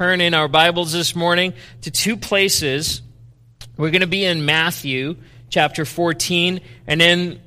turn 0.00 0.22
in 0.22 0.32
our 0.32 0.48
Bibles 0.48 0.92
this 0.92 1.14
morning 1.14 1.52
to 1.82 1.90
two 1.90 2.16
places. 2.16 3.02
We're 3.76 3.90
going 3.90 4.00
to 4.00 4.06
be 4.06 4.24
in 4.24 4.46
Matthew 4.46 5.16
chapter 5.50 5.84
14 5.84 6.62
and 6.86 6.98
then 6.98 7.38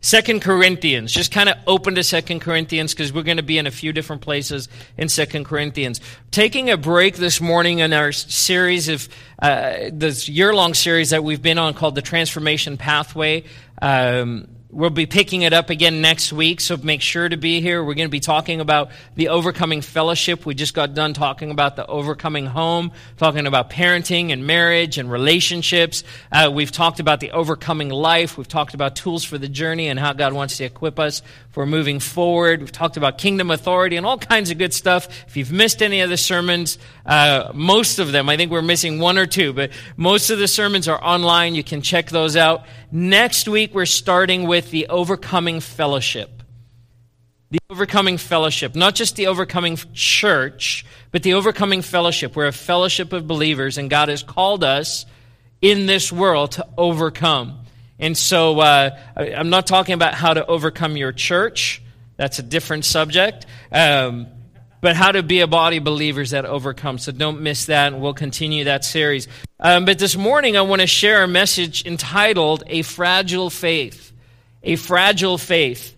Second 0.00 0.42
Corinthians. 0.42 1.12
Just 1.12 1.30
kind 1.30 1.48
of 1.48 1.56
open 1.68 1.94
to 1.94 2.02
Second 2.02 2.40
Corinthians 2.40 2.92
because 2.92 3.12
we're 3.12 3.22
going 3.22 3.36
to 3.36 3.44
be 3.44 3.58
in 3.58 3.68
a 3.68 3.70
few 3.70 3.92
different 3.92 4.22
places 4.22 4.68
in 4.98 5.08
Second 5.08 5.44
Corinthians. 5.44 6.00
Taking 6.32 6.68
a 6.68 6.76
break 6.76 7.14
this 7.14 7.40
morning 7.40 7.78
in 7.78 7.92
our 7.92 8.10
series 8.10 8.88
of 8.88 9.08
uh, 9.38 9.90
this 9.92 10.28
year-long 10.28 10.74
series 10.74 11.10
that 11.10 11.22
we've 11.22 11.42
been 11.42 11.58
on 11.58 11.74
called 11.74 11.94
the 11.94 12.02
Transformation 12.02 12.76
Pathway. 12.76 13.44
Um, 13.80 14.48
We'll 14.72 14.90
be 14.90 15.06
picking 15.06 15.42
it 15.42 15.52
up 15.52 15.68
again 15.68 16.00
next 16.00 16.32
week, 16.32 16.60
so 16.60 16.76
make 16.76 17.00
sure 17.00 17.28
to 17.28 17.36
be 17.36 17.60
here. 17.60 17.82
We're 17.82 17.94
going 17.94 18.06
to 18.06 18.08
be 18.08 18.20
talking 18.20 18.60
about 18.60 18.92
the 19.16 19.30
overcoming 19.30 19.80
fellowship. 19.80 20.46
We 20.46 20.54
just 20.54 20.74
got 20.74 20.94
done 20.94 21.12
talking 21.12 21.50
about 21.50 21.74
the 21.74 21.84
overcoming 21.86 22.46
home, 22.46 22.92
talking 23.16 23.48
about 23.48 23.70
parenting 23.70 24.30
and 24.30 24.46
marriage 24.46 24.96
and 24.96 25.10
relationships. 25.10 26.04
Uh, 26.30 26.52
we've 26.54 26.70
talked 26.70 27.00
about 27.00 27.18
the 27.18 27.32
overcoming 27.32 27.88
life. 27.88 28.38
We've 28.38 28.46
talked 28.46 28.74
about 28.74 28.94
tools 28.94 29.24
for 29.24 29.38
the 29.38 29.48
journey 29.48 29.88
and 29.88 29.98
how 29.98 30.12
God 30.12 30.34
wants 30.34 30.58
to 30.58 30.64
equip 30.64 31.00
us 31.00 31.20
for 31.50 31.66
moving 31.66 31.98
forward. 31.98 32.60
We've 32.60 32.70
talked 32.70 32.96
about 32.96 33.18
kingdom 33.18 33.50
authority 33.50 33.96
and 33.96 34.06
all 34.06 34.18
kinds 34.18 34.52
of 34.52 34.58
good 34.58 34.72
stuff. 34.72 35.08
If 35.26 35.36
you've 35.36 35.50
missed 35.50 35.82
any 35.82 36.00
of 36.00 36.10
the 36.10 36.16
sermons, 36.16 36.78
uh, 37.04 37.50
most 37.54 37.98
of 37.98 38.12
them, 38.12 38.28
I 38.28 38.36
think 38.36 38.52
we're 38.52 38.62
missing 38.62 39.00
one 39.00 39.18
or 39.18 39.26
two, 39.26 39.52
but 39.52 39.72
most 39.96 40.30
of 40.30 40.38
the 40.38 40.46
sermons 40.46 40.86
are 40.86 41.02
online. 41.02 41.56
You 41.56 41.64
can 41.64 41.82
check 41.82 42.10
those 42.10 42.36
out. 42.36 42.66
Next 42.92 43.46
week, 43.46 43.74
we're 43.74 43.86
starting 43.86 44.48
with 44.48 44.70
the 44.70 44.88
overcoming 44.88 45.60
fellowship. 45.60 46.42
The 47.50 47.58
overcoming 47.68 48.16
fellowship, 48.16 48.74
not 48.74 48.94
just 48.94 49.16
the 49.16 49.26
overcoming 49.28 49.76
church, 49.92 50.84
but 51.10 51.22
the 51.22 51.34
overcoming 51.34 51.82
fellowship. 51.82 52.36
We're 52.36 52.46
a 52.46 52.52
fellowship 52.52 53.12
of 53.12 53.26
believers, 53.26 53.78
and 53.78 53.90
God 53.90 54.08
has 54.08 54.22
called 54.22 54.64
us 54.64 55.06
in 55.60 55.86
this 55.86 56.12
world 56.12 56.52
to 56.52 56.66
overcome. 56.76 57.64
And 57.98 58.16
so 58.16 58.58
uh, 58.60 58.98
I'm 59.16 59.50
not 59.50 59.66
talking 59.66 59.94
about 59.94 60.14
how 60.14 60.34
to 60.34 60.46
overcome 60.46 60.96
your 60.96 61.12
church. 61.12 61.82
That's 62.16 62.38
a 62.38 62.42
different 62.42 62.84
subject. 62.84 63.46
Um, 63.70 64.26
but 64.80 64.96
how 64.96 65.12
to 65.12 65.22
be 65.22 65.40
a 65.40 65.46
body 65.46 65.78
believers 65.78 66.30
that 66.30 66.44
overcome. 66.44 66.98
So 66.98 67.12
don't 67.12 67.40
miss 67.40 67.66
that, 67.66 67.92
and 67.92 68.02
we'll 68.02 68.14
continue 68.14 68.64
that 68.64 68.84
series. 68.84 69.28
Um, 69.58 69.84
but 69.84 69.98
this 69.98 70.16
morning, 70.16 70.56
I 70.56 70.62
want 70.62 70.80
to 70.80 70.86
share 70.86 71.22
a 71.22 71.28
message 71.28 71.86
entitled 71.86 72.64
A 72.66 72.82
Fragile 72.82 73.50
Faith. 73.50 74.12
A 74.62 74.76
Fragile 74.76 75.38
Faith. 75.38 75.96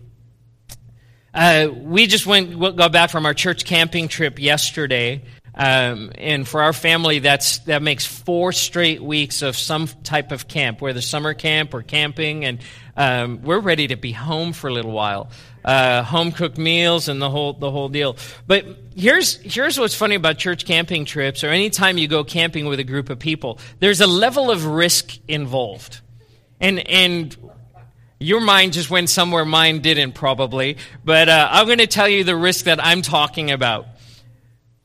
Uh, 1.35 1.69
we 1.73 2.07
just 2.07 2.27
went, 2.27 2.59
got 2.77 2.93
back 2.93 3.11
from 3.11 3.25
our 3.25 3.35
church 3.35 3.65
camping 3.65 4.09
trip 4.09 4.39
yesterday. 4.39 5.23
Um, 5.55 6.13
and 6.17 6.49
for 6.49 6.63
our 6.63 6.73
family, 6.73 7.19
that's 7.19 7.59
that 7.61 7.83
makes 7.83 8.07
four 8.07 8.53
straight 8.53 9.03
weeks 9.03 9.43
of 9.43 9.57
some 9.57 9.87
type 9.87 10.33
of 10.33 10.49
camp, 10.49 10.81
whether 10.81 11.03
summer 11.03 11.35
camp 11.35 11.75
or 11.75 11.83
camping, 11.83 12.47
and 12.47 12.59
um, 12.97 13.43
we're 13.43 13.61
ready 13.61 13.89
to 13.89 13.97
be 13.97 14.13
home 14.13 14.55
for 14.55 14.69
a 14.69 14.73
little 14.73 14.93
while. 14.93 15.31
Uh, 15.65 16.03
home 16.03 16.33
cooked 16.33 16.59
meals 16.59 17.09
and 17.09 17.23
the 17.23 17.31
whole 17.31 17.53
the 17.53 17.71
whole 17.71 17.89
deal. 17.89 18.17
But 18.49 18.67
here's 18.97 19.37
here's 19.37 19.79
what's 19.79 19.95
funny 19.95 20.17
about 20.17 20.39
church 20.39 20.65
camping 20.65 21.05
trips, 21.05 21.45
or 21.45 21.49
anytime 21.49 21.99
you 21.99 22.09
go 22.09 22.25
camping 22.25 22.67
with 22.67 22.81
a 22.81 22.85
group 22.85 23.11
of 23.11 23.21
people, 23.21 23.61
there's 23.79 24.01
a 24.01 24.09
level 24.09 24.51
of 24.51 24.67
risk 24.67 25.19
involved, 25.29 26.01
and 26.61 26.81
and 26.89 27.37
your 28.19 28.41
mind 28.41 28.73
just 28.73 28.91
went 28.91 29.11
somewhere 29.11 29.45
mine 29.45 29.81
didn't 29.81 30.13
probably. 30.13 30.79
But 31.05 31.29
uh, 31.29 31.49
I'm 31.51 31.67
going 31.67 31.79
to 31.79 31.87
tell 31.87 32.09
you 32.09 32.25
the 32.25 32.37
risk 32.37 32.65
that 32.65 32.85
I'm 32.85 33.03
talking 33.03 33.51
about. 33.51 33.87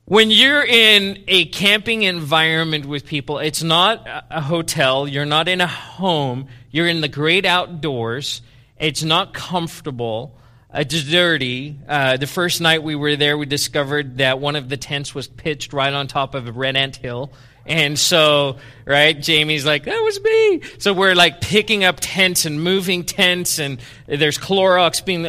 When 0.06 0.32
you're 0.32 0.64
in 0.64 1.24
a 1.28 1.46
camping 1.46 2.04
environment 2.04 2.86
with 2.86 3.06
people, 3.06 3.40
it's 3.40 3.62
not 3.62 4.08
a 4.32 4.42
hotel, 4.42 5.06
you're 5.06 5.26
not 5.26 5.50
in 5.50 5.60
a 5.60 5.68
home, 5.68 6.48
you're 6.72 6.88
in 6.88 7.02
the 7.02 7.10
great 7.10 7.46
outdoors, 7.46 8.42
it's 8.80 9.04
not 9.04 9.34
comfortable, 9.34 10.37
it's 10.74 11.04
dirty. 11.04 11.78
Uh, 11.88 12.18
the 12.18 12.28
first 12.28 12.62
night 12.62 12.84
we 12.84 12.96
were 12.96 13.16
there, 13.16 13.38
we 13.38 13.46
discovered 13.46 14.18
that 14.18 14.40
one 14.40 14.56
of 14.56 14.70
the 14.70 14.78
tents 14.78 15.16
was 15.16 15.28
pitched 15.28 15.74
right 15.74 15.94
on 15.94 16.08
top 16.08 16.36
of 16.36 16.48
a 16.48 16.52
red 16.52 16.76
ant 16.76 16.98
hill. 16.98 17.32
And 17.68 18.00
so, 18.00 18.58
right, 18.86 19.20
Jamie's 19.22 19.66
like, 19.66 19.84
that 19.86 20.02
was 20.02 20.22
me. 20.22 20.62
So 20.78 20.94
we're 20.94 21.16
like 21.16 21.42
picking 21.42 21.84
up 21.84 21.98
tents 22.00 22.46
and 22.46 22.64
moving 22.64 23.04
tents, 23.04 23.60
and 23.60 23.80
there's 24.06 24.38
Clorox 24.38 25.04
being, 25.04 25.24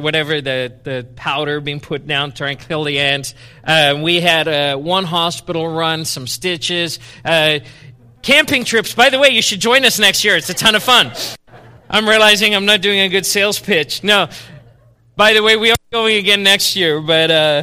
whatever, 0.00 0.40
the, 0.40 0.72
the 0.84 1.06
powder 1.16 1.60
being 1.60 1.80
put 1.80 2.06
down 2.06 2.30
to 2.32 2.54
kill 2.54 2.84
the 2.84 3.00
ants. 3.00 3.34
Uh, 3.64 3.98
we 4.00 4.20
had 4.20 4.46
uh, 4.46 4.76
one 4.76 5.02
hospital 5.04 5.66
run, 5.66 6.04
some 6.04 6.28
stitches. 6.28 7.00
Uh, 7.24 7.58
camping 8.22 8.62
trips, 8.64 8.94
by 8.94 9.10
the 9.10 9.18
way, 9.18 9.30
you 9.30 9.42
should 9.42 9.60
join 9.60 9.84
us 9.84 9.98
next 9.98 10.24
year. 10.24 10.36
It's 10.36 10.50
a 10.50 10.54
ton 10.54 10.76
of 10.76 10.84
fun. 10.84 11.10
I'm 11.90 12.08
realizing 12.08 12.54
I'm 12.54 12.64
not 12.64 12.80
doing 12.80 13.00
a 13.00 13.08
good 13.08 13.26
sales 13.26 13.58
pitch. 13.58 14.04
No. 14.04 14.28
By 15.16 15.34
the 15.34 15.42
way, 15.42 15.56
we 15.56 15.70
are 15.70 15.76
going 15.90 16.16
again 16.16 16.42
next 16.42 16.74
year, 16.74 17.00
but 17.00 17.30
uh, 17.30 17.62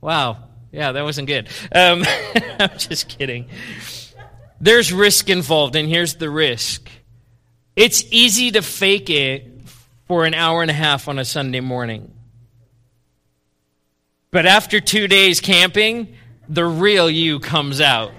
wow. 0.00 0.36
Yeah, 0.72 0.92
that 0.92 1.02
wasn't 1.02 1.26
good. 1.26 1.48
Um, 1.72 2.04
I'm 2.60 2.78
just 2.78 3.08
kidding. 3.08 3.48
There's 4.60 4.92
risk 4.92 5.28
involved, 5.28 5.74
and 5.74 5.88
here's 5.88 6.14
the 6.14 6.30
risk 6.30 6.88
it's 7.76 8.04
easy 8.10 8.50
to 8.52 8.62
fake 8.62 9.08
it 9.10 9.46
for 10.06 10.26
an 10.26 10.34
hour 10.34 10.60
and 10.62 10.70
a 10.70 10.74
half 10.74 11.08
on 11.08 11.18
a 11.18 11.24
Sunday 11.24 11.60
morning. 11.60 12.12
But 14.30 14.46
after 14.46 14.80
two 14.80 15.08
days 15.08 15.40
camping, 15.40 16.14
the 16.48 16.64
real 16.64 17.10
you 17.10 17.40
comes 17.40 17.80
out. 17.80 18.12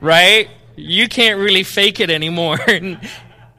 Right? 0.00 0.48
You 0.76 1.08
can't 1.08 1.38
really 1.38 1.62
fake 1.62 2.00
it 2.00 2.10
anymore. 2.10 2.58
and 2.68 2.98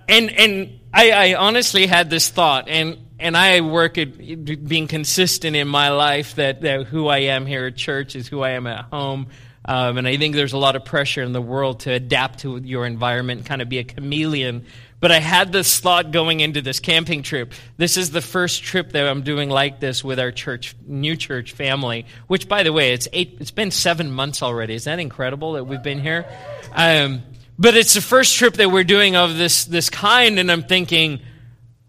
and, 0.10 0.30
and 0.31 0.80
I, 0.94 1.12
I 1.12 1.36
honestly 1.36 1.88
had 1.88 2.10
this 2.10 2.30
thought, 2.30 2.68
and 2.68 2.98
and 3.22 3.38
I 3.38 3.62
work 3.62 3.98
at 3.98 4.18
being 4.18 4.88
consistent 4.88 5.56
in 5.56 5.68
my 5.68 5.90
life 5.90 6.36
that, 6.36 6.62
that 6.62 6.88
who 6.88 7.08
I 7.08 7.20
am 7.20 7.46
here 7.46 7.68
at 7.68 7.76
church 7.76 8.16
is 8.16 8.28
who 8.28 8.42
I 8.42 8.52
am 8.52 8.68
at 8.68 8.86
home. 8.86 9.28
Um, 9.64 10.00
and 10.00 10.08
I 10.08 10.18
think 10.18 10.36
there's 10.36 10.54
a 10.54 10.58
lot 10.58 10.76
of 10.76 10.84
pressure 10.84 11.22
in 11.22 11.34
the 11.34 11.42
world 11.42 11.81
to 11.81 11.92
adapt 11.92 12.40
to 12.40 12.58
your 12.58 12.86
environment, 12.86 13.46
kind 13.46 13.62
of 13.62 13.70
be 13.70 13.78
a 13.78 13.84
chameleon. 13.84 14.66
But 15.00 15.12
I 15.12 15.20
had 15.20 15.52
this 15.52 15.80
thought 15.80 16.12
going 16.12 16.40
into 16.40 16.62
this 16.62 16.80
camping 16.80 17.22
trip. 17.22 17.54
This 17.78 17.96
is 17.96 18.10
the 18.10 18.22
first 18.22 18.64
trip 18.64 18.92
that 18.94 19.08
I'm 19.08 19.22
doing 19.22 19.50
like 19.50 19.80
this 19.80 20.04
with 20.04 20.20
our 20.20 20.31
church, 20.31 20.76
new 20.88 21.16
church 21.16 21.52
family. 21.54 22.08
Which, 22.26 22.50
by 22.50 22.64
the 22.64 22.74
way, 22.74 22.94
it's 22.94 23.08
eight. 23.14 23.38
It's 23.40 23.52
been 23.52 23.72
seven 23.72 24.12
months 24.12 24.42
already. 24.42 24.74
Is 24.74 24.86
that 24.86 25.00
incredible 25.00 25.54
that 25.54 25.66
we've 25.66 25.81
been 25.81 26.02
here? 26.02 26.26
Um, 26.74 27.22
but 27.58 27.76
it's 27.78 27.94
the 27.94 28.02
first 28.02 28.36
trip 28.36 28.56
that 28.56 28.72
we're 28.72 28.84
doing 28.84 29.16
of 29.16 29.38
this 29.38 29.66
this 29.66 29.90
kind, 29.92 30.40
and 30.40 30.52
I'm 30.52 30.64
thinking 30.64 31.22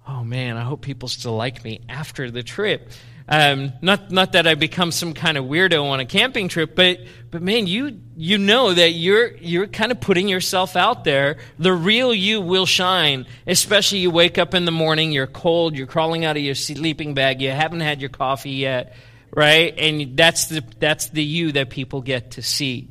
oh 0.07 0.25
man, 0.25 0.57
I 0.57 0.63
hope 0.63 0.83
people 0.83 1.09
still 1.09 1.37
like 1.37 1.65
me 1.65 1.81
after 1.89 2.31
the 2.31 2.43
trip. 2.43 2.91
Um, 3.29 3.73
not 3.81 4.11
not 4.11 4.33
that 4.33 4.47
I 4.47 4.55
become 4.57 4.91
some 4.91 5.15
kind 5.15 5.39
of 5.39 5.45
weirdo 5.45 5.85
on 5.85 6.01
a 6.01 6.05
camping 6.05 6.49
trip, 6.49 6.75
but 6.75 6.99
but 7.31 7.41
man, 7.41 7.67
you 7.67 8.01
you 8.17 8.37
know 8.37 8.75
that 8.75 8.91
you're 8.91 9.37
you're 9.37 9.69
kind 9.69 9.93
of 9.93 10.01
putting 10.01 10.29
yourself 10.29 10.75
out 10.77 11.05
there. 11.05 11.39
The 11.59 11.73
real 11.73 12.13
you 12.13 12.41
will 12.41 12.67
shine, 12.67 13.27
especially 13.47 13.99
you 13.99 14.11
wake 14.11 14.39
up 14.39 14.55
in 14.55 14.65
the 14.65 14.73
morning, 14.73 15.13
you're 15.13 15.29
cold, 15.29 15.77
you're 15.77 15.87
crawling 15.87 16.25
out 16.25 16.37
of 16.37 16.43
your 16.43 16.57
sleeping 16.57 17.15
bag, 17.15 17.41
you 17.41 17.51
haven't 17.51 17.81
had 17.81 18.01
your 18.01 18.11
coffee 18.11 18.51
yet, 18.51 18.97
right? 19.31 19.73
And 19.79 20.17
that's 20.17 20.47
the 20.47 20.65
that's 20.81 21.09
the 21.11 21.23
you 21.23 21.53
that 21.53 21.71
people 21.71 22.03
get 22.03 22.33
to 22.33 22.43
see. 22.43 22.89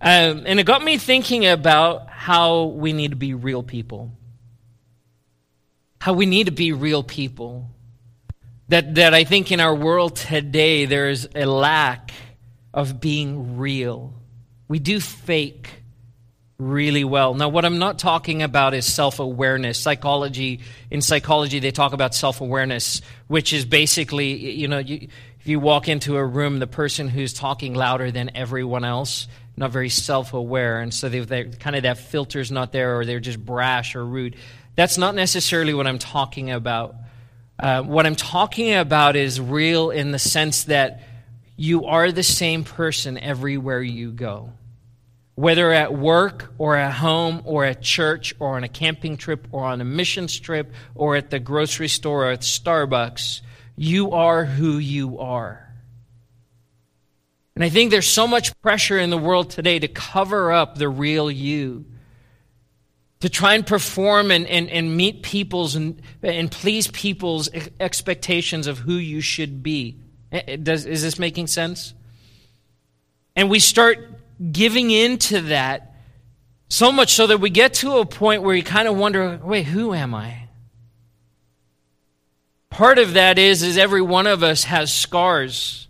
Um, 0.00 0.42
and 0.46 0.60
it 0.60 0.64
got 0.64 0.84
me 0.84 0.98
thinking 0.98 1.46
about 1.46 2.10
how 2.10 2.64
we 2.64 2.92
need 2.92 3.12
to 3.12 3.16
be 3.16 3.34
real 3.34 3.62
people 3.62 4.10
how 6.02 6.12
we 6.12 6.26
need 6.26 6.46
to 6.46 6.52
be 6.52 6.72
real 6.72 7.04
people. 7.04 7.70
That, 8.66 8.96
that 8.96 9.14
I 9.14 9.22
think 9.22 9.52
in 9.52 9.60
our 9.60 9.72
world 9.72 10.16
today, 10.16 10.84
there 10.84 11.08
is 11.08 11.28
a 11.32 11.46
lack 11.46 12.10
of 12.74 13.00
being 13.00 13.56
real. 13.56 14.12
We 14.66 14.80
do 14.80 14.98
fake 14.98 15.70
really 16.58 17.04
well. 17.04 17.34
Now, 17.34 17.50
what 17.50 17.64
I'm 17.64 17.78
not 17.78 18.00
talking 18.00 18.42
about 18.42 18.74
is 18.74 18.84
self 18.84 19.20
awareness. 19.20 19.78
Psychology, 19.78 20.58
in 20.90 21.02
psychology, 21.02 21.60
they 21.60 21.70
talk 21.70 21.92
about 21.92 22.16
self 22.16 22.40
awareness, 22.40 23.00
which 23.28 23.52
is 23.52 23.64
basically, 23.64 24.50
you 24.56 24.66
know, 24.66 24.78
you, 24.78 25.06
if 25.38 25.46
you 25.46 25.60
walk 25.60 25.88
into 25.88 26.16
a 26.16 26.26
room, 26.26 26.58
the 26.58 26.66
person 26.66 27.06
who's 27.06 27.32
talking 27.32 27.74
louder 27.74 28.10
than 28.10 28.32
everyone 28.34 28.84
else, 28.84 29.28
not 29.56 29.70
very 29.70 29.88
self 29.88 30.34
aware, 30.34 30.80
and 30.80 30.92
so 30.92 31.08
they 31.08 31.44
kind 31.44 31.76
of 31.76 31.84
that 31.84 31.98
filter's 31.98 32.50
not 32.50 32.72
there, 32.72 32.98
or 32.98 33.04
they're 33.04 33.20
just 33.20 33.38
brash 33.38 33.94
or 33.94 34.04
rude. 34.04 34.34
That's 34.74 34.96
not 34.98 35.14
necessarily 35.14 35.74
what 35.74 35.86
I'm 35.86 35.98
talking 35.98 36.50
about. 36.50 36.96
Uh, 37.58 37.82
what 37.82 38.06
I'm 38.06 38.16
talking 38.16 38.74
about 38.74 39.16
is 39.16 39.40
real 39.40 39.90
in 39.90 40.12
the 40.12 40.18
sense 40.18 40.64
that 40.64 41.02
you 41.56 41.84
are 41.84 42.10
the 42.10 42.22
same 42.22 42.64
person 42.64 43.18
everywhere 43.18 43.82
you 43.82 44.10
go. 44.10 44.52
Whether 45.34 45.72
at 45.72 45.94
work 45.94 46.52
or 46.58 46.76
at 46.76 46.92
home 46.92 47.42
or 47.44 47.64
at 47.64 47.82
church 47.82 48.34
or 48.38 48.56
on 48.56 48.64
a 48.64 48.68
camping 48.68 49.16
trip 49.16 49.46
or 49.52 49.64
on 49.64 49.80
a 49.80 49.84
missions 49.84 50.38
trip 50.38 50.72
or 50.94 51.16
at 51.16 51.30
the 51.30 51.38
grocery 51.38 51.88
store 51.88 52.26
or 52.26 52.30
at 52.32 52.40
Starbucks, 52.40 53.42
you 53.76 54.12
are 54.12 54.44
who 54.44 54.78
you 54.78 55.18
are. 55.18 55.68
And 57.54 57.62
I 57.62 57.68
think 57.68 57.90
there's 57.90 58.08
so 58.08 58.26
much 58.26 58.58
pressure 58.60 58.98
in 58.98 59.10
the 59.10 59.18
world 59.18 59.50
today 59.50 59.78
to 59.78 59.88
cover 59.88 60.52
up 60.52 60.76
the 60.76 60.88
real 60.88 61.30
you, 61.30 61.84
to 63.22 63.28
try 63.28 63.54
and 63.54 63.64
perform 63.64 64.32
and, 64.32 64.48
and, 64.48 64.68
and 64.68 64.96
meet 64.96 65.22
people's 65.22 65.76
and, 65.76 66.02
and 66.24 66.50
please 66.50 66.88
people's 66.88 67.48
expectations 67.78 68.66
of 68.66 68.78
who 68.78 68.94
you 68.94 69.20
should 69.20 69.62
be. 69.62 69.96
Eh, 70.32 70.42
eh, 70.48 70.56
does, 70.56 70.86
is 70.86 71.02
this 71.02 71.20
making 71.20 71.46
sense? 71.46 71.94
And 73.36 73.48
we 73.48 73.60
start 73.60 74.10
giving 74.50 74.90
into 74.90 75.40
that 75.42 75.94
so 76.68 76.90
much 76.90 77.12
so 77.12 77.28
that 77.28 77.38
we 77.38 77.48
get 77.48 77.74
to 77.74 77.98
a 77.98 78.04
point 78.04 78.42
where 78.42 78.56
you 78.56 78.64
kind 78.64 78.88
of 78.88 78.96
wonder 78.96 79.38
wait, 79.40 79.66
who 79.66 79.94
am 79.94 80.16
I? 80.16 80.48
Part 82.70 82.98
of 82.98 83.14
that 83.14 83.38
is, 83.38 83.62
is 83.62 83.78
every 83.78 84.02
one 84.02 84.26
of 84.26 84.42
us 84.42 84.64
has 84.64 84.92
scars 84.92 85.86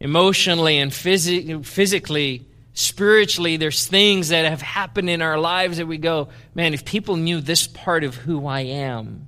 emotionally 0.00 0.78
and 0.78 0.92
phys- 0.92 1.66
physically, 1.66 2.47
spiritually. 2.78 3.56
There's 3.56 3.86
things 3.86 4.28
that 4.28 4.44
have 4.44 4.62
happened 4.62 5.10
in 5.10 5.20
our 5.20 5.36
lives 5.36 5.78
that 5.78 5.86
we 5.86 5.98
go, 5.98 6.28
man, 6.54 6.74
if 6.74 6.84
people 6.84 7.16
knew 7.16 7.40
this 7.40 7.66
part 7.66 8.04
of 8.04 8.14
who 8.14 8.46
I 8.46 8.60
am, 8.60 9.26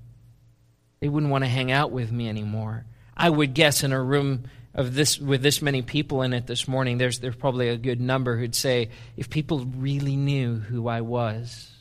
they 1.00 1.08
wouldn't 1.08 1.32
want 1.32 1.43
to 1.43 1.50
hang 1.50 1.73
out 1.73 1.91
with 1.91 2.12
me 2.12 2.29
anymore. 2.29 2.87
I 3.17 3.29
would 3.29 3.52
guess 3.55 3.82
in 3.82 3.93
a 3.93 4.00
room 4.00 4.44
of 4.73 4.94
this 4.94 5.19
with 5.19 5.43
this 5.43 5.61
many 5.61 5.82
people 5.82 6.23
in 6.23 6.32
it 6.32 6.47
this 6.47 6.69
morning, 6.69 6.99
there's 6.99 7.19
there's 7.19 7.35
probably 7.35 7.70
a 7.70 7.76
good 7.76 8.00
number 8.00 8.37
who'd 8.37 8.55
say, 8.55 8.91
if 9.17 9.29
people 9.29 9.64
really 9.64 10.14
knew 10.14 10.61
who 10.61 10.87
I 10.87 11.00
was, 11.00 11.73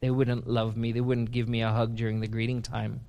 they 0.00 0.10
wouldn't 0.10 0.48
love 0.48 0.76
me. 0.76 0.90
They 0.90 1.00
wouldn't 1.00 1.30
give 1.30 1.48
me 1.48 1.62
a 1.62 1.70
hug 1.70 1.94
during 1.94 2.18
the 2.18 2.26
greeting 2.26 2.60
time. 2.60 3.02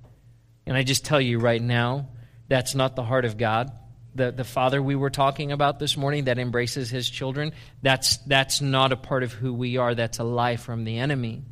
And 0.64 0.76
I 0.76 0.84
just 0.84 1.04
tell 1.04 1.20
you 1.20 1.40
right 1.40 1.60
now, 1.60 2.06
that's 2.46 2.76
not 2.76 2.94
the 2.94 3.02
heart 3.02 3.24
of 3.24 3.36
God 3.36 3.72
the, 4.16 4.32
the 4.32 4.44
father 4.44 4.82
we 4.82 4.94
were 4.94 5.10
talking 5.10 5.52
about 5.52 5.78
this 5.78 5.96
morning 5.96 6.24
that 6.24 6.38
embraces 6.38 6.90
his 6.90 7.08
children, 7.08 7.52
that's, 7.82 8.16
that's 8.18 8.60
not 8.60 8.92
a 8.92 8.96
part 8.96 9.22
of 9.22 9.32
who 9.32 9.52
we 9.52 9.76
are. 9.76 9.94
That's 9.94 10.18
a 10.18 10.24
lie 10.24 10.56
from 10.56 10.84
the 10.84 10.98
enemy. 10.98 11.42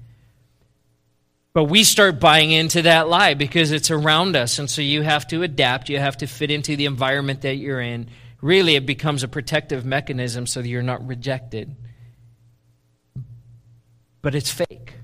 But 1.52 1.64
we 1.64 1.84
start 1.84 2.19
buying 2.19 2.50
into 2.50 2.82
that 2.82 3.08
lie 3.08 3.34
because 3.34 3.70
it's 3.70 3.93
around 3.93 4.34
us. 4.34 4.58
And 4.58 4.69
so 4.69 4.82
you 4.82 5.02
have 5.02 5.28
to 5.28 5.44
adapt. 5.44 5.88
You 5.88 6.00
have 6.00 6.16
to 6.19 6.26
fit 6.26 6.50
into 6.50 6.75
the 6.75 6.87
environment 6.87 7.43
that 7.43 7.55
you're 7.55 7.81
in. 7.81 8.08
Really, 8.40 8.75
it 8.75 8.87
becomes 8.87 9.22
a 9.22 9.28
protective 9.28 9.84
mechanism 9.84 10.46
so 10.49 10.60
that 10.60 10.69
you're 10.69 10.82
not 10.82 11.06
rejected. 11.06 11.76
But 14.20 14.34
it's 14.34 14.50
fake. 14.50 14.94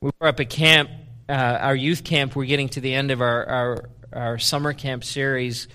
We 0.00 0.12
were 0.20 0.28
up 0.28 0.38
at 0.38 0.48
camp, 0.48 0.90
uh, 1.28 1.32
our 1.32 1.74
youth 1.74 2.04
camp. 2.04 2.36
We're 2.36 2.44
getting 2.44 2.68
to 2.70 2.80
the 2.80 2.94
end 2.94 3.10
of 3.10 3.20
our, 3.20 3.44
our 3.46 3.90
our 4.12 4.38
summer 4.38 4.72
camp 4.72 5.04
series. 5.04 5.68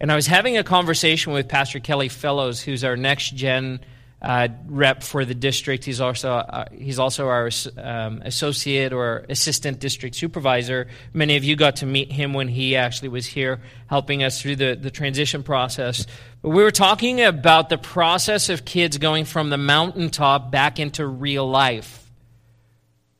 And 0.00 0.10
I 0.10 0.16
was 0.16 0.26
having 0.26 0.56
a 0.56 0.64
conversation 0.64 1.32
with 1.32 1.48
Pastor 1.48 1.78
Kelly 1.78 2.08
Fellows, 2.08 2.60
who's 2.60 2.84
our 2.84 2.96
next 2.96 3.34
gen 3.36 3.80
uh, 4.22 4.48
rep 4.66 5.02
for 5.02 5.24
the 5.24 5.34
district. 5.34 5.84
He's 5.84 6.00
also 6.00 6.30
uh, 6.32 6.66
he's 6.72 6.98
also 6.98 7.28
our 7.28 7.50
um, 7.76 8.22
associate 8.24 8.92
or 8.92 9.26
assistant 9.28 9.80
district 9.80 10.14
supervisor. 10.14 10.86
Many 11.12 11.36
of 11.36 11.44
you 11.44 11.56
got 11.56 11.76
to 11.76 11.86
meet 11.86 12.10
him 12.10 12.32
when 12.32 12.48
he 12.48 12.76
actually 12.76 13.08
was 13.08 13.26
here 13.26 13.60
helping 13.88 14.22
us 14.22 14.40
through 14.40 14.56
the, 14.56 14.78
the 14.80 14.90
transition 14.90 15.42
process. 15.42 16.06
But 16.40 16.50
we 16.50 16.62
were 16.62 16.70
talking 16.70 17.20
about 17.20 17.68
the 17.68 17.78
process 17.78 18.48
of 18.48 18.64
kids 18.64 18.98
going 18.98 19.24
from 19.24 19.50
the 19.50 19.58
mountaintop 19.58 20.52
back 20.52 20.78
into 20.78 21.04
real 21.04 21.48
life. 21.48 22.01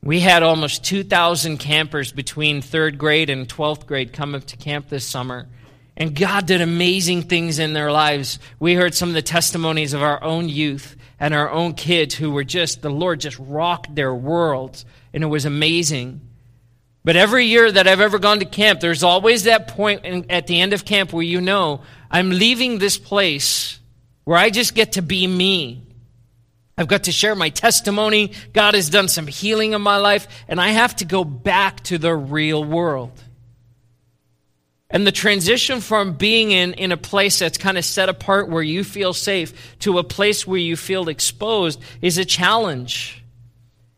We 0.03 0.19
had 0.19 0.43
almost 0.43 0.83
2,000 0.83 1.59
campers 1.59 2.11
between 2.11 2.61
third 2.61 2.97
grade 2.97 3.29
and 3.29 3.47
12th 3.47 3.85
grade 3.85 4.11
come 4.11 4.35
up 4.35 4.43
to 4.47 4.57
camp 4.57 4.89
this 4.89 5.07
summer. 5.07 5.47
And 5.95 6.13
God 6.13 6.45
did 6.45 6.59
amazing 6.59 7.23
things 7.23 7.57
in 7.57 7.71
their 7.71 7.89
lives. 7.89 8.37
We 8.59 8.73
heard 8.73 8.93
some 8.93 9.07
of 9.07 9.15
the 9.15 9.21
testimonies 9.21 9.93
of 9.93 10.03
our 10.03 10.21
own 10.21 10.49
youth 10.49 10.97
and 11.21 11.33
our 11.33 11.49
own 11.49 11.73
kids 11.75 12.15
who 12.15 12.31
were 12.31 12.43
just, 12.43 12.81
the 12.81 12.89
Lord 12.89 13.21
just 13.21 13.39
rocked 13.39 13.95
their 13.95 14.13
worlds. 14.13 14.83
And 15.13 15.23
it 15.23 15.27
was 15.27 15.45
amazing. 15.45 16.19
But 17.05 17.15
every 17.15 17.45
year 17.45 17.71
that 17.71 17.87
I've 17.87 18.01
ever 18.01 18.19
gone 18.19 18.39
to 18.39 18.45
camp, 18.45 18.81
there's 18.81 19.03
always 19.03 19.45
that 19.45 19.69
point 19.69 20.03
in, 20.03 20.29
at 20.29 20.47
the 20.47 20.59
end 20.59 20.73
of 20.73 20.83
camp 20.83 21.13
where 21.13 21.23
you 21.23 21.39
know, 21.39 21.79
I'm 22.11 22.29
leaving 22.29 22.77
this 22.77 22.97
place 22.97 23.79
where 24.25 24.37
I 24.37 24.49
just 24.49 24.75
get 24.75 24.93
to 24.93 25.01
be 25.01 25.27
me. 25.27 25.92
I've 26.77 26.87
got 26.87 27.03
to 27.03 27.11
share 27.11 27.35
my 27.35 27.49
testimony. 27.49 28.31
God 28.51 28.73
has 28.73 28.89
done 28.89 29.07
some 29.07 29.27
healing 29.27 29.73
in 29.73 29.81
my 29.81 29.97
life, 29.97 30.27
and 30.47 30.59
I 30.59 30.69
have 30.69 30.95
to 30.97 31.05
go 31.05 31.23
back 31.23 31.81
to 31.85 31.97
the 31.97 32.15
real 32.15 32.63
world. 32.63 33.11
And 34.89 35.07
the 35.07 35.11
transition 35.11 35.81
from 35.81 36.13
being 36.13 36.51
in, 36.51 36.73
in 36.73 36.91
a 36.91 36.97
place 36.97 37.39
that's 37.39 37.57
kind 37.57 37.79
of 37.79 37.85
set 37.85 38.09
apart 38.09 38.47
where 38.47 38.61
you 38.61 38.83
feel 38.83 39.13
safe 39.13 39.77
to 39.79 39.97
a 39.97 40.03
place 40.03 40.45
where 40.45 40.59
you 40.59 40.75
feel 40.75 41.09
exposed 41.09 41.79
is 42.01 42.19
a 42.19 42.25
challenge. 42.25 43.23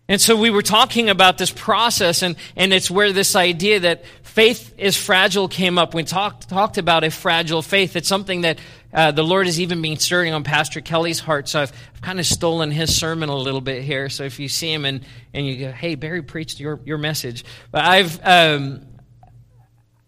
And 0.08 0.22
so 0.22 0.36
we 0.36 0.52
were 0.52 0.62
talking 0.62 1.10
about 1.10 1.38
this 1.38 1.52
process, 1.52 2.22
and, 2.22 2.36
and 2.56 2.74
it's 2.74 2.92
where 2.92 3.12
this 3.12 3.36
idea 3.36 3.82
that 3.82 4.06
faith 4.24 4.74
is 4.78 4.96
fragile 4.96 5.48
came 5.48 5.78
up. 5.78 5.94
We 5.94 6.04
talked, 6.04 6.48
talked 6.48 6.78
about 6.78 7.04
a 7.04 7.12
fragile 7.12 7.62
faith. 7.62 7.96
It's 7.96 8.08
something 8.08 8.42
that 8.42 8.60
uh, 8.96 9.12
the 9.12 9.24
Lord 9.24 9.46
has 9.46 9.60
even 9.60 9.82
been 9.82 9.98
stirring 9.98 10.34
on 10.34 10.46
Pastor 10.46 10.80
Kelly's 10.80 11.20
heart, 11.20 11.50
so 11.50 11.62
I've, 11.62 11.74
I've, 11.94 12.02
kind 12.02 12.18
of 12.18 12.26
stolen 12.26 12.72
his 12.72 12.96
sermon 12.98 13.28
a 13.28 13.36
little 13.36 13.60
bit 13.60 13.84
here. 13.84 14.08
So 14.08 14.24
if 14.24 14.40
you 14.40 14.48
see 14.48 14.72
him 14.72 14.86
and, 14.86 15.02
and 15.34 15.46
you 15.46 15.58
go, 15.58 15.72
hey, 15.74 15.96
Barry 15.96 16.22
preached 16.22 16.62
your, 16.62 16.80
your 16.86 16.98
message. 16.98 17.44
But 17.72 17.84
I've, 17.84 18.26
um, 18.26 18.86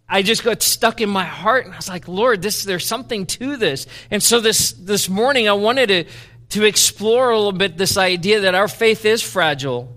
I 0.07 0.21
just 0.21 0.41
got 0.41 0.61
stuck 0.61 1.01
in 1.01 1.09
my 1.09 1.25
heart, 1.25 1.65
and 1.65 1.73
I 1.73 1.77
was 1.77 1.89
like, 1.89 2.07
Lord, 2.07 2.41
this, 2.41 2.63
there's 2.63 2.85
something 2.85 3.25
to 3.25 3.57
this. 3.57 3.87
And 4.09 4.23
so 4.23 4.39
this, 4.39 4.71
this 4.71 5.09
morning, 5.09 5.49
I 5.49 5.53
wanted 5.53 5.87
to, 5.87 6.05
to 6.51 6.63
explore 6.63 7.31
a 7.31 7.35
little 7.35 7.51
bit 7.51 7.77
this 7.77 7.97
idea 7.97 8.39
that 8.41 8.55
our 8.55 8.69
faith 8.69 9.03
is 9.03 9.21
fragile, 9.21 9.93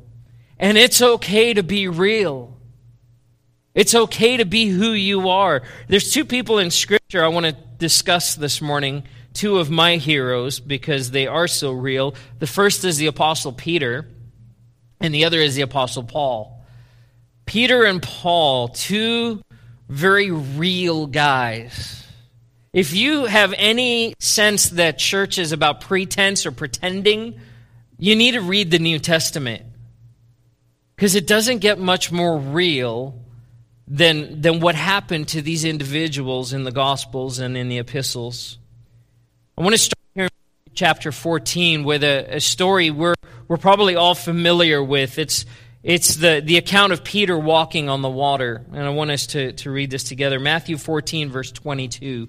and 0.59 0.77
it's 0.77 1.01
okay 1.01 1.55
to 1.55 1.63
be 1.63 1.87
real. 1.87 2.59
It's 3.73 3.95
okay 3.95 4.39
to 4.39 4.45
be 4.45 4.67
who 4.67 4.91
you 4.91 5.29
are. 5.29 5.63
There's 5.87 6.13
two 6.13 6.25
people 6.25 6.59
in 6.59 6.73
Scripture 6.73 7.23
I 7.23 7.29
want 7.29 7.47
to 7.47 7.70
discuss 7.81 8.37
this 8.37 8.61
morning, 8.61 9.03
two 9.35 9.59
of 9.59 9.71
my 9.71 9.97
heroes, 9.97 10.61
because 10.61 11.11
they 11.11 11.27
are 11.27 11.49
so 11.49 11.73
real. 11.73 12.15
The 12.39 12.47
first 12.47 12.85
is 12.85 12.99
the 12.99 13.07
Apostle 13.07 13.53
Peter, 13.53 14.07
and 15.01 15.13
the 15.13 15.25
other 15.25 15.41
is 15.41 15.57
the 15.57 15.63
Apostle 15.63 16.05
Paul. 16.05 16.65
Peter 17.47 17.83
and 17.83 18.01
Paul, 18.01 18.69
two 18.69 19.43
very 19.89 20.31
real 20.31 21.09
guys. 21.09 22.07
If 22.73 22.95
you 22.95 23.25
have 23.25 23.53
any 23.57 24.15
sense 24.21 24.71
that 24.71 24.99
church 24.99 25.39
is 25.39 25.51
about 25.51 25.81
pretense 25.81 26.47
or 26.47 26.53
pretending, 26.53 27.41
you 27.99 28.15
need 28.15 28.33
to 28.33 28.41
read 28.41 28.71
the 28.71 28.79
New 28.79 29.01
Testament. 29.01 29.65
Because 30.95 31.17
it 31.17 31.27
doesn't 31.27 31.59
get 31.59 31.81
much 31.81 32.13
more 32.13 32.39
real 32.39 33.19
than, 33.91 34.41
than 34.41 34.61
what 34.61 34.77
happened 34.77 35.29
to 35.29 35.43
these 35.43 35.65
individuals 35.65 36.53
in 36.53 36.63
the 36.63 36.71
Gospels 36.71 37.41
and 37.41 37.57
in 37.57 37.69
the 37.69 37.79
epistles. 37.79 38.57
I 39.59 39.63
want 39.63 39.75
to 39.75 39.79
start 39.79 39.99
here 40.15 40.25
in 40.25 40.73
chapter 40.75 41.11
14 41.11 41.83
with 41.83 42.05
a, 42.05 42.37
a 42.37 42.41
story 42.41 42.93
we're, 42.93 43.17
we're 43.49 43.57
probably 43.57 43.97
all 43.97 44.15
familiar 44.15 44.83
with. 44.83 45.19
It's, 45.19 45.45
it's 45.83 46.15
the, 46.15 46.41
the 46.43 46.57
account 46.57 46.93
of 46.93 47.03
Peter 47.03 47.37
walking 47.37 47.89
on 47.89 48.01
the 48.01 48.09
water. 48.09 48.65
And 48.73 48.81
I 48.81 48.91
want 48.91 49.11
us 49.11 49.27
to, 49.29 49.53
to 49.55 49.71
read 49.73 49.91
this 49.91 50.05
together. 50.05 50.39
Matthew 50.39 50.79
14, 50.79 51.29
verse 51.29 51.51
22. 51.51 52.29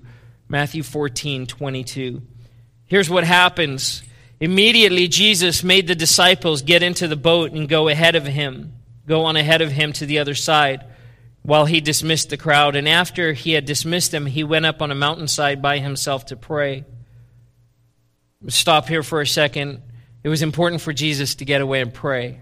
Matthew 0.50 0.82
14, 0.82 1.46
22. 1.46 2.24
Here's 2.88 3.10
what 3.10 3.24
happens. 3.24 4.02
Immediately, 4.40 5.10
Jesus 5.10 5.64
made 5.64 5.86
the 5.86 5.96
disciples 5.96 6.64
get 6.64 6.82
into 6.82 7.08
the 7.08 7.16
boat 7.16 7.52
and 7.52 7.70
go 7.70 7.88
ahead 7.88 8.16
of 8.16 8.26
him, 8.26 8.74
go 9.06 9.26
on 9.26 9.38
ahead 9.38 9.62
of 9.62 9.72
him 9.72 9.94
to 9.94 10.08
the 10.08 10.18
other 10.18 10.34
side 10.34 10.86
while 11.44 11.66
he 11.66 11.82
dismissed 11.82 12.30
the 12.30 12.38
crowd. 12.38 12.76
And 12.76 12.88
after 12.88 13.34
he 13.34 13.54
had 13.54 13.66
dismissed 13.66 14.12
them, 14.12 14.26
he 14.26 14.44
went 14.44 14.66
up 14.66 14.82
on 14.82 14.92
a 14.92 14.96
mountainside 14.96 15.62
by 15.62 15.80
himself 15.80 16.28
to 16.28 16.36
pray. 16.36 16.86
Stop 18.48 18.88
here 18.88 19.04
for 19.04 19.22
a 19.22 19.28
second. 19.28 19.82
It 20.24 20.30
was 20.30 20.42
important 20.42 20.82
for 20.82 20.94
Jesus 20.94 21.36
to 21.36 21.46
get 21.46 21.62
away 21.62 21.82
and 21.82 21.94
pray. 21.94 22.40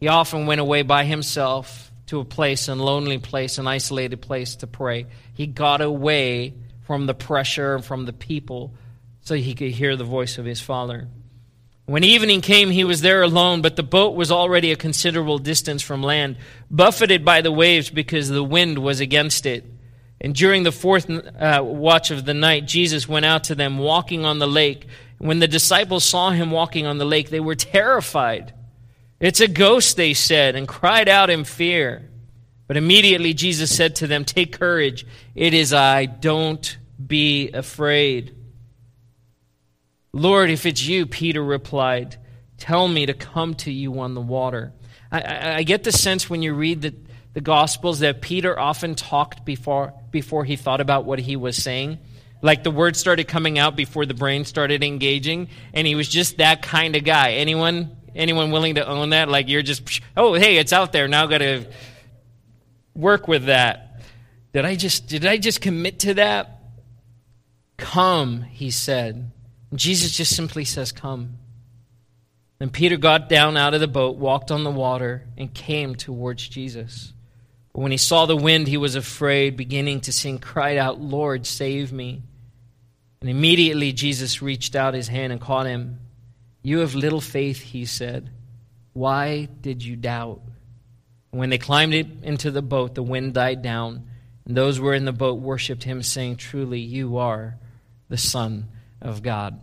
He 0.00 0.08
often 0.08 0.46
went 0.46 0.60
away 0.60 0.82
by 0.82 1.04
himself 1.04 1.90
to 2.06 2.20
a 2.20 2.24
place, 2.24 2.68
a 2.68 2.74
lonely 2.74 3.18
place, 3.18 3.58
an 3.58 3.66
isolated 3.66 4.20
place 4.20 4.56
to 4.56 4.66
pray. 4.66 5.06
He 5.34 5.46
got 5.46 5.80
away 5.80 6.54
from 6.82 7.06
the 7.06 7.14
pressure 7.14 7.76
and 7.76 7.84
from 7.84 8.04
the 8.04 8.12
people 8.12 8.74
so 9.22 9.34
he 9.34 9.54
could 9.54 9.70
hear 9.70 9.96
the 9.96 10.04
voice 10.04 10.36
of 10.38 10.44
his 10.44 10.60
Father. 10.60 11.08
When 11.86 12.02
evening 12.02 12.40
came, 12.40 12.70
he 12.70 12.84
was 12.84 13.02
there 13.02 13.22
alone, 13.22 13.60
but 13.60 13.76
the 13.76 13.82
boat 13.82 14.14
was 14.14 14.32
already 14.32 14.72
a 14.72 14.76
considerable 14.76 15.38
distance 15.38 15.82
from 15.82 16.02
land, 16.02 16.38
buffeted 16.70 17.24
by 17.24 17.42
the 17.42 17.52
waves 17.52 17.90
because 17.90 18.28
the 18.28 18.42
wind 18.42 18.78
was 18.78 19.00
against 19.00 19.44
it. 19.44 19.66
And 20.18 20.34
during 20.34 20.62
the 20.62 20.72
fourth 20.72 21.10
uh, 21.10 21.60
watch 21.62 22.10
of 22.10 22.24
the 22.24 22.32
night, 22.32 22.66
Jesus 22.66 23.06
went 23.06 23.26
out 23.26 23.44
to 23.44 23.54
them 23.54 23.76
walking 23.76 24.24
on 24.24 24.38
the 24.38 24.48
lake. 24.48 24.86
When 25.18 25.40
the 25.40 25.48
disciples 25.48 26.04
saw 26.04 26.30
him 26.30 26.50
walking 26.50 26.86
on 26.86 26.96
the 26.96 27.04
lake, 27.04 27.28
they 27.28 27.40
were 27.40 27.54
terrified. 27.54 28.54
It's 29.20 29.40
a 29.40 29.48
ghost, 29.48 29.98
they 29.98 30.14
said, 30.14 30.56
and 30.56 30.66
cried 30.66 31.08
out 31.08 31.28
in 31.28 31.44
fear. 31.44 32.08
But 32.66 32.78
immediately 32.78 33.34
Jesus 33.34 33.76
said 33.76 33.96
to 33.96 34.06
them, 34.06 34.24
Take 34.24 34.58
courage, 34.58 35.06
it 35.34 35.52
is 35.52 35.74
I, 35.74 36.06
don't 36.06 36.78
be 37.06 37.50
afraid. 37.52 38.34
Lord, 40.14 40.48
if 40.48 40.64
it's 40.64 40.80
you, 40.86 41.06
Peter 41.06 41.42
replied, 41.42 42.16
tell 42.56 42.86
me 42.86 43.04
to 43.06 43.14
come 43.14 43.54
to 43.54 43.72
you 43.72 43.98
on 43.98 44.14
the 44.14 44.20
water. 44.20 44.72
I, 45.10 45.20
I, 45.20 45.54
I 45.56 45.62
get 45.64 45.82
the 45.82 45.90
sense 45.90 46.30
when 46.30 46.40
you 46.40 46.54
read 46.54 46.82
the, 46.82 46.94
the 47.32 47.40
Gospels 47.40 47.98
that 47.98 48.20
Peter 48.20 48.56
often 48.56 48.94
talked 48.94 49.44
before, 49.44 49.92
before 50.12 50.44
he 50.44 50.54
thought 50.54 50.80
about 50.80 51.04
what 51.04 51.18
he 51.18 51.34
was 51.34 51.56
saying. 51.56 51.98
Like 52.42 52.62
the 52.62 52.70
words 52.70 53.00
started 53.00 53.26
coming 53.26 53.58
out 53.58 53.74
before 53.74 54.06
the 54.06 54.14
brain 54.14 54.44
started 54.44 54.84
engaging, 54.84 55.48
and 55.72 55.84
he 55.84 55.96
was 55.96 56.08
just 56.08 56.36
that 56.36 56.62
kind 56.62 56.94
of 56.94 57.02
guy. 57.02 57.32
Anyone 57.32 57.96
anyone 58.14 58.52
willing 58.52 58.76
to 58.76 58.86
own 58.86 59.10
that? 59.10 59.28
Like 59.28 59.48
you're 59.48 59.62
just, 59.62 60.00
oh, 60.16 60.34
hey, 60.34 60.58
it's 60.58 60.72
out 60.72 60.92
there. 60.92 61.08
Now 61.08 61.26
got 61.26 61.38
to 61.38 61.66
work 62.94 63.26
with 63.26 63.46
that. 63.46 64.00
Did 64.52 64.64
I 64.64 64.76
just 64.76 65.08
did 65.08 65.26
I 65.26 65.38
just 65.38 65.60
commit 65.60 66.00
to 66.00 66.14
that? 66.14 66.60
Come, 67.78 68.42
he 68.42 68.70
said. 68.70 69.32
Jesus 69.78 70.16
just 70.16 70.34
simply 70.34 70.64
says, 70.64 70.92
Come. 70.92 71.38
Then 72.58 72.70
Peter 72.70 72.96
got 72.96 73.28
down 73.28 73.56
out 73.56 73.74
of 73.74 73.80
the 73.80 73.88
boat, 73.88 74.16
walked 74.16 74.50
on 74.50 74.64
the 74.64 74.70
water, 74.70 75.26
and 75.36 75.52
came 75.52 75.94
towards 75.94 76.48
Jesus. 76.48 77.12
But 77.72 77.80
when 77.80 77.90
he 77.90 77.98
saw 77.98 78.26
the 78.26 78.36
wind, 78.36 78.68
he 78.68 78.76
was 78.76 78.94
afraid, 78.94 79.56
beginning 79.56 80.02
to 80.02 80.12
sink, 80.12 80.42
cried 80.42 80.76
out, 80.76 81.00
Lord, 81.00 81.46
save 81.46 81.92
me. 81.92 82.22
And 83.20 83.28
immediately 83.28 83.92
Jesus 83.92 84.42
reached 84.42 84.76
out 84.76 84.94
his 84.94 85.08
hand 85.08 85.32
and 85.32 85.40
caught 85.40 85.66
him. 85.66 85.98
You 86.62 86.78
have 86.78 86.94
little 86.94 87.20
faith, 87.20 87.60
he 87.60 87.84
said. 87.84 88.30
Why 88.92 89.48
did 89.60 89.82
you 89.82 89.96
doubt? 89.96 90.40
And 91.32 91.40
when 91.40 91.50
they 91.50 91.58
climbed 91.58 91.94
into 91.94 92.52
the 92.52 92.62
boat, 92.62 92.94
the 92.94 93.02
wind 93.02 93.34
died 93.34 93.60
down, 93.60 94.06
and 94.46 94.56
those 94.56 94.76
who 94.76 94.84
were 94.84 94.94
in 94.94 95.04
the 95.04 95.12
boat 95.12 95.40
worshipped 95.40 95.82
him, 95.82 96.02
saying, 96.02 96.36
Truly, 96.36 96.78
you 96.78 97.16
are 97.16 97.56
the 98.08 98.16
Son 98.16 98.68
of 99.04 99.22
God. 99.22 99.60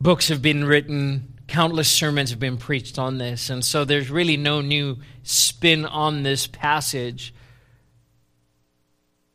Books 0.00 0.28
have 0.28 0.42
been 0.42 0.64
written, 0.64 1.34
countless 1.46 1.88
sermons 1.88 2.30
have 2.30 2.40
been 2.40 2.58
preached 2.58 2.98
on 2.98 3.18
this, 3.18 3.50
and 3.50 3.64
so 3.64 3.84
there's 3.84 4.10
really 4.10 4.36
no 4.36 4.60
new 4.60 4.98
spin 5.22 5.84
on 5.84 6.22
this 6.22 6.46
passage. 6.46 7.32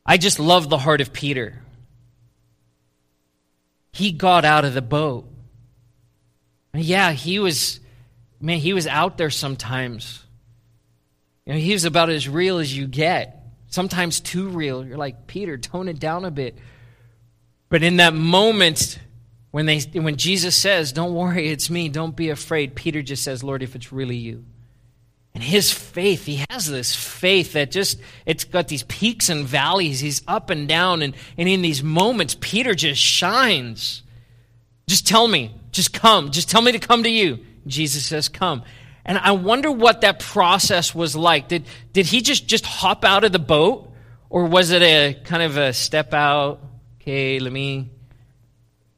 I 0.06 0.18
just 0.18 0.40
love 0.40 0.70
the 0.70 0.78
heart 0.78 1.02
of 1.02 1.14
Peter. 1.14 1.62
He 3.94 4.12
got 4.12 4.46
out 4.46 4.66
of 4.66 4.74
the 4.74 4.82
boat. 4.82 5.28
Yeah, 6.74 7.12
he 7.12 7.40
was, 7.40 7.80
man, 8.40 8.60
he 8.60 8.74
was 8.74 8.88
out 8.88 9.18
there 9.18 9.30
sometimes. 9.30 10.24
You 11.46 11.54
know, 11.54 11.60
he 11.60 11.74
was 11.74 11.86
about 11.86 12.10
as 12.10 12.30
real 12.30 12.60
as 12.60 12.76
you 12.76 12.88
get. 12.88 13.38
Sometimes 13.68 14.20
too 14.20 14.50
real. 14.50 14.86
You're 14.86 14.98
like, 14.98 15.28
Peter, 15.28 15.58
tone 15.58 15.88
it 15.88 16.00
down 16.00 16.26
a 16.26 16.32
bit. 16.32 16.58
But 17.72 17.84
in 17.84 17.98
that 17.98 18.14
moment, 18.14 19.00
when, 19.52 19.66
they, 19.66 19.80
when 19.94 20.18
Jesus 20.18 20.58
says, 20.58 20.92
Don't 20.92 21.16
worry, 21.16 21.48
it's 21.48 21.70
me, 21.70 21.88
don't 21.88 22.16
be 22.16 22.30
afraid, 22.30 22.76
Peter 22.76 23.02
just 23.02 23.24
says, 23.24 23.44
Lord, 23.44 23.64
if 23.64 23.76
it's 23.76 23.94
really 23.94 24.18
you. 24.18 24.44
And 25.34 25.42
his 25.42 25.72
faith, 25.72 26.26
he 26.26 26.44
has 26.50 26.70
this 26.70 26.94
faith 26.94 27.54
that 27.54 27.72
just, 27.72 28.02
it's 28.26 28.44
got 28.44 28.68
these 28.68 28.84
peaks 28.84 29.30
and 29.30 29.46
valleys. 29.46 30.02
He's 30.02 30.22
up 30.28 30.50
and 30.50 30.68
down. 30.68 31.02
And, 31.02 31.16
and 31.38 31.48
in 31.48 31.62
these 31.62 31.82
moments, 31.82 32.36
Peter 32.42 32.76
just 32.76 33.02
shines. 33.02 34.04
Just 34.88 35.08
tell 35.08 35.26
me, 35.26 35.56
just 35.72 35.94
come, 35.94 36.32
just 36.32 36.50
tell 36.50 36.62
me 36.62 36.74
to 36.74 36.80
come 36.80 37.04
to 37.04 37.10
you. 37.10 37.40
Jesus 37.66 38.06
says, 38.06 38.28
Come. 38.28 38.64
And 39.06 39.18
I 39.18 39.32
wonder 39.32 39.72
what 39.72 40.02
that 40.02 40.20
process 40.20 40.94
was 40.94 41.16
like. 41.16 41.48
Did, 41.48 41.64
did 41.94 42.06
he 42.06 42.22
just, 42.22 42.46
just 42.48 42.66
hop 42.66 43.06
out 43.06 43.24
of 43.24 43.32
the 43.32 43.40
boat? 43.40 43.90
Or 44.30 44.46
was 44.46 44.72
it 44.72 44.82
a 44.82 45.18
kind 45.24 45.42
of 45.42 45.56
a 45.56 45.72
step 45.72 46.14
out? 46.14 46.62
Okay, 47.02 47.40
let 47.40 47.52
me. 47.52 47.90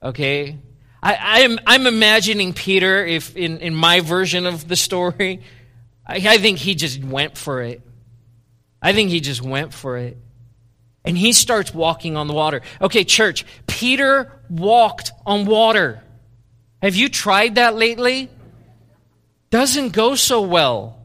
Okay. 0.02 0.58
I, 1.02 1.42
am 1.42 1.54
I'm, 1.54 1.60
I'm 1.66 1.88
imagining 1.88 2.52
Peter, 2.52 3.06
if 3.06 3.38
in, 3.38 3.60
in 3.60 3.74
my 3.74 4.02
version 4.02 4.46
of 4.46 4.68
the 4.68 4.76
story, 4.76 5.42
I, 6.06 6.16
I 6.16 6.38
think 6.38 6.58
he 6.58 6.76
just 6.76 7.02
went 7.02 7.38
for 7.38 7.62
it. 7.62 7.82
I 8.82 8.92
think 8.92 9.10
he 9.10 9.22
just 9.22 9.42
went 9.42 9.74
for 9.74 9.98
it. 9.98 10.18
And 11.06 11.18
he 11.18 11.32
starts 11.32 11.74
walking 11.74 12.18
on 12.18 12.28
the 12.28 12.34
water. 12.34 12.62
Okay, 12.82 13.06
church, 13.06 13.46
Peter 13.68 14.32
walked 14.50 15.12
on 15.26 15.46
water. 15.46 16.04
Have 16.82 16.96
you 16.96 17.08
tried 17.08 17.56
that 17.56 17.76
lately? 17.76 18.30
Doesn't 19.50 19.94
go 19.94 20.16
so 20.16 20.42
well. 20.42 21.03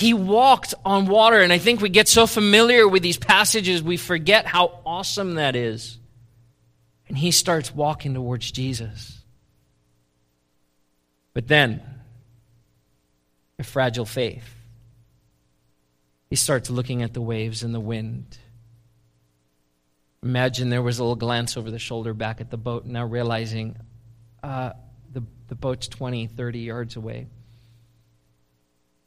He 0.00 0.14
walked 0.14 0.72
on 0.82 1.04
water, 1.04 1.40
and 1.40 1.52
I 1.52 1.58
think 1.58 1.82
we 1.82 1.90
get 1.90 2.08
so 2.08 2.26
familiar 2.26 2.88
with 2.88 3.02
these 3.02 3.18
passages, 3.18 3.82
we 3.82 3.98
forget 3.98 4.46
how 4.46 4.80
awesome 4.86 5.34
that 5.34 5.54
is. 5.54 5.98
And 7.06 7.18
he 7.18 7.32
starts 7.32 7.74
walking 7.74 8.14
towards 8.14 8.50
Jesus. 8.50 9.20
But 11.34 11.48
then, 11.48 11.82
a 13.58 13.62
fragile 13.62 14.06
faith. 14.06 14.48
He 16.30 16.36
starts 16.36 16.70
looking 16.70 17.02
at 17.02 17.12
the 17.12 17.20
waves 17.20 17.62
and 17.62 17.74
the 17.74 17.78
wind. 17.78 18.38
Imagine 20.22 20.70
there 20.70 20.80
was 20.80 20.98
a 20.98 21.02
little 21.02 21.14
glance 21.14 21.58
over 21.58 21.70
the 21.70 21.78
shoulder 21.78 22.14
back 22.14 22.40
at 22.40 22.50
the 22.50 22.56
boat, 22.56 22.86
now 22.86 23.04
realizing 23.04 23.76
uh, 24.42 24.72
the, 25.12 25.22
the 25.48 25.54
boat's 25.54 25.88
20, 25.88 26.26
30 26.28 26.58
yards 26.60 26.96
away. 26.96 27.26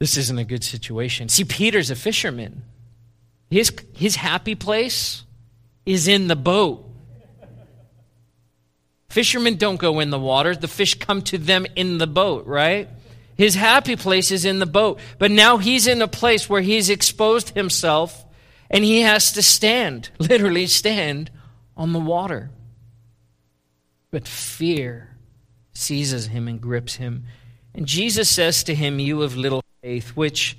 This 0.00 0.16
isn't 0.16 0.38
a 0.38 0.44
good 0.44 0.64
situation. 0.64 1.28
See, 1.28 1.44
Peter's 1.44 1.90
a 1.90 1.96
fisherman. 1.96 2.62
His, 3.50 3.72
his 3.94 4.16
happy 4.16 4.54
place 4.54 5.24
is 5.86 6.08
in 6.08 6.28
the 6.28 6.36
boat. 6.36 6.84
Fishermen 9.08 9.56
don't 9.56 9.76
go 9.76 10.00
in 10.00 10.10
the 10.10 10.18
water, 10.18 10.56
the 10.56 10.66
fish 10.66 10.98
come 10.98 11.22
to 11.22 11.38
them 11.38 11.66
in 11.76 11.98
the 11.98 12.06
boat, 12.06 12.46
right? 12.46 12.88
His 13.36 13.54
happy 13.54 13.96
place 13.96 14.30
is 14.30 14.44
in 14.44 14.58
the 14.58 14.66
boat. 14.66 14.98
But 15.18 15.30
now 15.30 15.58
he's 15.58 15.86
in 15.86 16.02
a 16.02 16.08
place 16.08 16.48
where 16.48 16.60
he's 16.60 16.90
exposed 16.90 17.50
himself 17.50 18.24
and 18.70 18.84
he 18.84 19.02
has 19.02 19.32
to 19.32 19.42
stand, 19.42 20.10
literally 20.18 20.66
stand, 20.66 21.30
on 21.76 21.92
the 21.92 22.00
water. 22.00 22.50
But 24.10 24.28
fear 24.28 25.16
seizes 25.72 26.28
him 26.28 26.46
and 26.48 26.60
grips 26.60 26.96
him. 26.96 27.24
And 27.74 27.86
Jesus 27.86 28.28
says 28.28 28.62
to 28.64 28.74
him, 28.74 29.00
You 29.00 29.22
of 29.22 29.36
little 29.36 29.63
faith, 29.84 30.16
which 30.16 30.56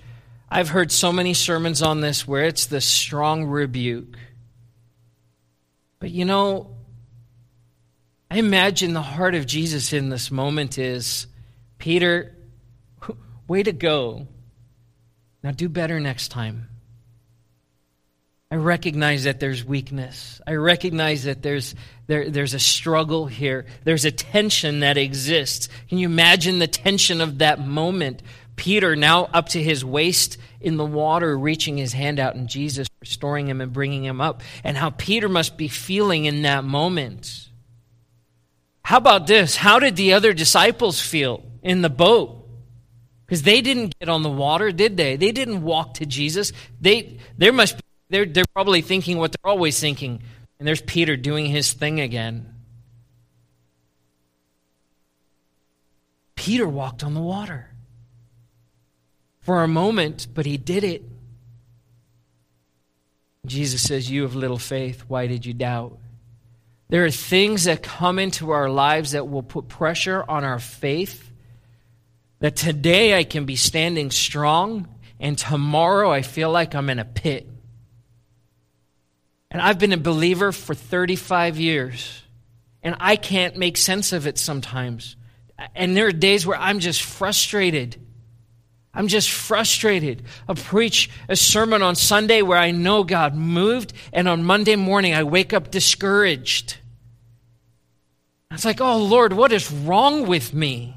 I've 0.51 0.69
heard 0.69 0.91
so 0.91 1.11
many 1.11 1.33
sermons 1.33 1.81
on 1.81 1.99
this 1.99 2.27
where 2.27 2.43
it's 2.43 2.67
the 2.67 2.79
strong 2.79 3.45
rebuke. 3.45 4.15
But 5.97 6.11
you 6.11 6.25
know, 6.25 6.75
I 8.29 8.37
imagine 8.37 8.93
the 8.93 9.01
heart 9.01 9.33
of 9.33 9.47
Jesus 9.47 9.93
in 9.93 10.09
this 10.09 10.29
moment 10.29 10.77
is 10.77 11.25
Peter, 11.79 12.35
way 13.47 13.63
to 13.63 13.71
go. 13.71 14.27
Now 15.41 15.49
do 15.49 15.69
better 15.69 15.99
next 15.99 16.27
time. 16.27 16.69
I 18.51 18.57
recognize 18.57 19.23
that 19.23 19.39
there's 19.39 19.65
weakness. 19.65 20.39
I 20.45 20.53
recognize 20.53 21.23
that 21.23 21.41
there's, 21.41 21.73
there, 22.05 22.29
there's 22.29 22.53
a 22.53 22.59
struggle 22.59 23.25
here. 23.25 23.65
There's 23.85 24.05
a 24.05 24.11
tension 24.11 24.81
that 24.81 24.97
exists. 24.97 25.67
Can 25.89 25.97
you 25.97 26.07
imagine 26.07 26.59
the 26.59 26.67
tension 26.67 27.21
of 27.21 27.39
that 27.39 27.59
moment? 27.59 28.21
Peter, 28.55 28.95
now 28.95 29.25
up 29.33 29.49
to 29.49 29.61
his 29.61 29.83
waist 29.83 30.37
in 30.61 30.77
the 30.77 30.85
water, 30.85 31.37
reaching 31.37 31.77
his 31.77 31.93
hand 31.93 32.19
out, 32.19 32.35
and 32.35 32.47
Jesus 32.47 32.87
restoring 33.01 33.47
him 33.47 33.61
and 33.61 33.73
bringing 33.73 34.03
him 34.03 34.21
up, 34.21 34.41
and 34.63 34.77
how 34.77 34.89
Peter 34.91 35.29
must 35.29 35.57
be 35.57 35.67
feeling 35.67 36.25
in 36.25 36.43
that 36.43 36.63
moment. 36.63 37.49
How 38.83 38.97
about 38.97 39.27
this? 39.27 39.55
How 39.55 39.79
did 39.79 39.95
the 39.95 40.13
other 40.13 40.33
disciples 40.33 41.01
feel 41.01 41.43
in 41.63 41.81
the 41.81 41.89
boat? 41.89 42.47
Because 43.25 43.41
they 43.41 43.61
didn't 43.61 43.97
get 43.99 44.09
on 44.09 44.21
the 44.21 44.29
water, 44.29 44.71
did 44.71 44.97
they? 44.97 45.15
They 45.15 45.31
didn't 45.31 45.63
walk 45.63 45.95
to 45.95 46.05
Jesus. 46.05 46.53
They, 46.79 47.17
there 47.37 47.51
must 47.51 47.77
be 47.77 47.83
they're, 48.09 48.25
they're 48.25 48.45
probably 48.53 48.81
thinking 48.81 49.17
what 49.17 49.31
they're 49.31 49.51
always 49.51 49.79
thinking. 49.79 50.21
And 50.59 50.67
there's 50.67 50.81
Peter 50.81 51.17
doing 51.17 51.47
his 51.47 51.73
thing 51.73 51.99
again. 51.99 52.53
Peter 56.35 56.67
walked 56.67 57.03
on 57.03 57.13
the 57.13 57.21
water 57.21 57.71
for 59.45 59.61
a 59.61 59.67
moment, 59.67 60.25
but 60.33 60.47
he 60.47 60.57
did 60.57 60.83
it. 60.83 61.03
Jesus 63.45 63.83
says, 63.83 64.09
You 64.09 64.23
have 64.23 64.35
little 64.35 64.57
faith. 64.57 65.05
Why 65.07 65.27
did 65.27 65.45
you 65.45 65.53
doubt? 65.53 65.99
There 66.89 67.05
are 67.05 67.11
things 67.11 67.65
that 67.65 67.83
come 67.83 68.17
into 68.17 68.49
our 68.49 68.69
lives 68.69 69.11
that 69.11 69.29
will 69.29 69.43
put 69.43 69.67
pressure 69.67 70.25
on 70.27 70.43
our 70.43 70.57
faith. 70.57 71.31
That 72.39 72.55
today 72.55 73.15
I 73.15 73.23
can 73.23 73.45
be 73.45 73.55
standing 73.55 74.09
strong, 74.09 74.87
and 75.19 75.37
tomorrow 75.37 76.11
I 76.11 76.23
feel 76.23 76.51
like 76.51 76.73
I'm 76.73 76.89
in 76.89 76.97
a 76.97 77.05
pit. 77.05 77.47
And 79.51 79.61
I've 79.61 79.77
been 79.77 79.93
a 79.93 79.97
believer 79.97 80.51
for 80.51 80.73
35 80.73 81.59
years, 81.59 82.23
and 82.81 82.95
I 82.99 83.15
can't 83.15 83.57
make 83.57 83.77
sense 83.77 84.11
of 84.11 84.25
it 84.25 84.39
sometimes. 84.39 85.15
And 85.75 85.95
there 85.95 86.07
are 86.07 86.11
days 86.11 86.47
where 86.47 86.57
I'm 86.57 86.79
just 86.79 87.03
frustrated. 87.03 88.04
I'm 88.95 89.07
just 89.07 89.29
frustrated. 89.29 90.23
I'll 90.47 90.55
preach 90.55 91.09
a 91.27 91.35
sermon 91.35 91.81
on 91.81 91.95
Sunday 91.95 92.41
where 92.41 92.57
I 92.57 92.71
know 92.71 93.03
God 93.03 93.35
moved, 93.35 93.93
and 94.13 94.27
on 94.27 94.45
Monday 94.45 94.77
morning 94.77 95.13
I 95.13 95.23
wake 95.23 95.51
up 95.51 95.69
discouraged. 95.69 96.77
It's 98.51 98.63
like, 98.63 98.79
oh 98.79 98.97
Lord, 98.97 99.33
what 99.33 99.51
is 99.51 99.69
wrong 99.69 100.27
with 100.27 100.53
me? 100.53 100.95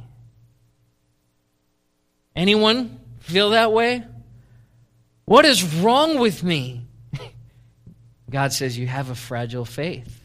Anyone 2.37 3.01
feel 3.19 3.51
that 3.51 3.73
way? 3.73 4.05
What 5.25 5.45
is 5.45 5.65
wrong 5.65 6.21
with 6.21 6.45
me? 6.45 6.87
God 8.31 8.53
says, 8.53 8.79
You 8.79 8.87
have 8.87 9.11
a 9.11 9.17
fragile 9.17 9.65
faith. 9.65 10.25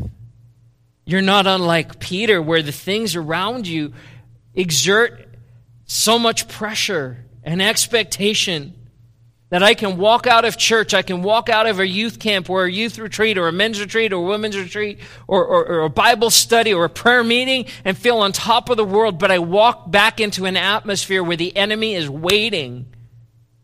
You're 1.06 1.22
not 1.22 1.48
unlike 1.48 2.00
Peter, 2.00 2.42
where 2.42 2.62
the 2.62 2.72
things 2.72 3.16
around 3.16 3.68
you 3.68 3.94
exert 4.54 5.28
so 5.86 6.18
much 6.20 6.48
pressure 6.48 7.26
and 7.44 7.62
expectation 7.62 8.74
that 9.54 9.62
I 9.62 9.76
can 9.76 9.98
walk 9.98 10.26
out 10.26 10.46
of 10.46 10.58
church, 10.58 10.96
I 10.96 11.04
can 11.04 11.22
walk 11.22 11.48
out 11.48 11.68
of 11.68 11.80
a 11.80 11.88
youth 11.88 12.18
camp 12.18 12.50
or 12.50 12.66
a 12.66 12.72
youth 12.72 12.98
retreat 12.98 13.38
or 13.38 13.48
a 13.48 13.52
men's 13.52 13.80
retreat 13.80 14.12
or 14.12 14.16
a 14.16 14.22
women's 14.22 14.58
retreat 14.58 15.00
or, 15.28 15.46
or, 15.46 15.66
or, 15.68 15.82
a 15.82 15.90
Bible 15.92 16.32
study 16.32 16.74
or 16.74 16.86
a 16.86 16.90
prayer 16.90 17.24
meeting 17.24 17.66
and 17.86 17.96
feel 17.96 18.18
on 18.18 18.32
top 18.32 18.72
of 18.72 18.78
the 18.78 18.84
world, 18.84 19.20
but 19.20 19.30
I 19.30 19.38
walk 19.38 19.92
back 19.92 20.20
into 20.20 20.46
an 20.46 20.58
atmosphere 20.58 21.24
where 21.24 21.38
the 21.38 21.56
enemy 21.56 21.94
is 21.94 22.10
waiting 22.10 22.88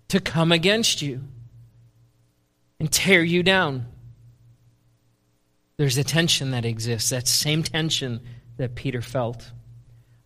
to 0.09 0.19
come 0.19 0.51
against 0.51 1.01
you 1.01 1.23
and 2.79 2.91
tear 2.91 3.23
you 3.23 3.41
down. 3.41 3.87
There's 5.77 5.97
a 5.97 6.03
tension 6.03 6.51
that 6.51 6.65
exists, 6.65 7.09
that 7.09 7.27
same 7.27 7.63
tension 7.63 8.19
that 8.57 8.75
Peter 8.75 9.01
felt. 9.01 9.49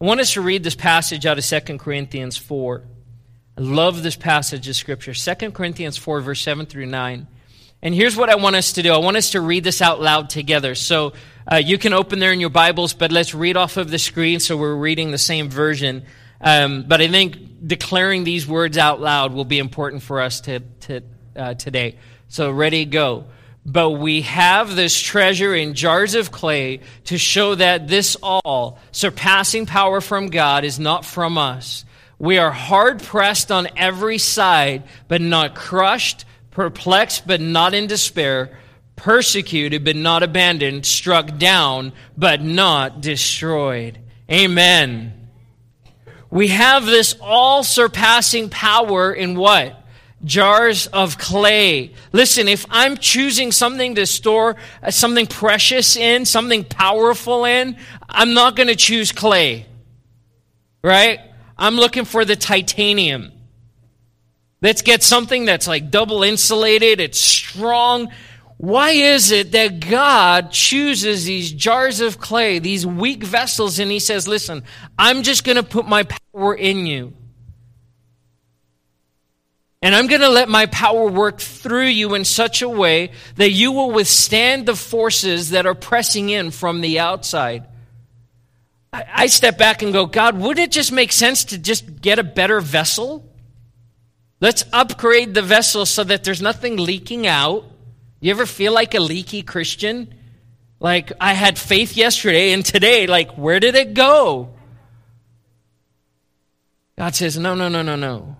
I 0.01 0.05
want 0.05 0.19
us 0.19 0.33
to 0.33 0.41
read 0.41 0.63
this 0.63 0.75
passage 0.75 1.25
out 1.25 1.37
of 1.37 1.45
2 1.45 1.77
Corinthians 1.77 2.35
4. 2.35 2.83
I 3.55 3.61
love 3.61 4.01
this 4.01 4.15
passage 4.15 4.67
of 4.67 4.75
Scripture, 4.75 5.13
2 5.13 5.51
Corinthians 5.51 5.95
4, 5.95 6.21
verse 6.21 6.41
7 6.41 6.65
through 6.65 6.87
9. 6.87 7.27
And 7.83 7.93
here's 7.93 8.17
what 8.17 8.29
I 8.29 8.35
want 8.35 8.55
us 8.55 8.73
to 8.73 8.81
do 8.81 8.91
I 8.91 8.97
want 8.97 9.15
us 9.15 9.31
to 9.31 9.41
read 9.41 9.63
this 9.63 9.79
out 9.79 10.01
loud 10.01 10.31
together. 10.31 10.73
So 10.73 11.13
uh, 11.51 11.57
you 11.57 11.77
can 11.77 11.93
open 11.93 12.17
there 12.17 12.33
in 12.33 12.39
your 12.39 12.49
Bibles, 12.49 12.93
but 12.93 13.11
let's 13.11 13.35
read 13.35 13.55
off 13.55 13.77
of 13.77 13.91
the 13.91 13.99
screen 13.99 14.39
so 14.39 14.57
we're 14.57 14.73
reading 14.73 15.11
the 15.11 15.19
same 15.19 15.49
version. 15.49 16.03
Um, 16.41 16.85
but 16.87 16.99
I 16.99 17.07
think 17.09 17.67
declaring 17.67 18.23
these 18.23 18.47
words 18.47 18.77
out 18.77 18.99
loud 18.99 19.33
will 19.33 19.45
be 19.45 19.59
important 19.59 20.01
for 20.01 20.19
us 20.19 20.41
to, 20.41 20.61
to, 20.81 21.01
uh, 21.35 21.53
today. 21.53 21.97
So, 22.29 22.49
ready, 22.49 22.85
go. 22.85 23.25
But 23.65 23.91
we 23.91 24.21
have 24.21 24.75
this 24.75 24.99
treasure 24.99 25.53
in 25.53 25.75
jars 25.75 26.15
of 26.15 26.31
clay 26.31 26.79
to 27.05 27.19
show 27.19 27.53
that 27.53 27.87
this 27.87 28.17
all, 28.23 28.79
surpassing 28.91 29.67
power 29.67 30.01
from 30.01 30.27
God, 30.27 30.63
is 30.63 30.79
not 30.79 31.05
from 31.05 31.37
us. 31.37 31.85
We 32.19 32.37
are 32.37 32.51
hard 32.51 33.01
pressed 33.01 33.51
on 33.51 33.67
every 33.75 34.17
side, 34.17 34.83
but 35.07 35.21
not 35.21 35.55
crushed, 35.55 36.25
perplexed, 36.51 37.27
but 37.27 37.41
not 37.41 37.73
in 37.73 37.87
despair, 37.87 38.57
persecuted, 38.95 39.83
but 39.83 39.95
not 39.95 40.23
abandoned, 40.23 40.85
struck 40.85 41.37
down, 41.37 41.91
but 42.17 42.41
not 42.41 43.01
destroyed. 43.01 43.99
Amen. 44.31 45.23
We 46.29 46.47
have 46.47 46.85
this 46.85 47.15
all 47.21 47.63
surpassing 47.63 48.49
power 48.49 49.13
in 49.13 49.35
what? 49.35 49.79
Jars 50.23 50.87
of 50.87 51.17
clay. 51.17 51.93
Listen, 52.11 52.47
if 52.47 52.65
I'm 52.69 52.97
choosing 52.97 53.51
something 53.51 53.95
to 53.95 54.05
store 54.05 54.55
uh, 54.81 54.89
something 54.89 55.27
precious 55.27 55.97
in, 55.97 56.25
something 56.25 56.63
powerful 56.63 57.45
in, 57.45 57.77
I'm 58.07 58.33
not 58.33 58.55
going 58.55 58.69
to 58.69 58.75
choose 58.75 59.11
clay. 59.11 59.65
Right? 60.81 61.19
I'm 61.63 61.77
looking 61.77 62.03
for 62.03 62.25
the 62.25 62.35
titanium. 62.35 63.31
Let's 64.61 64.81
get 64.81 65.01
something 65.01 65.45
that's 65.45 65.65
like 65.65 65.91
double 65.91 66.21
insulated, 66.21 66.99
it's 66.99 67.21
strong. 67.21 68.11
Why 68.57 68.89
is 68.89 69.31
it 69.31 69.53
that 69.53 69.79
God 69.79 70.51
chooses 70.51 71.23
these 71.23 71.53
jars 71.53 72.01
of 72.01 72.19
clay, 72.19 72.59
these 72.59 72.85
weak 72.85 73.23
vessels, 73.23 73.79
and 73.79 73.89
He 73.89 73.99
says, 73.99 74.27
Listen, 74.27 74.65
I'm 74.99 75.23
just 75.23 75.45
going 75.45 75.55
to 75.55 75.63
put 75.63 75.87
my 75.87 76.03
power 76.03 76.53
in 76.53 76.85
you. 76.85 77.13
And 79.81 79.95
I'm 79.95 80.07
going 80.07 80.19
to 80.19 80.29
let 80.29 80.49
my 80.49 80.65
power 80.65 81.07
work 81.07 81.39
through 81.39 81.87
you 81.87 82.13
in 82.13 82.25
such 82.25 82.61
a 82.61 82.67
way 82.67 83.11
that 83.37 83.51
you 83.51 83.71
will 83.71 83.91
withstand 83.91 84.65
the 84.65 84.75
forces 84.75 85.51
that 85.51 85.65
are 85.65 85.75
pressing 85.75 86.27
in 86.27 86.51
from 86.51 86.81
the 86.81 86.99
outside. 86.99 87.67
I, 88.93 89.25
step 89.25 89.57
back 89.57 89.81
and 89.81 89.91
go, 89.91 90.05
God, 90.05 90.37
would 90.37 90.59
it 90.59 90.71
just 90.71 90.91
make 90.91 91.11
sense 91.11 91.45
to 91.45 91.57
just 91.57 91.99
get 92.01 92.19
a 92.19 92.23
better 92.23 92.61
vessel? 92.61 93.27
Let's 94.39 94.63
upgrade 94.71 95.33
the 95.33 95.41
vessel 95.41 95.87
so 95.87 96.03
that 96.03 96.23
there's 96.23 96.41
nothing 96.43 96.77
leaking 96.77 97.25
out. 97.25 97.65
You 98.19 98.29
ever 98.31 98.45
feel 98.45 98.71
like 98.71 98.93
a 98.93 98.99
leaky 98.99 99.41
Christian? 99.41 100.13
Like, 100.79 101.11
I 101.19 101.33
had 101.33 101.57
faith 101.57 101.97
yesterday 101.97 102.51
and 102.51 102.63
today, 102.63 103.07
like, 103.07 103.31
where 103.31 103.59
did 103.59 103.73
it 103.73 103.95
go? 103.95 104.53
God 106.95 107.15
says, 107.15 107.37
no, 107.37 107.55
no, 107.55 107.69
no, 107.69 107.81
no, 107.81 107.95
no. 107.95 108.35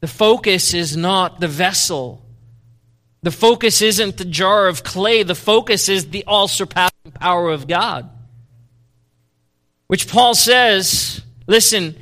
The 0.00 0.06
focus 0.06 0.74
is 0.74 0.96
not 0.96 1.40
the 1.40 1.48
vessel. 1.48 2.22
The 3.22 3.32
focus 3.32 3.82
isn't 3.82 4.18
the 4.18 4.24
jar 4.24 4.68
of 4.68 4.84
clay. 4.84 5.24
The 5.24 5.34
focus 5.34 5.88
is 5.88 6.10
the 6.10 6.24
all 6.26 6.46
surpassing 6.46 7.10
power 7.14 7.50
of 7.50 7.66
God. 7.66 8.08
Which 9.86 10.08
Paul 10.08 10.34
says, 10.34 11.22
listen, 11.46 11.96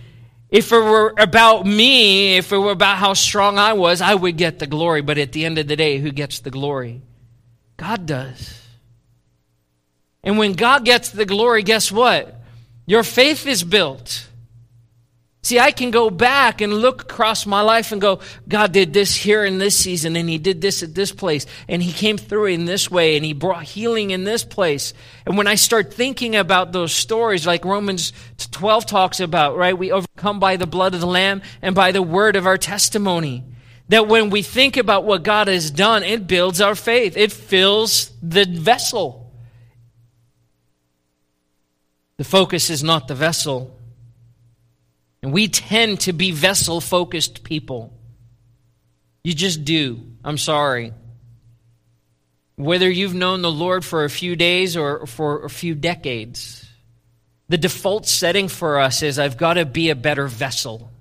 if 0.51 0.73
it 0.73 0.79
were 0.79 1.15
about 1.19 1.67
me, 1.67 2.37
if 2.37 2.53
it 2.53 2.59
were 2.59 2.71
about 2.71 2.99
how 2.99 3.13
strong 3.15 3.59
I 3.59 3.73
was, 3.73 4.01
I 4.01 4.15
would 4.15 4.37
get 4.37 4.59
the 4.59 4.67
glory. 4.67 5.03
But 5.03 5.19
at 5.19 5.33
the 5.33 5.45
end 5.45 5.59
of 5.59 5.67
the 5.67 5.77
day, 5.77 5.99
who 5.99 6.11
gets 6.13 6.41
the 6.41 6.51
glory? 6.51 7.03
God 7.77 8.07
does. 8.07 8.61
And 10.23 10.39
when 10.39 10.53
God 10.53 10.85
gets 10.85 11.11
the 11.11 11.27
glory, 11.27 11.63
guess 11.63 11.93
what? 11.93 12.41
Your 12.87 13.03
faith 13.03 13.47
is 13.47 13.65
built. 13.65 14.29
See, 15.45 15.61
I 15.61 15.73
can 15.73 15.91
go 15.91 16.09
back 16.09 16.63
and 16.63 16.73
look 16.73 17.03
across 17.03 17.45
my 17.45 17.61
life 17.61 17.93
and 17.93 18.01
go, 18.01 18.21
God 18.49 18.73
did 18.73 18.95
this 18.95 19.15
here 19.15 19.45
in 19.45 19.59
this 19.59 19.77
season, 19.77 20.17
and 20.17 20.27
He 20.27 20.39
did 20.39 20.63
this 20.63 20.83
at 20.83 20.95
this 20.95 21.13
place, 21.13 21.45
and 21.69 21.83
He 21.83 21.93
came 21.93 22.17
through 22.17 22.47
in 22.47 22.65
this 22.65 22.91
way, 22.91 23.15
and 23.15 23.27
He 23.27 23.35
brought 23.35 23.65
healing 23.65 24.11
in 24.11 24.25
this 24.25 24.43
place. 24.43 24.95
And 25.27 25.37
when 25.37 25.47
I 25.47 25.57
start 25.57 25.93
thinking 25.93 26.35
about 26.35 26.73
those 26.73 26.95
stories, 26.95 27.47
like 27.47 27.67
Romans 27.67 28.15
12 28.53 28.87
talks 28.87 29.21
about, 29.21 29.59
right? 29.59 29.77
We 29.77 29.93
overcome 29.93 30.41
by 30.41 30.57
the 30.57 30.67
blood 30.67 30.95
of 30.95 31.01
the 31.01 31.07
Lamb 31.07 31.43
and 31.61 31.75
by 31.75 31.93
the 31.93 32.03
word 32.03 32.37
of 32.37 32.47
our 32.47 32.57
testimony. 32.57 33.45
That 33.91 34.09
when 34.09 34.31
we 34.31 34.41
think 34.41 34.79
about 34.79 35.05
what 35.05 35.25
God 35.25 35.49
has 35.49 35.71
done, 35.71 36.05
it 36.05 36.27
builds 36.27 36.63
our 36.63 36.75
faith, 36.75 37.19
it 37.19 37.33
fills 37.33 38.11
the 38.23 38.47
vessel. 38.47 39.31
The 42.17 42.25
focus 42.25 42.71
is 42.71 42.83
not 42.83 43.09
the 43.09 43.15
vessel 43.15 43.79
and 45.25 45.33
we 45.33 45.49
tend 45.49 46.01
to 46.01 46.13
be 46.13 46.33
vessel 46.33 46.83
focused 46.83 47.45
people. 47.45 47.95
You 49.23 49.33
just 49.33 49.65
do. 49.65 50.03
I'm 50.23 50.37
sorry. 50.37 50.93
Whether 52.57 52.91
you've 52.91 53.15
known 53.15 53.41
the 53.41 53.51
Lord 53.51 53.87
for 53.87 54.05
a 54.05 54.11
few 54.11 54.37
days 54.37 54.77
or 54.77 55.07
for 55.07 55.47
a 55.47 55.49
few 55.49 55.75
decades, 55.75 56.69
the 57.49 57.57
default 57.57 58.05
setting 58.05 58.49
for 58.49 58.79
us 58.79 59.03
is 59.03 59.19
I've 59.19 59.39
got 59.39 59.55
to 59.55 59.65
be 59.65 59.89
a 59.89 59.95
better 59.95 60.27
vessel. 60.27 60.93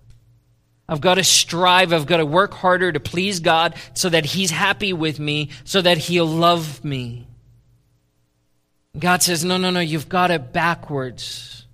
I've 0.87 1.01
got 1.01 1.15
to 1.15 1.23
strive. 1.25 1.91
I've 1.91 2.05
got 2.05 2.17
to 2.17 2.25
work 2.25 2.53
harder 2.53 2.93
to 2.93 3.01
please 3.01 3.41
God 3.41 3.75
so 3.93 4.07
that 4.07 4.23
He's 4.23 4.51
happy 4.51 4.93
with 4.93 5.19
me, 5.19 5.49
so 5.65 5.81
that 5.81 5.97
He'll 5.97 6.25
love 6.25 6.81
me. 6.85 7.27
God 8.97 9.21
says, 9.21 9.43
No, 9.43 9.57
no, 9.57 9.69
no, 9.69 9.81
you've 9.81 10.07
got 10.07 10.31
it 10.31 10.53
backwards. 10.53 11.67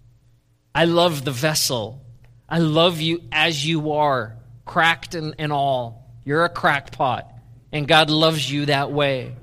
I 0.74 0.86
love 0.86 1.24
the 1.24 1.32
vessel. 1.32 2.02
I 2.50 2.58
love 2.58 3.00
you 3.00 3.22
as 3.32 3.66
you 3.66 3.92
are, 3.92 4.36
cracked 4.66 5.14
and, 5.14 5.36
and 5.38 5.54
all. 5.54 6.10
You're 6.26 6.46
a 6.46 6.50
crackpot, 6.50 7.32
and 7.72 7.88
God 7.88 8.10
loves 8.10 8.52
you 8.52 8.66
that 8.66 8.92
way. 8.92 9.36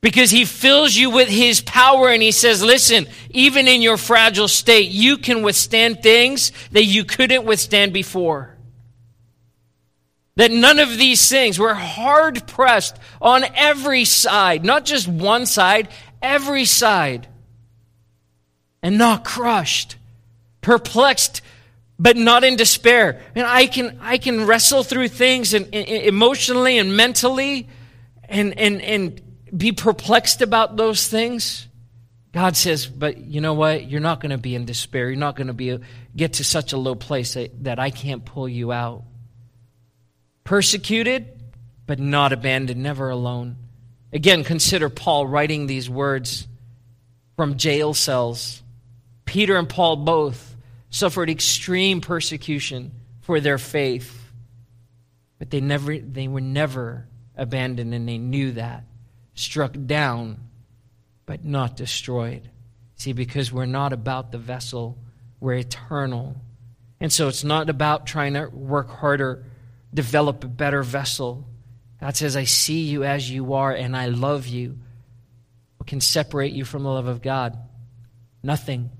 Because 0.00 0.30
he 0.30 0.44
fills 0.44 0.96
you 0.96 1.10
with 1.10 1.28
his 1.28 1.60
power 1.60 2.08
and 2.08 2.22
he 2.22 2.32
says, 2.32 2.64
listen, 2.64 3.06
even 3.30 3.68
in 3.68 3.82
your 3.82 3.98
fragile 3.98 4.48
state, 4.48 4.90
you 4.90 5.18
can 5.18 5.42
withstand 5.42 6.02
things 6.02 6.52
that 6.72 6.84
you 6.84 7.04
couldn't 7.04 7.44
withstand 7.44 7.92
before. 7.92 8.56
That 10.36 10.50
none 10.50 10.78
of 10.78 10.96
these 10.96 11.28
things, 11.28 11.58
we're 11.58 11.74
hard 11.74 12.46
pressed 12.46 12.96
on 13.20 13.44
every 13.54 14.06
side, 14.06 14.64
not 14.64 14.86
just 14.86 15.06
one 15.06 15.44
side, 15.44 15.88
every 16.22 16.64
side, 16.64 17.28
and 18.82 18.96
not 18.96 19.22
crushed 19.22 19.96
perplexed 20.60 21.42
but 22.00 22.16
not 22.16 22.44
in 22.44 22.56
despair. 22.56 23.20
And 23.34 23.46
I 23.46 23.66
can 23.66 23.98
I 24.00 24.16
can 24.16 24.46
wrestle 24.46 24.82
through 24.82 25.08
things 25.08 25.52
and, 25.52 25.66
and, 25.66 25.86
emotionally 25.86 26.78
and 26.78 26.96
mentally 26.96 27.68
and, 28.24 28.58
and 28.58 28.80
and 28.80 29.20
be 29.56 29.72
perplexed 29.72 30.40
about 30.40 30.76
those 30.76 31.06
things. 31.06 31.68
God 32.32 32.56
says, 32.56 32.86
but 32.86 33.18
you 33.18 33.40
know 33.40 33.54
what? 33.54 33.90
You're 33.90 34.00
not 34.00 34.20
going 34.20 34.30
to 34.30 34.38
be 34.38 34.54
in 34.54 34.64
despair. 34.64 35.08
You're 35.08 35.18
not 35.18 35.36
going 35.36 35.48
to 35.48 35.52
be 35.52 35.78
get 36.16 36.34
to 36.34 36.44
such 36.44 36.72
a 36.72 36.78
low 36.78 36.94
place 36.94 37.34
that, 37.34 37.64
that 37.64 37.78
I 37.78 37.90
can't 37.90 38.24
pull 38.24 38.48
you 38.48 38.72
out. 38.72 39.02
Persecuted, 40.44 41.26
but 41.86 41.98
not 41.98 42.32
abandoned, 42.32 42.82
never 42.82 43.10
alone. 43.10 43.56
Again, 44.12 44.44
consider 44.44 44.88
Paul 44.88 45.26
writing 45.26 45.66
these 45.66 45.90
words 45.90 46.46
from 47.36 47.56
jail 47.56 47.94
cells. 47.94 48.62
Peter 49.24 49.56
and 49.56 49.68
Paul 49.68 49.96
both 49.96 50.49
suffered 50.90 51.30
extreme 51.30 52.00
persecution 52.00 52.92
for 53.22 53.40
their 53.40 53.58
faith. 53.58 54.16
But 55.38 55.50
they 55.50 55.60
never 55.60 55.96
they 55.98 56.28
were 56.28 56.40
never 56.40 57.08
abandoned 57.36 57.94
and 57.94 58.08
they 58.08 58.18
knew 58.18 58.52
that. 58.52 58.84
Struck 59.34 59.74
down 59.86 60.40
but 61.24 61.44
not 61.44 61.76
destroyed. 61.76 62.50
See, 62.96 63.12
because 63.12 63.52
we're 63.52 63.64
not 63.64 63.92
about 63.92 64.32
the 64.32 64.38
vessel, 64.38 64.98
we're 65.38 65.54
eternal. 65.54 66.36
And 67.00 67.12
so 67.12 67.28
it's 67.28 67.44
not 67.44 67.70
about 67.70 68.06
trying 68.06 68.34
to 68.34 68.48
work 68.48 68.90
harder, 68.90 69.44
develop 69.94 70.44
a 70.44 70.48
better 70.48 70.82
vessel. 70.82 71.46
God 72.00 72.16
says, 72.16 72.36
I 72.36 72.44
see 72.44 72.80
you 72.80 73.04
as 73.04 73.30
you 73.30 73.54
are 73.54 73.72
and 73.72 73.96
I 73.96 74.06
love 74.06 74.46
you. 74.48 74.78
What 75.78 75.86
can 75.86 76.00
separate 76.00 76.52
you 76.52 76.64
from 76.64 76.82
the 76.82 76.90
love 76.90 77.06
of 77.06 77.22
God? 77.22 77.56
Nothing. 78.42 78.90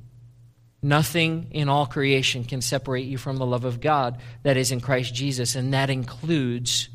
Nothing 0.83 1.49
in 1.51 1.69
all 1.69 1.87
creation 1.87 2.45
can 2.45 2.63
separate 2.63 3.07
you 3.07 3.19
from 3.19 3.37
the 3.37 3.47
love 3.47 3.65
of 3.65 3.81
God 3.81 4.19
that 4.43 4.57
is 4.57 4.73
in 4.73 4.81
Christ 4.81 5.15
Jesus, 5.15 5.55
and 5.55 5.75
that 5.75 5.91
includes 5.91 6.89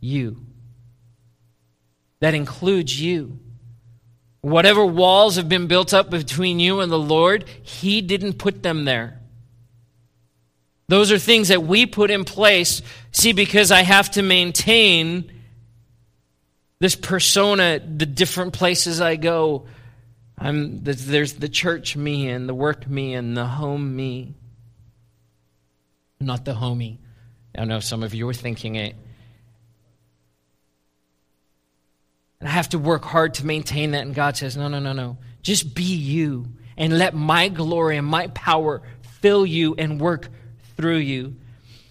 you. 0.00 0.44
That 2.20 2.34
includes 2.34 3.00
you. 3.00 3.38
Whatever 4.42 4.84
walls 4.84 5.36
have 5.36 5.48
been 5.48 5.68
built 5.68 5.94
up 5.94 6.10
between 6.10 6.60
you 6.60 6.80
and 6.80 6.92
the 6.92 6.98
Lord, 6.98 7.46
He 7.62 8.02
didn't 8.02 8.34
put 8.34 8.62
them 8.62 8.84
there. 8.84 9.20
Those 10.88 11.10
are 11.10 11.18
things 11.18 11.48
that 11.48 11.62
we 11.62 11.86
put 11.86 12.10
in 12.10 12.24
place. 12.24 12.82
See, 13.10 13.32
because 13.32 13.72
I 13.72 13.82
have 13.82 14.10
to 14.12 14.22
maintain 14.22 15.32
this 16.78 16.94
persona, 16.94 17.78
the 17.78 18.04
different 18.04 18.52
places 18.52 19.00
I 19.00 19.16
go. 19.16 19.66
I'm, 20.36 20.82
there's 20.82 21.34
the 21.34 21.48
church 21.48 21.96
me 21.96 22.28
and 22.28 22.48
the 22.48 22.54
work 22.54 22.88
me 22.88 23.14
and 23.14 23.36
the 23.36 23.46
home 23.46 23.94
me. 23.94 24.34
Not 26.20 26.44
the 26.44 26.54
homie. 26.54 26.98
I 27.56 27.64
know 27.64 27.80
some 27.80 28.02
of 28.02 28.14
you 28.14 28.28
are 28.28 28.34
thinking 28.34 28.76
it. 28.76 28.96
And 32.40 32.48
I 32.48 32.52
have 32.52 32.70
to 32.70 32.78
work 32.78 33.04
hard 33.04 33.34
to 33.34 33.46
maintain 33.46 33.92
that. 33.92 34.02
And 34.02 34.14
God 34.14 34.36
says, 34.36 34.56
no, 34.56 34.68
no, 34.68 34.80
no, 34.80 34.92
no. 34.92 35.18
Just 35.42 35.74
be 35.74 35.82
you 35.82 36.46
and 36.76 36.98
let 36.98 37.14
my 37.14 37.48
glory 37.48 37.96
and 37.96 38.06
my 38.06 38.26
power 38.28 38.82
fill 39.20 39.46
you 39.46 39.74
and 39.76 40.00
work 40.00 40.28
through 40.76 40.96
you. 40.96 41.36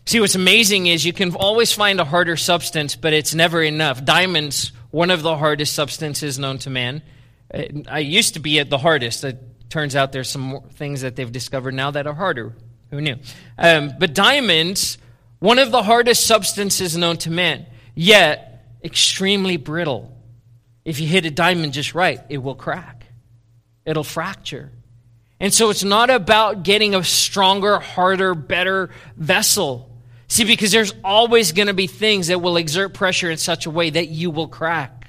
See, 0.06 0.20
what's 0.20 0.36
amazing 0.36 0.88
is 0.88 1.06
you 1.06 1.14
can 1.14 1.34
always 1.36 1.72
find 1.72 2.00
a 2.02 2.06
harder 2.06 2.36
substance, 2.36 2.96
but 2.96 3.14
it's 3.14 3.34
never 3.34 3.64
enough. 3.64 4.04
Diamonds, 4.04 4.74
one 4.92 5.12
of 5.12 5.22
the 5.22 5.38
hardest 5.38 5.74
substances 5.74 6.38
known 6.38 6.58
to 6.60 6.70
man. 6.70 7.02
I 7.88 8.00
used 8.00 8.34
to 8.34 8.40
be 8.40 8.60
at 8.60 8.70
the 8.70 8.78
hardest. 8.78 9.24
It 9.24 9.70
turns 9.70 9.96
out 9.96 10.12
there's 10.12 10.30
some 10.30 10.62
things 10.74 11.02
that 11.02 11.16
they've 11.16 11.32
discovered 11.32 11.74
now 11.74 11.92
that 11.92 12.08
are 12.08 12.14
harder. 12.14 12.54
Who 12.90 13.02
knew? 13.02 13.18
Um, 13.58 13.94
but 14.00 14.14
diamonds, 14.14 14.98
one 15.40 15.60
of 15.60 15.72
the 15.72 15.84
hardest 15.84 16.26
substances 16.26 16.96
known 16.98 17.18
to 17.18 17.32
man, 17.32 17.66
yet 17.96 18.66
extremely 18.84 19.58
brittle. 19.58 20.16
If 20.86 21.00
you 21.00 21.08
hit 21.08 21.26
a 21.26 21.32
diamond 21.32 21.74
just 21.74 21.96
right, 21.96 22.22
it 22.30 22.40
will 22.40 22.56
crack, 22.56 23.06
it'll 23.86 24.04
fracture. 24.04 24.72
And 25.40 25.54
so 25.54 25.70
it's 25.70 25.84
not 25.84 26.10
about 26.10 26.64
getting 26.64 26.96
a 26.96 27.04
stronger, 27.04 27.80
harder, 27.80 28.34
better 28.34 28.90
vessel. 29.18 29.90
See, 30.30 30.46
because 30.46 30.72
there's 30.72 30.94
always 31.04 31.52
going 31.52 31.68
to 31.68 31.74
be 31.74 31.88
things 31.88 32.28
that 32.28 32.42
will 32.42 32.58
exert 32.58 32.94
pressure 32.94 33.30
in 33.30 33.38
such 33.38 33.66
a 33.66 33.70
way 33.70 33.90
that 33.90 34.08
you 34.08 34.32
will 34.32 34.48
crack. 34.48 35.03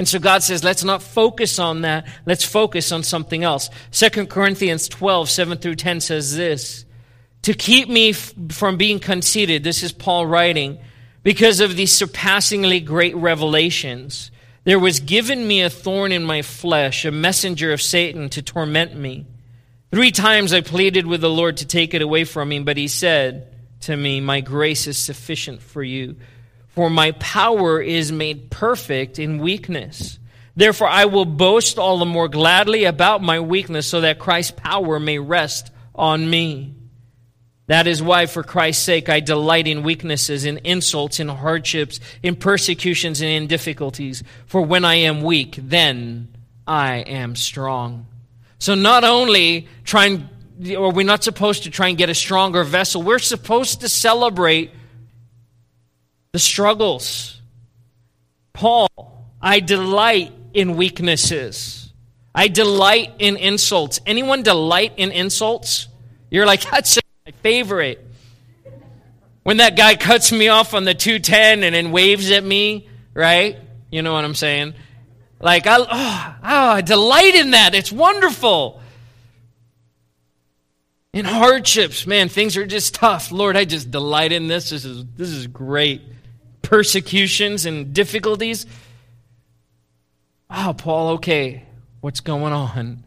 And 0.00 0.08
so 0.08 0.18
God 0.18 0.42
says, 0.42 0.64
let's 0.64 0.82
not 0.82 1.02
focus 1.02 1.58
on 1.58 1.82
that. 1.82 2.06
Let's 2.24 2.42
focus 2.42 2.90
on 2.90 3.02
something 3.02 3.44
else. 3.44 3.68
2 3.90 4.28
Corinthians 4.28 4.88
12, 4.88 5.28
7 5.28 5.58
through 5.58 5.74
10 5.74 6.00
says 6.00 6.34
this 6.34 6.86
To 7.42 7.52
keep 7.52 7.86
me 7.86 8.08
f- 8.08 8.32
from 8.48 8.78
being 8.78 8.98
conceited, 8.98 9.62
this 9.62 9.82
is 9.82 9.92
Paul 9.92 10.24
writing, 10.24 10.78
because 11.22 11.60
of 11.60 11.76
these 11.76 11.92
surpassingly 11.92 12.80
great 12.80 13.14
revelations 13.14 14.30
there 14.64 14.78
was 14.78 15.00
given 15.00 15.46
me 15.46 15.60
a 15.60 15.68
thorn 15.68 16.12
in 16.12 16.24
my 16.24 16.40
flesh, 16.40 17.04
a 17.04 17.10
messenger 17.10 17.74
of 17.74 17.82
Satan 17.82 18.30
to 18.30 18.40
torment 18.40 18.96
me. 18.96 19.26
Three 19.90 20.12
times 20.12 20.54
I 20.54 20.62
pleaded 20.62 21.04
with 21.04 21.20
the 21.20 21.28
Lord 21.28 21.58
to 21.58 21.66
take 21.66 21.92
it 21.92 22.00
away 22.00 22.24
from 22.24 22.48
me, 22.48 22.60
but 22.60 22.78
he 22.78 22.88
said 22.88 23.54
to 23.82 23.94
me, 23.94 24.22
My 24.22 24.40
grace 24.40 24.86
is 24.86 24.96
sufficient 24.96 25.60
for 25.60 25.82
you, 25.82 26.16
for 26.70 26.90
my 26.90 27.12
power 27.12 27.80
is 27.80 28.12
made 28.12 28.50
perfect 28.50 29.18
in 29.18 29.38
weakness. 29.38 30.18
Therefore, 30.56 30.88
I 30.88 31.04
will 31.04 31.24
boast 31.24 31.78
all 31.78 31.98
the 31.98 32.04
more 32.04 32.28
gladly 32.28 32.84
about 32.84 33.22
my 33.22 33.40
weakness, 33.40 33.86
so 33.86 34.00
that 34.02 34.18
Christ's 34.18 34.52
power 34.52 34.98
may 34.98 35.18
rest 35.18 35.70
on 35.94 36.28
me. 36.28 36.74
That 37.66 37.86
is 37.86 38.02
why, 38.02 38.26
for 38.26 38.42
Christ's 38.42 38.82
sake, 38.82 39.08
I 39.08 39.20
delight 39.20 39.68
in 39.68 39.84
weaknesses, 39.84 40.44
in 40.44 40.58
insults, 40.58 41.20
in 41.20 41.28
hardships, 41.28 42.00
in 42.20 42.34
persecutions, 42.34 43.20
and 43.20 43.30
in 43.30 43.46
difficulties. 43.46 44.24
For 44.46 44.60
when 44.60 44.84
I 44.84 44.96
am 44.96 45.22
weak, 45.22 45.56
then 45.56 46.28
I 46.66 46.96
am 46.96 47.36
strong. 47.36 48.06
So 48.58 48.74
not 48.74 49.04
only 49.04 49.68
trying, 49.84 50.28
or 50.76 50.90
we're 50.92 51.06
not 51.06 51.22
supposed 51.22 51.62
to 51.62 51.70
try 51.70 51.88
and 51.88 51.96
get 51.96 52.10
a 52.10 52.14
stronger 52.14 52.64
vessel, 52.64 53.02
we're 53.02 53.20
supposed 53.20 53.82
to 53.82 53.88
celebrate 53.88 54.72
the 56.32 56.38
struggles. 56.38 57.40
Paul, 58.52 58.88
I 59.40 59.60
delight 59.60 60.32
in 60.54 60.76
weaknesses. 60.76 61.92
I 62.34 62.48
delight 62.48 63.14
in 63.18 63.36
insults. 63.36 64.00
Anyone 64.06 64.42
delight 64.42 64.94
in 64.96 65.10
insults? 65.10 65.88
You're 66.30 66.46
like, 66.46 66.68
that's 66.70 66.98
my 67.26 67.32
favorite. 67.42 68.06
When 69.42 69.56
that 69.56 69.76
guy 69.76 69.96
cuts 69.96 70.30
me 70.30 70.48
off 70.48 70.74
on 70.74 70.84
the 70.84 70.94
210 70.94 71.64
and 71.64 71.74
then 71.74 71.90
waves 71.90 72.30
at 72.30 72.44
me, 72.44 72.88
right? 73.14 73.58
You 73.90 74.02
know 74.02 74.12
what 74.12 74.24
I'm 74.24 74.34
saying? 74.34 74.74
Like, 75.40 75.66
I, 75.66 75.78
oh, 75.78 75.84
oh, 75.88 76.36
I 76.42 76.80
delight 76.82 77.34
in 77.34 77.52
that. 77.52 77.74
It's 77.74 77.90
wonderful. 77.90 78.79
In 81.12 81.24
hardships, 81.24 82.06
man, 82.06 82.28
things 82.28 82.56
are 82.56 82.66
just 82.66 82.94
tough. 82.94 83.32
Lord, 83.32 83.56
I 83.56 83.64
just 83.64 83.90
delight 83.90 84.32
in 84.32 84.46
this. 84.46 84.70
This 84.70 84.84
is, 84.84 85.04
this 85.16 85.28
is 85.28 85.46
great. 85.46 86.02
Persecutions 86.62 87.66
and 87.66 87.92
difficulties. 87.92 88.66
Oh, 90.48 90.74
Paul, 90.76 91.08
okay, 91.14 91.64
what's 92.00 92.20
going 92.20 92.52
on? 92.52 93.02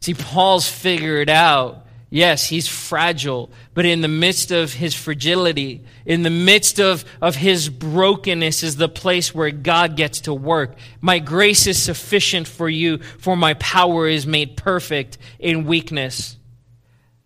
See, 0.00 0.14
Paul's 0.14 0.68
figured 0.68 1.30
out 1.30 1.86
Yes, 2.08 2.46
he's 2.46 2.68
fragile, 2.68 3.50
but 3.74 3.84
in 3.84 4.00
the 4.00 4.08
midst 4.08 4.52
of 4.52 4.72
his 4.72 4.94
fragility, 4.94 5.84
in 6.04 6.22
the 6.22 6.30
midst 6.30 6.78
of, 6.78 7.04
of 7.20 7.34
his 7.34 7.68
brokenness, 7.68 8.62
is 8.62 8.76
the 8.76 8.88
place 8.88 9.34
where 9.34 9.50
God 9.50 9.96
gets 9.96 10.20
to 10.22 10.32
work. 10.32 10.76
My 11.00 11.18
grace 11.18 11.66
is 11.66 11.82
sufficient 11.82 12.46
for 12.46 12.68
you, 12.68 12.98
for 13.18 13.36
my 13.36 13.54
power 13.54 14.06
is 14.06 14.24
made 14.24 14.56
perfect 14.56 15.18
in 15.40 15.66
weakness. 15.66 16.35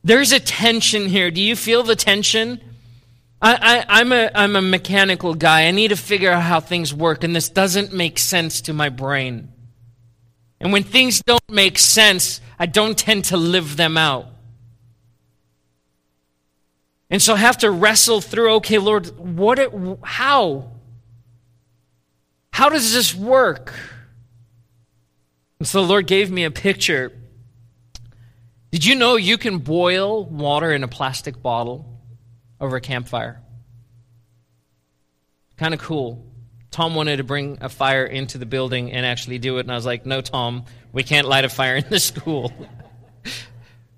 There's 0.02 0.32
a 0.32 0.40
tension 0.40 1.06
here. 1.06 1.30
Do 1.30 1.42
you 1.42 1.54
feel 1.54 1.82
the 1.82 1.96
tension? 1.96 2.60
I, 3.42 3.84
I, 3.88 4.00
I'm, 4.00 4.12
a, 4.12 4.30
I'm 4.34 4.56
a 4.56 4.62
mechanical 4.62 5.34
guy. 5.34 5.66
I 5.66 5.70
need 5.70 5.88
to 5.88 5.96
figure 5.96 6.30
out 6.30 6.42
how 6.42 6.60
things 6.60 6.92
work, 6.92 7.24
and 7.24 7.34
this 7.34 7.48
doesn't 7.48 7.92
make 7.92 8.18
sense 8.18 8.62
to 8.62 8.72
my 8.72 8.88
brain. 8.88 9.52
And 10.60 10.72
when 10.72 10.82
things 10.82 11.22
don't 11.22 11.50
make 11.50 11.78
sense, 11.78 12.40
I 12.58 12.66
don't 12.66 12.96
tend 12.96 13.24
to 13.26 13.36
live 13.36 13.76
them 13.76 13.96
out. 13.96 14.26
And 17.08 17.20
so 17.20 17.34
I 17.34 17.38
have 17.38 17.58
to 17.58 17.70
wrestle 17.70 18.20
through, 18.20 18.52
okay, 18.56 18.78
Lord, 18.78 19.18
what 19.18 19.58
it, 19.58 19.72
how? 20.02 20.70
How 22.52 22.68
does 22.68 22.92
this 22.92 23.14
work? 23.14 23.74
And 25.58 25.66
so 25.66 25.82
the 25.82 25.88
Lord 25.88 26.06
gave 26.06 26.30
me 26.30 26.44
a 26.44 26.50
picture. 26.50 27.12
Did 28.70 28.84
you 28.84 28.94
know 28.94 29.16
you 29.16 29.36
can 29.36 29.58
boil 29.58 30.24
water 30.24 30.72
in 30.72 30.84
a 30.84 30.88
plastic 30.88 31.42
bottle 31.42 32.00
over 32.60 32.76
a 32.76 32.80
campfire? 32.80 33.40
Kind 35.56 35.74
of 35.74 35.80
cool. 35.80 36.24
Tom 36.70 36.94
wanted 36.94 37.16
to 37.16 37.24
bring 37.24 37.58
a 37.60 37.68
fire 37.68 38.04
into 38.04 38.38
the 38.38 38.46
building 38.46 38.92
and 38.92 39.04
actually 39.04 39.38
do 39.38 39.58
it, 39.58 39.62
and 39.62 39.72
I 39.72 39.74
was 39.74 39.86
like, 39.86 40.06
no, 40.06 40.20
Tom, 40.20 40.64
we 40.92 41.02
can't 41.02 41.26
light 41.26 41.44
a 41.44 41.48
fire 41.48 41.76
in 41.76 41.84
the 41.90 41.98
school. 42.00 42.52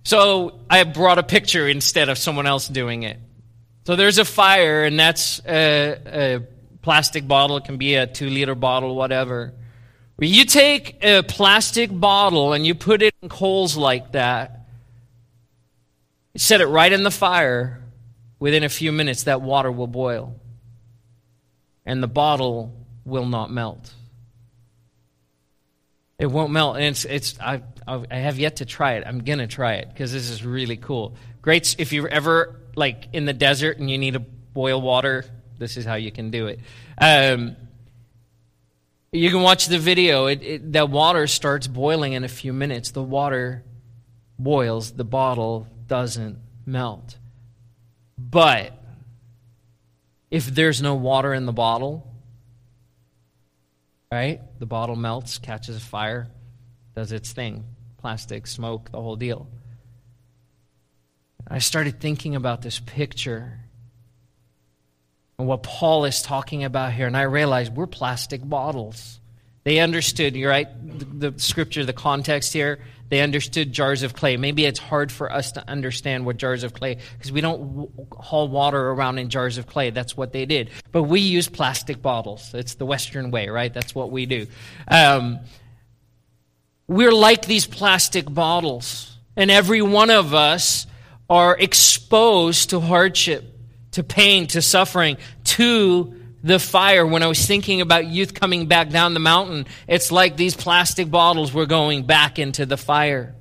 So 0.05 0.61
I 0.69 0.83
brought 0.85 1.19
a 1.19 1.23
picture 1.23 1.69
instead 1.69 2.09
of 2.09 2.19
someone 2.19 2.47
else 2.47 2.67
doing 2.67 3.03
it. 3.03 3.19
So 3.85 3.95
there's 3.95 4.19
a 4.19 4.25
fire, 4.25 4.85
and 4.85 4.99
that's 4.99 5.41
a, 5.47 5.99
a 6.07 6.41
plastic 6.81 7.29
bottle. 7.29 7.59
It 7.59 7.65
can 7.65 7.77
be 7.77 7.95
a 7.95 8.07
two 8.07 8.31
liter 8.31 8.55
bottle, 8.55 8.95
whatever. 8.97 9.53
You 10.19 10.45
take 10.45 11.03
a 11.05 11.23
plastic 11.23 11.91
bottle 11.93 12.53
and 12.53 12.65
you 12.65 12.75
put 12.77 13.03
it 13.03 13.13
in 13.23 13.29
coals 13.29 13.77
like 13.77 14.13
that, 14.13 14.62
set 16.37 16.61
it 16.61 16.67
right 16.67 16.93
in 16.93 17.03
the 17.03 17.11
fire, 17.11 17.83
within 18.39 18.65
a 18.65 18.69
few 18.69 18.93
minutes, 18.93 19.25
that 19.25 19.43
water 19.43 19.71
will 19.71 19.87
boil. 19.87 20.35
And 21.85 22.03
the 22.03 22.09
bottle 22.09 22.75
will 23.05 23.27
not 23.27 23.51
melt. 23.51 23.93
It 26.19 26.27
won't 26.27 26.53
melt. 26.53 26.77
And 26.77 26.85
it's, 26.85 27.05
it's 27.05 27.41
I, 27.41 27.63
I 27.87 28.17
have 28.17 28.39
yet 28.39 28.57
to 28.57 28.65
try 28.65 28.95
it. 28.95 29.05
I'm 29.07 29.25
going 29.25 29.41
to 29.41 29.47
try 29.47 29.75
it 29.75 29.89
because 29.89 30.13
this 30.13 30.31
is 30.31 30.45
really 30.45 30.77
cool. 30.77 31.17
Great. 31.41 31.77
If 31.79 31.93
you're 31.93 32.09
ever 32.09 32.61
like 32.77 33.09
in 33.13 33.25
the 33.25 33.33
desert 33.33 33.79
and 33.79 33.91
you 33.91 33.99
need 33.99 34.15
to 34.15 34.21
boil 34.21 34.81
water, 34.81 35.25
this 35.59 35.77
is 35.77 35.85
how 35.85 35.95
you 35.95 36.13
can 36.13 36.31
do 36.31 36.47
it. 36.47 36.61
Um, 36.99 37.57
you 39.11 39.31
can 39.31 39.43
watch 39.43 39.67
the 39.67 39.79
video. 39.79 40.27
It, 40.27 40.43
it, 40.43 40.73
that 40.73 40.89
water 40.89 41.27
starts 41.27 41.67
boiling 41.67 42.13
in 42.13 42.25
a 42.25 42.29
few 42.29 42.53
minutes. 42.53 42.93
The 42.93 43.03
water 43.03 43.65
boils, 44.39 44.93
the 44.93 45.05
bottle 45.05 45.67
doesn't 45.93 46.39
melt. 46.65 47.19
But 48.17 48.73
if 50.31 50.47
there's 50.47 50.81
no 50.81 50.95
water 50.95 51.35
in 51.35 51.45
the 51.45 51.53
bottle, 51.53 52.11
right? 54.11 54.41
The 54.59 54.65
bottle 54.65 54.97
melts, 54.97 55.37
catches 55.37 55.85
fire, 55.85 56.29
does 56.97 57.13
its 57.13 57.33
thing 57.33 57.67
plastic, 57.99 58.47
smoke, 58.47 58.91
the 58.91 59.03
whole 59.03 59.17
deal. 59.17 59.47
I 61.47 61.59
started 61.59 62.01
thinking 62.01 62.37
about 62.37 62.63
this 62.63 62.81
picture 62.81 63.61
and 65.39 65.47
what 65.47 65.63
Paul 65.63 66.07
is 66.07 66.23
talking 66.23 66.65
about 66.65 66.95
here. 66.95 67.07
And 67.07 67.19
I 67.19 67.25
realized 67.25 67.77
we're 67.77 67.87
plastic 67.87 68.41
bottles. 68.43 69.21
They 69.65 69.79
understood, 69.79 70.37
you're 70.37 70.49
right, 70.49 70.69
the, 70.99 71.31
the, 71.33 71.39
scripture, 71.39 71.85
the 71.85 71.93
context 71.93 72.55
here, 72.55 72.79
they 73.13 73.21
understood 73.21 73.75
jars 73.75 74.03
of 74.03 74.15
clay. 74.15 74.39
Maybe 74.39 74.65
it's 74.65 74.79
hard 74.79 75.13
for 75.13 75.31
us 75.31 75.53
to 75.53 75.69
understand 75.69 76.25
what 76.25 76.39
jars 76.39 76.65
of 76.65 76.73
clay, 76.73 76.97
because 77.19 77.31
we 77.31 77.43
don't 77.43 77.91
haul 78.11 78.49
water 78.49 78.89
around 78.89 79.19
in 79.19 79.29
jars 79.29 79.59
of 79.59 79.67
clay. 79.67 79.91
That's 79.91 80.17
what 80.17 80.33
they 80.33 80.47
did. 80.47 80.71
But 80.93 81.03
we 81.03 81.21
use 81.21 81.47
plastic 81.47 82.01
bottles. 82.01 82.55
It's 82.55 82.77
the 82.77 82.87
Western 82.87 83.31
way, 83.31 83.51
right? 83.51 83.71
That's 83.71 83.95
what 83.95 84.11
we 84.11 84.25
do. 84.25 84.47
Um, 84.89 85.41
we're 86.89 87.13
like 87.13 87.45
these 87.45 87.67
plastic 87.67 88.33
bottles, 88.33 89.15
and 89.37 89.51
every 89.51 89.83
one 89.83 90.09
of 90.09 90.33
us 90.33 90.87
are 91.29 91.55
exposed 91.55 92.71
to 92.71 92.81
hardship 92.81 93.45
to 93.91 94.03
pain, 94.03 94.47
to 94.47 94.63
suffering, 94.63 95.19
to 95.45 96.19
the 96.43 96.59
fire. 96.59 97.07
When 97.07 97.23
I 97.23 97.27
was 97.27 97.45
thinking 97.45 97.81
about 97.81 98.07
youth 98.07 98.35
coming 98.35 98.67
back 98.67 98.91
down 98.91 99.15
the 99.15 99.21
mountain, 99.21 99.67
it's 99.87 100.11
like 100.13 100.37
these 100.37 100.57
plastic 100.57 101.11
bottles 101.11 101.53
were 101.53 101.67
going 101.67 102.05
back 102.05 102.39
into 102.39 102.67
the 102.67 102.77
fire. 102.77 103.35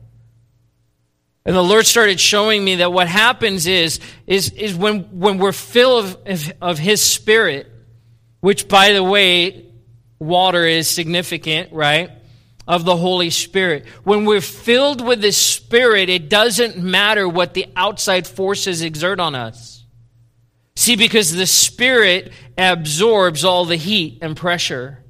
And 1.44 1.56
the 1.56 1.64
Lord 1.64 1.88
started 1.88 2.20
showing 2.20 2.64
me 2.64 2.76
that 2.78 2.94
what 2.94 3.08
happens 3.08 3.66
is, 3.66 4.00
is, 4.28 4.52
is 4.52 4.76
when, 4.76 5.20
when 5.20 5.40
we're 5.40 5.52
filled 5.52 6.06
of, 6.06 6.18
of, 6.28 6.54
of 6.62 6.80
His 6.80 7.02
Spirit, 7.02 7.72
which, 8.42 8.68
by 8.68 8.94
the 8.94 9.04
way, 9.04 9.66
water 10.20 10.64
is 10.66 10.88
significant, 10.88 11.74
right? 11.74 12.12
Of 12.68 12.86
the 12.86 12.96
Holy 12.96 13.32
Spirit. 13.32 13.88
When 14.04 14.26
we're 14.26 14.40
filled 14.40 15.06
with 15.06 15.22
the 15.22 15.32
Spirit, 15.32 16.10
it 16.10 16.30
doesn't 16.30 16.78
matter 16.78 17.28
what 17.28 17.56
the 17.56 17.66
outside 17.76 18.28
forces 18.28 18.84
exert 18.84 19.20
on 19.20 19.34
us. 19.34 19.81
See, 20.76 20.96
because 20.96 21.34
the 21.34 21.46
Spirit 21.46 22.32
absorbs 22.58 23.44
all 23.44 23.66
the 23.66 23.76
heat 23.76 24.20
and 24.22 24.36
pressure, 24.36 25.04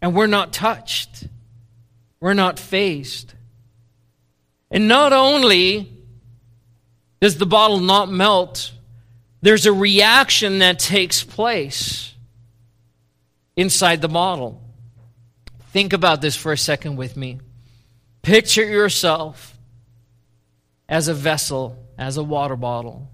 and 0.00 0.14
we're 0.14 0.26
not 0.26 0.52
touched, 0.52 1.28
we're 2.20 2.34
not 2.34 2.58
fazed. 2.58 3.34
And 4.70 4.88
not 4.88 5.12
only 5.12 5.92
does 7.20 7.36
the 7.36 7.46
bottle 7.46 7.78
not 7.78 8.10
melt, 8.10 8.72
there's 9.42 9.66
a 9.66 9.72
reaction 9.72 10.60
that 10.60 10.78
takes 10.78 11.22
place 11.22 12.14
inside 13.56 14.00
the 14.00 14.08
bottle. 14.08 14.62
Think 15.72 15.92
about 15.92 16.20
this 16.20 16.36
for 16.36 16.52
a 16.52 16.58
second 16.58 16.96
with 16.96 17.16
me. 17.16 17.40
Picture 18.22 18.64
yourself 18.64 19.58
as 20.88 21.08
a 21.08 21.14
vessel, 21.14 21.76
as 21.98 22.16
a 22.16 22.22
water 22.22 22.56
bottle 22.56 23.10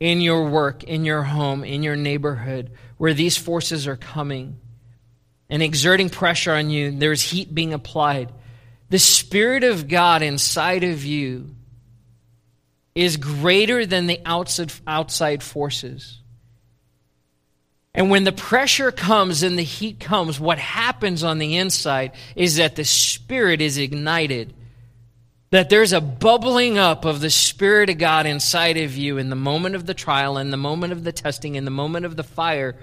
in 0.00 0.22
your 0.22 0.48
work, 0.48 0.82
in 0.82 1.04
your 1.04 1.22
home, 1.22 1.62
in 1.62 1.82
your 1.82 1.96
neighborhood, 1.96 2.72
where 2.96 3.14
these 3.14 3.36
forces 3.36 3.86
are 3.86 3.96
coming 3.96 4.58
and 5.50 5.62
exerting 5.62 6.08
pressure 6.08 6.52
on 6.52 6.70
you, 6.70 6.90
there's 6.90 7.20
heat 7.20 7.54
being 7.54 7.74
applied. 7.74 8.32
The 8.88 8.98
Spirit 8.98 9.62
of 9.62 9.88
God 9.88 10.22
inside 10.22 10.84
of 10.84 11.04
you 11.04 11.54
is 12.94 13.18
greater 13.18 13.84
than 13.84 14.06
the 14.06 14.20
outside, 14.24 14.72
outside 14.86 15.42
forces. 15.42 16.18
And 17.92 18.08
when 18.10 18.24
the 18.24 18.32
pressure 18.32 18.92
comes 18.92 19.42
and 19.42 19.58
the 19.58 19.62
heat 19.62 20.00
comes, 20.00 20.40
what 20.40 20.58
happens 20.58 21.24
on 21.24 21.38
the 21.38 21.56
inside 21.56 22.12
is 22.36 22.56
that 22.56 22.76
the 22.76 22.84
Spirit 22.84 23.60
is 23.60 23.78
ignited 23.78 24.54
that 25.50 25.68
there's 25.68 25.92
a 25.92 26.00
bubbling 26.00 26.78
up 26.78 27.04
of 27.04 27.20
the 27.20 27.30
Spirit 27.30 27.90
of 27.90 27.98
God 27.98 28.24
inside 28.24 28.76
of 28.76 28.96
you 28.96 29.18
in 29.18 29.30
the 29.30 29.36
moment 29.36 29.74
of 29.74 29.84
the 29.86 29.94
trial, 29.94 30.38
in 30.38 30.50
the 30.50 30.56
moment 30.56 30.92
of 30.92 31.02
the 31.02 31.12
testing, 31.12 31.56
in 31.56 31.64
the 31.64 31.70
moment 31.70 32.06
of 32.06 32.16
the 32.16 32.22
fire, 32.22 32.76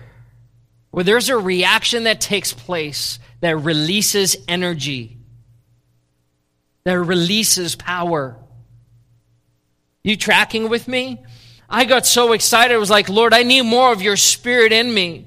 where 0.92 1.04
there's 1.04 1.30
a 1.30 1.38
reaction 1.38 2.04
that 2.04 2.20
takes 2.20 2.52
place 2.52 3.20
that 3.40 3.56
releases 3.58 4.36
energy, 4.48 5.18
that 6.84 7.00
releases 7.00 7.76
power. 7.76 8.38
You 10.04 10.18
tracking 10.18 10.68
with 10.68 10.88
me? 10.88 11.24
I 11.70 11.86
got 11.86 12.06
so 12.06 12.34
excited. 12.34 12.74
I 12.74 12.78
was 12.78 12.90
like, 12.90 13.08
Lord, 13.08 13.34
I 13.34 13.44
need 13.44 13.64
more 13.64 13.92
of 13.94 14.02
your 14.02 14.18
Spirit 14.18 14.74
in 14.74 14.94
me. 14.94 15.26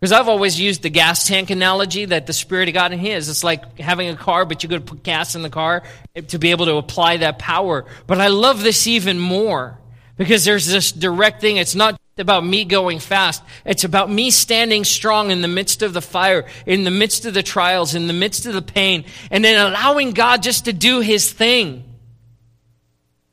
Because 0.00 0.12
I've 0.12 0.28
always 0.28 0.58
used 0.58 0.82
the 0.82 0.88
gas 0.88 1.28
tank 1.28 1.50
analogy 1.50 2.06
that 2.06 2.26
the 2.26 2.32
Spirit 2.32 2.68
of 2.68 2.74
God 2.74 2.92
in 2.92 2.98
His. 2.98 3.28
It's 3.28 3.44
like 3.44 3.78
having 3.78 4.08
a 4.08 4.16
car, 4.16 4.46
but 4.46 4.62
you 4.62 4.68
to 4.70 4.80
put 4.80 5.02
gas 5.02 5.34
in 5.34 5.42
the 5.42 5.50
car 5.50 5.82
to 6.28 6.38
be 6.38 6.52
able 6.52 6.64
to 6.66 6.76
apply 6.76 7.18
that 7.18 7.38
power. 7.38 7.84
But 8.06 8.18
I 8.18 8.28
love 8.28 8.62
this 8.62 8.86
even 8.86 9.18
more 9.18 9.78
because 10.16 10.46
there's 10.46 10.66
this 10.66 10.90
direct 10.90 11.42
thing. 11.42 11.58
It's 11.58 11.74
not 11.74 12.00
about 12.16 12.46
me 12.46 12.64
going 12.64 12.98
fast. 12.98 13.42
It's 13.66 13.84
about 13.84 14.10
me 14.10 14.30
standing 14.30 14.84
strong 14.84 15.30
in 15.30 15.42
the 15.42 15.48
midst 15.48 15.82
of 15.82 15.92
the 15.92 16.00
fire, 16.00 16.46
in 16.64 16.84
the 16.84 16.90
midst 16.90 17.26
of 17.26 17.34
the 17.34 17.42
trials, 17.42 17.94
in 17.94 18.06
the 18.06 18.14
midst 18.14 18.46
of 18.46 18.54
the 18.54 18.62
pain, 18.62 19.04
and 19.30 19.44
then 19.44 19.66
allowing 19.66 20.12
God 20.12 20.42
just 20.42 20.64
to 20.64 20.72
do 20.72 21.00
His 21.00 21.30
thing. 21.30 21.84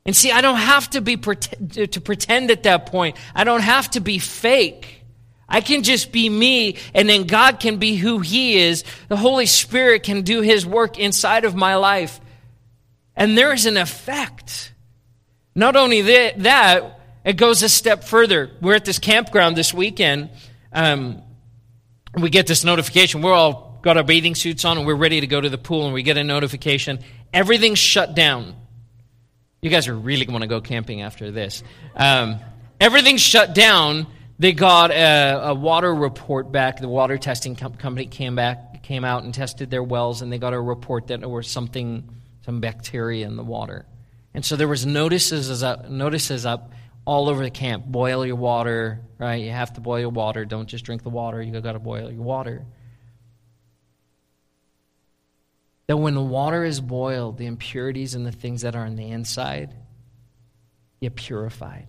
And 0.04 0.14
see, 0.14 0.32
I 0.32 0.42
don't 0.42 0.56
have 0.56 0.88
to 0.90 1.00
be 1.00 1.16
to 1.16 2.00
pretend 2.00 2.50
at 2.50 2.62
that 2.64 2.86
point. 2.86 3.16
I 3.34 3.44
don't 3.44 3.62
have 3.62 3.90
to 3.90 4.00
be 4.00 4.18
fake. 4.18 4.97
I 5.48 5.62
can 5.62 5.82
just 5.82 6.12
be 6.12 6.28
me, 6.28 6.76
and 6.94 7.08
then 7.08 7.24
God 7.24 7.58
can 7.58 7.78
be 7.78 7.96
who 7.96 8.18
He 8.18 8.58
is. 8.58 8.84
The 9.08 9.16
Holy 9.16 9.46
Spirit 9.46 10.02
can 10.02 10.22
do 10.22 10.42
His 10.42 10.66
work 10.66 10.98
inside 10.98 11.44
of 11.44 11.54
my 11.54 11.76
life. 11.76 12.20
And 13.16 13.36
there 13.36 13.52
is 13.52 13.64
an 13.64 13.76
effect. 13.76 14.72
Not 15.54 15.74
only 15.74 16.02
that, 16.02 17.00
it 17.24 17.36
goes 17.36 17.62
a 17.62 17.68
step 17.68 18.04
further. 18.04 18.50
We're 18.60 18.74
at 18.74 18.84
this 18.84 18.98
campground 18.98 19.56
this 19.56 19.72
weekend. 19.72 20.30
Um, 20.72 21.22
we 22.14 22.30
get 22.30 22.46
this 22.46 22.62
notification. 22.62 23.22
We're 23.22 23.32
all 23.32 23.80
got 23.82 23.96
our 23.96 24.04
bathing 24.04 24.34
suits 24.34 24.64
on, 24.64 24.76
and 24.76 24.86
we're 24.86 24.96
ready 24.96 25.20
to 25.20 25.26
go 25.26 25.40
to 25.40 25.48
the 25.48 25.58
pool, 25.58 25.86
and 25.86 25.94
we 25.94 26.02
get 26.02 26.16
a 26.18 26.24
notification. 26.24 27.00
Everything's 27.32 27.78
shut 27.78 28.14
down. 28.14 28.54
You 29.62 29.70
guys 29.70 29.88
are 29.88 29.94
really 29.94 30.26
going 30.26 30.42
to 30.42 30.46
go 30.46 30.60
camping 30.60 31.02
after 31.02 31.30
this. 31.30 31.62
Um, 31.96 32.38
everything's 32.80 33.20
shut 33.22 33.54
down 33.54 34.06
they 34.38 34.52
got 34.52 34.90
a, 34.90 35.48
a 35.48 35.54
water 35.54 35.92
report 35.92 36.52
back. 36.52 36.78
The 36.78 36.88
water 36.88 37.18
testing 37.18 37.56
com- 37.56 37.74
company 37.74 38.06
came 38.06 38.36
back, 38.36 38.82
came 38.82 39.04
out 39.04 39.24
and 39.24 39.34
tested 39.34 39.70
their 39.70 39.82
wells, 39.82 40.22
and 40.22 40.32
they 40.32 40.38
got 40.38 40.54
a 40.54 40.60
report 40.60 41.08
that 41.08 41.20
there 41.20 41.28
was 41.28 41.48
something, 41.48 42.08
some 42.44 42.60
bacteria 42.60 43.26
in 43.26 43.36
the 43.36 43.42
water. 43.42 43.86
And 44.34 44.44
so 44.44 44.56
there 44.56 44.68
was 44.68 44.86
notices 44.86 45.62
up, 45.62 45.88
notices 45.90 46.46
up 46.46 46.72
all 47.04 47.28
over 47.28 47.42
the 47.42 47.50
camp. 47.50 47.86
Boil 47.86 48.24
your 48.24 48.36
water, 48.36 49.00
right? 49.18 49.42
You 49.42 49.50
have 49.50 49.72
to 49.72 49.80
boil 49.80 49.98
your 49.98 50.10
water. 50.10 50.44
Don't 50.44 50.68
just 50.68 50.84
drink 50.84 51.02
the 51.02 51.10
water. 51.10 51.42
You 51.42 51.60
got 51.60 51.72
to 51.72 51.78
boil 51.78 52.12
your 52.12 52.22
water. 52.22 52.64
That 55.88 55.96
when 55.96 56.14
the 56.14 56.22
water 56.22 56.64
is 56.64 56.80
boiled, 56.80 57.38
the 57.38 57.46
impurities 57.46 58.14
and 58.14 58.26
the 58.26 58.30
things 58.30 58.62
that 58.62 58.76
are 58.76 58.84
on 58.84 58.94
the 58.94 59.08
inside 59.08 59.74
get 61.00 61.16
purified. 61.16 61.86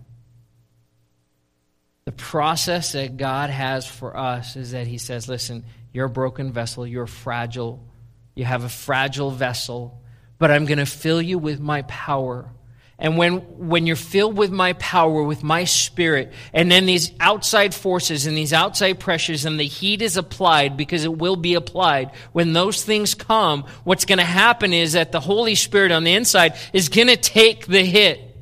The 2.10 2.16
process 2.16 2.90
that 2.94 3.18
God 3.18 3.50
has 3.50 3.86
for 3.86 4.16
us 4.16 4.56
is 4.56 4.72
that 4.72 4.88
He 4.88 4.98
says, 4.98 5.28
listen, 5.28 5.64
you're 5.92 6.06
a 6.06 6.10
broken 6.10 6.52
vessel, 6.52 6.84
you're 6.84 7.06
fragile, 7.06 7.86
you 8.34 8.44
have 8.44 8.64
a 8.64 8.68
fragile 8.68 9.30
vessel, 9.30 10.02
but 10.36 10.50
I'm 10.50 10.64
going 10.66 10.78
to 10.78 10.86
fill 10.86 11.22
you 11.22 11.38
with 11.38 11.60
my 11.60 11.82
power. 11.82 12.50
And 12.98 13.16
when, 13.16 13.36
when 13.68 13.86
you're 13.86 13.94
filled 13.94 14.36
with 14.36 14.50
my 14.50 14.72
power, 14.72 15.22
with 15.22 15.44
my 15.44 15.62
spirit, 15.62 16.32
and 16.52 16.68
then 16.68 16.84
these 16.84 17.12
outside 17.20 17.76
forces 17.76 18.26
and 18.26 18.36
these 18.36 18.52
outside 18.52 18.98
pressures 18.98 19.44
and 19.44 19.60
the 19.60 19.62
heat 19.62 20.02
is 20.02 20.16
applied 20.16 20.76
because 20.76 21.04
it 21.04 21.16
will 21.16 21.36
be 21.36 21.54
applied, 21.54 22.10
when 22.32 22.54
those 22.54 22.82
things 22.82 23.14
come, 23.14 23.66
what's 23.84 24.04
going 24.04 24.18
to 24.18 24.24
happen 24.24 24.72
is 24.72 24.94
that 24.94 25.12
the 25.12 25.20
Holy 25.20 25.54
Spirit 25.54 25.92
on 25.92 26.02
the 26.02 26.14
inside 26.14 26.56
is 26.72 26.88
going 26.88 27.06
to 27.06 27.16
take 27.16 27.68
the 27.68 27.84
hit. 27.84 28.36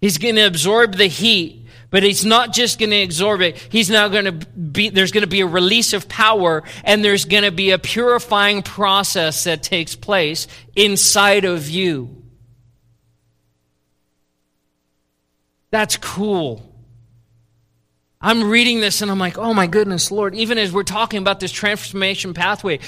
He's 0.00 0.18
going 0.18 0.34
to 0.34 0.48
absorb 0.48 0.96
the 0.96 1.06
heat. 1.06 1.62
But 1.96 2.02
he's 2.02 2.26
not 2.26 2.52
just 2.52 2.78
going 2.78 2.90
to 2.90 3.02
absorb 3.02 3.40
it. 3.40 3.56
He's 3.56 3.88
now 3.88 4.08
going 4.08 4.26
to 4.26 4.32
be, 4.32 4.90
there's 4.90 5.12
going 5.12 5.22
to 5.22 5.26
be 5.26 5.40
a 5.40 5.46
release 5.46 5.94
of 5.94 6.10
power 6.10 6.62
and 6.84 7.02
there's 7.02 7.24
going 7.24 7.44
to 7.44 7.50
be 7.50 7.70
a 7.70 7.78
purifying 7.78 8.62
process 8.62 9.44
that 9.44 9.62
takes 9.62 9.96
place 9.96 10.46
inside 10.74 11.46
of 11.46 11.70
you. 11.70 12.22
That's 15.70 15.96
cool. 15.96 16.70
I'm 18.20 18.50
reading 18.50 18.80
this 18.80 19.00
and 19.00 19.10
I'm 19.10 19.18
like, 19.18 19.38
oh 19.38 19.54
my 19.54 19.66
goodness, 19.66 20.10
Lord, 20.10 20.34
even 20.34 20.58
as 20.58 20.72
we're 20.72 20.82
talking 20.82 21.20
about 21.20 21.40
this 21.40 21.50
transformation 21.50 22.34
pathway, 22.34 22.80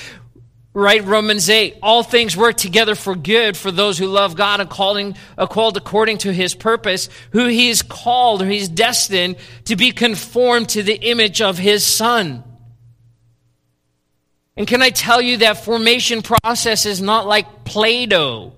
right? 0.78 1.04
Romans 1.04 1.50
8, 1.50 1.78
all 1.82 2.02
things 2.02 2.36
work 2.36 2.56
together 2.56 2.94
for 2.94 3.16
good 3.16 3.56
for 3.56 3.70
those 3.70 3.98
who 3.98 4.06
love 4.06 4.36
God 4.36 4.60
and 4.60 4.70
calling, 4.70 5.16
uh, 5.36 5.46
called 5.46 5.76
according 5.76 6.18
to 6.18 6.32
his 6.32 6.54
purpose, 6.54 7.08
who 7.32 7.46
he's 7.46 7.82
called 7.82 8.42
or 8.42 8.46
he's 8.46 8.68
destined 8.68 9.36
to 9.64 9.74
be 9.74 9.90
conformed 9.90 10.68
to 10.70 10.82
the 10.82 10.94
image 10.94 11.42
of 11.42 11.58
his 11.58 11.84
son. 11.84 12.44
And 14.56 14.66
can 14.66 14.80
I 14.80 14.90
tell 14.90 15.20
you 15.20 15.38
that 15.38 15.64
formation 15.64 16.22
process 16.22 16.86
is 16.86 17.02
not 17.02 17.26
like 17.26 17.64
Play 17.64 18.06
Doh, 18.06 18.52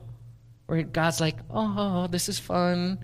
where 0.67 0.83
God's 0.83 1.21
like, 1.21 1.37
oh, 1.51 2.07
this 2.07 2.29
is 2.29 2.39
fun. 2.39 2.99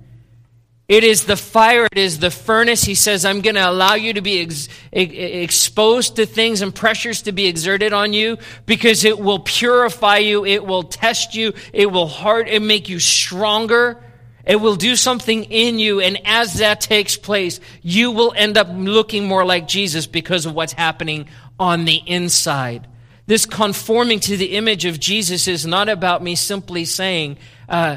It 0.88 1.02
is 1.02 1.24
the 1.24 1.36
fire, 1.36 1.86
it 1.90 1.98
is 1.98 2.20
the 2.20 2.30
furnace. 2.30 2.84
He 2.84 2.94
says, 2.94 3.24
I'm 3.24 3.40
going 3.40 3.56
to 3.56 3.68
allow 3.68 3.94
you 3.94 4.12
to 4.12 4.20
be 4.20 4.40
ex- 4.40 4.68
exposed 4.92 6.16
to 6.16 6.26
things 6.26 6.62
and 6.62 6.72
pressures 6.72 7.22
to 7.22 7.32
be 7.32 7.46
exerted 7.46 7.92
on 7.92 8.12
you 8.12 8.38
because 8.66 9.04
it 9.04 9.18
will 9.18 9.40
purify 9.40 10.18
you, 10.18 10.44
it 10.44 10.64
will 10.64 10.84
test 10.84 11.34
you, 11.34 11.54
it 11.72 11.90
will 11.90 12.06
hard 12.06 12.48
and 12.48 12.68
make 12.68 12.88
you 12.88 13.00
stronger. 13.00 14.00
It 14.44 14.60
will 14.60 14.76
do 14.76 14.94
something 14.94 15.42
in 15.42 15.80
you, 15.80 16.00
and 16.00 16.20
as 16.24 16.54
that 16.60 16.80
takes 16.80 17.16
place, 17.16 17.58
you 17.82 18.12
will 18.12 18.32
end 18.36 18.56
up 18.56 18.68
looking 18.70 19.26
more 19.26 19.44
like 19.44 19.66
Jesus 19.66 20.06
because 20.06 20.46
of 20.46 20.54
what's 20.54 20.72
happening 20.72 21.26
on 21.58 21.84
the 21.84 22.00
inside. 22.06 22.86
This 23.26 23.44
conforming 23.44 24.20
to 24.20 24.36
the 24.36 24.56
image 24.56 24.84
of 24.84 25.00
Jesus 25.00 25.48
is 25.48 25.66
not 25.66 25.88
about 25.88 26.22
me 26.22 26.36
simply 26.36 26.84
saying, 26.84 27.38
uh, 27.68 27.96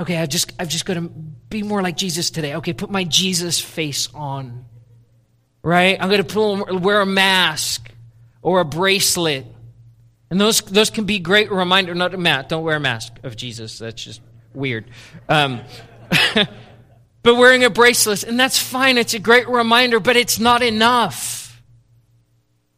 okay, 0.00 0.18
I've 0.18 0.28
just, 0.28 0.52
I've 0.58 0.68
just 0.68 0.84
got 0.84 0.94
to 0.94 1.02
be 1.02 1.62
more 1.62 1.82
like 1.82 1.96
Jesus 1.96 2.30
today. 2.30 2.56
Okay, 2.56 2.72
put 2.72 2.90
my 2.90 3.04
Jesus 3.04 3.60
face 3.60 4.08
on. 4.14 4.64
Right? 5.62 5.96
I'm 6.00 6.08
going 6.08 6.22
to 6.22 6.32
pull, 6.32 6.78
wear 6.78 7.00
a 7.00 7.06
mask 7.06 7.90
or 8.42 8.60
a 8.60 8.64
bracelet. 8.64 9.46
And 10.30 10.40
those, 10.40 10.60
those 10.60 10.90
can 10.90 11.04
be 11.04 11.18
great 11.18 11.50
reminder. 11.50 11.94
Not 11.94 12.12
a 12.12 12.18
Matt, 12.18 12.48
don't 12.48 12.64
wear 12.64 12.76
a 12.76 12.80
mask 12.80 13.12
of 13.22 13.36
Jesus. 13.36 13.78
That's 13.78 14.02
just 14.02 14.20
weird. 14.52 14.84
Um, 15.28 15.62
but 17.22 17.36
wearing 17.36 17.64
a 17.64 17.70
bracelet, 17.70 18.24
and 18.24 18.38
that's 18.38 18.58
fine. 18.58 18.98
It's 18.98 19.14
a 19.14 19.18
great 19.18 19.48
reminder, 19.48 20.00
but 20.00 20.16
it's 20.16 20.38
not 20.38 20.62
enough. 20.62 21.62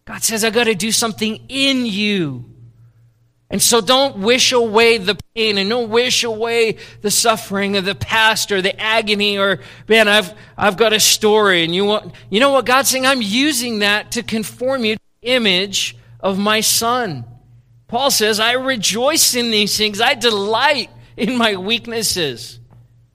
God 0.05 0.23
says, 0.23 0.45
I 0.45 0.51
got 0.51 0.65
to 0.65 0.75
do 0.75 0.93
something 0.93 1.47
in 1.49 1.85
you. 1.85 2.56
And 3.49 3.63
so 3.63 3.81
don't 3.81 4.19
wish 4.19 4.51
away 4.51 4.99
the 4.99 5.17
pain 5.35 5.57
and 5.57 5.71
don't 5.71 5.89
wish 5.89 6.25
away 6.25 6.79
the 7.03 7.13
suffering 7.13 7.77
of 7.77 7.85
the 7.85 7.95
past 7.95 8.51
or 8.51 8.61
the 8.61 8.79
agony 8.81 9.39
or, 9.39 9.61
man, 9.89 10.09
I've, 10.09 10.35
I've 10.57 10.77
got 10.77 10.93
a 10.93 10.99
story 10.99 11.63
and 11.63 11.73
you 11.73 11.85
want, 11.85 12.13
you 12.29 12.41
know 12.41 12.51
what 12.51 12.67
God's 12.67 12.89
saying? 12.89 13.07
I'm 13.07 13.23
using 13.23 13.81
that 13.81 14.13
to 14.13 14.25
conform 14.25 14.85
you 14.85 14.97
to 14.97 15.01
the 15.23 15.29
image 15.29 15.97
of 16.19 16.39
my 16.39 16.61
son. 16.61 17.25
Paul 17.87 18.11
says, 18.11 18.41
I 18.41 18.53
rejoice 18.53 19.37
in 19.37 19.53
these 19.53 19.79
things. 19.79 20.01
I 20.01 20.15
delight 20.15 20.91
in 21.17 21.39
my 21.39 21.57
weaknesses. 21.57 22.59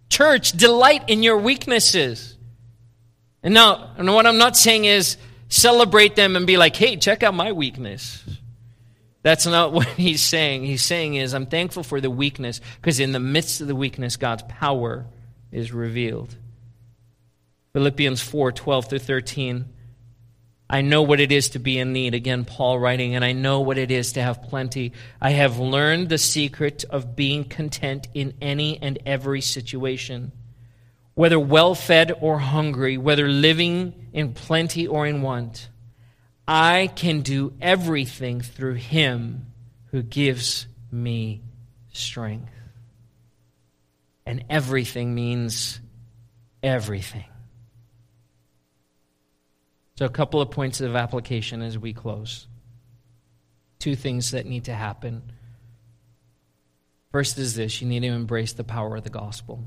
Church, 0.10 0.54
delight 0.54 1.10
in 1.10 1.24
your 1.24 1.38
weaknesses. 1.38 2.38
And 3.44 3.54
now, 3.54 3.92
and 3.98 4.14
what 4.14 4.26
I'm 4.26 4.38
not 4.38 4.56
saying 4.56 4.86
is 4.86 5.18
celebrate 5.50 6.16
them 6.16 6.38
and 6.38 6.48
be 6.48 6.56
like, 6.56 6.78
hey, 6.78 6.96
check 6.96 7.22
out 7.22 7.34
my 7.34 7.52
weakness. 7.52 8.24
That's 9.24 9.46
not 9.46 9.74
what 9.74 9.88
he's 9.88 10.22
saying. 10.22 10.66
He's 10.66 10.84
saying 10.84 11.16
is, 11.16 11.34
I'm 11.34 11.46
thankful 11.46 11.84
for 11.84 12.02
the 12.02 12.10
weakness 12.10 12.62
because 12.78 13.00
in 13.00 13.12
the 13.12 13.20
midst 13.20 13.62
of 13.62 13.68
the 13.68 13.76
weakness, 13.76 14.18
God's 14.18 14.44
power 14.48 15.06
is 15.52 15.72
revealed. 15.72 16.36
Philippians 17.74 18.22
4 18.22 18.52
12 18.52 18.90
through 18.90 19.00
13. 19.00 19.66
I 20.70 20.82
know 20.82 21.02
what 21.02 21.20
it 21.20 21.34
is 21.34 21.50
to 21.50 21.60
be 21.60 21.78
in 21.78 21.92
need. 21.92 22.14
Again, 22.14 22.46
Paul 22.46 22.80
writing, 22.80 23.14
and 23.14 23.26
I 23.26 23.34
know 23.34 23.60
what 23.60 23.78
it 23.78 23.92
is 23.92 24.14
to 24.14 24.22
have 24.22 24.42
plenty. 24.42 24.94
I 25.20 25.32
have 25.32 25.60
learned 25.60 26.08
the 26.08 26.18
secret 26.18 26.86
of 26.90 27.14
being 27.14 27.44
content 27.44 28.08
in 28.14 28.36
any 28.42 28.82
and 28.82 28.98
every 29.06 29.42
situation, 29.42 30.32
whether 31.14 31.38
well 31.38 31.76
fed 31.76 32.14
or 32.22 32.40
hungry, 32.40 32.98
whether 32.98 33.28
living 33.28 33.94
in 34.14 34.34
plenty 34.34 34.88
or 34.88 35.06
in 35.06 35.22
want. 35.22 35.68
I 36.54 36.88
can 36.88 37.22
do 37.22 37.54
everything 37.62 38.42
through 38.42 38.74
him 38.74 39.54
who 39.92 40.02
gives 40.04 40.68
me 40.92 41.44
strength. 41.94 42.52
And 44.26 44.44
everything 44.50 45.16
means 45.16 45.80
everything. 46.62 47.24
So, 49.98 50.06
a 50.06 50.10
couple 50.10 50.42
of 50.42 50.52
points 50.52 50.82
of 50.82 50.94
application 50.94 51.62
as 51.62 51.80
we 51.80 51.94
close. 51.94 52.48
Two 53.80 53.96
things 53.96 54.32
that 54.32 54.46
need 54.46 54.66
to 54.66 54.74
happen. 54.74 55.32
First 57.14 57.38
is 57.38 57.56
this 57.56 57.82
you 57.82 57.88
need 57.88 58.02
to 58.02 58.08
embrace 58.08 58.52
the 58.52 58.66
power 58.66 58.98
of 58.98 59.06
the 59.06 59.10
gospel. 59.10 59.64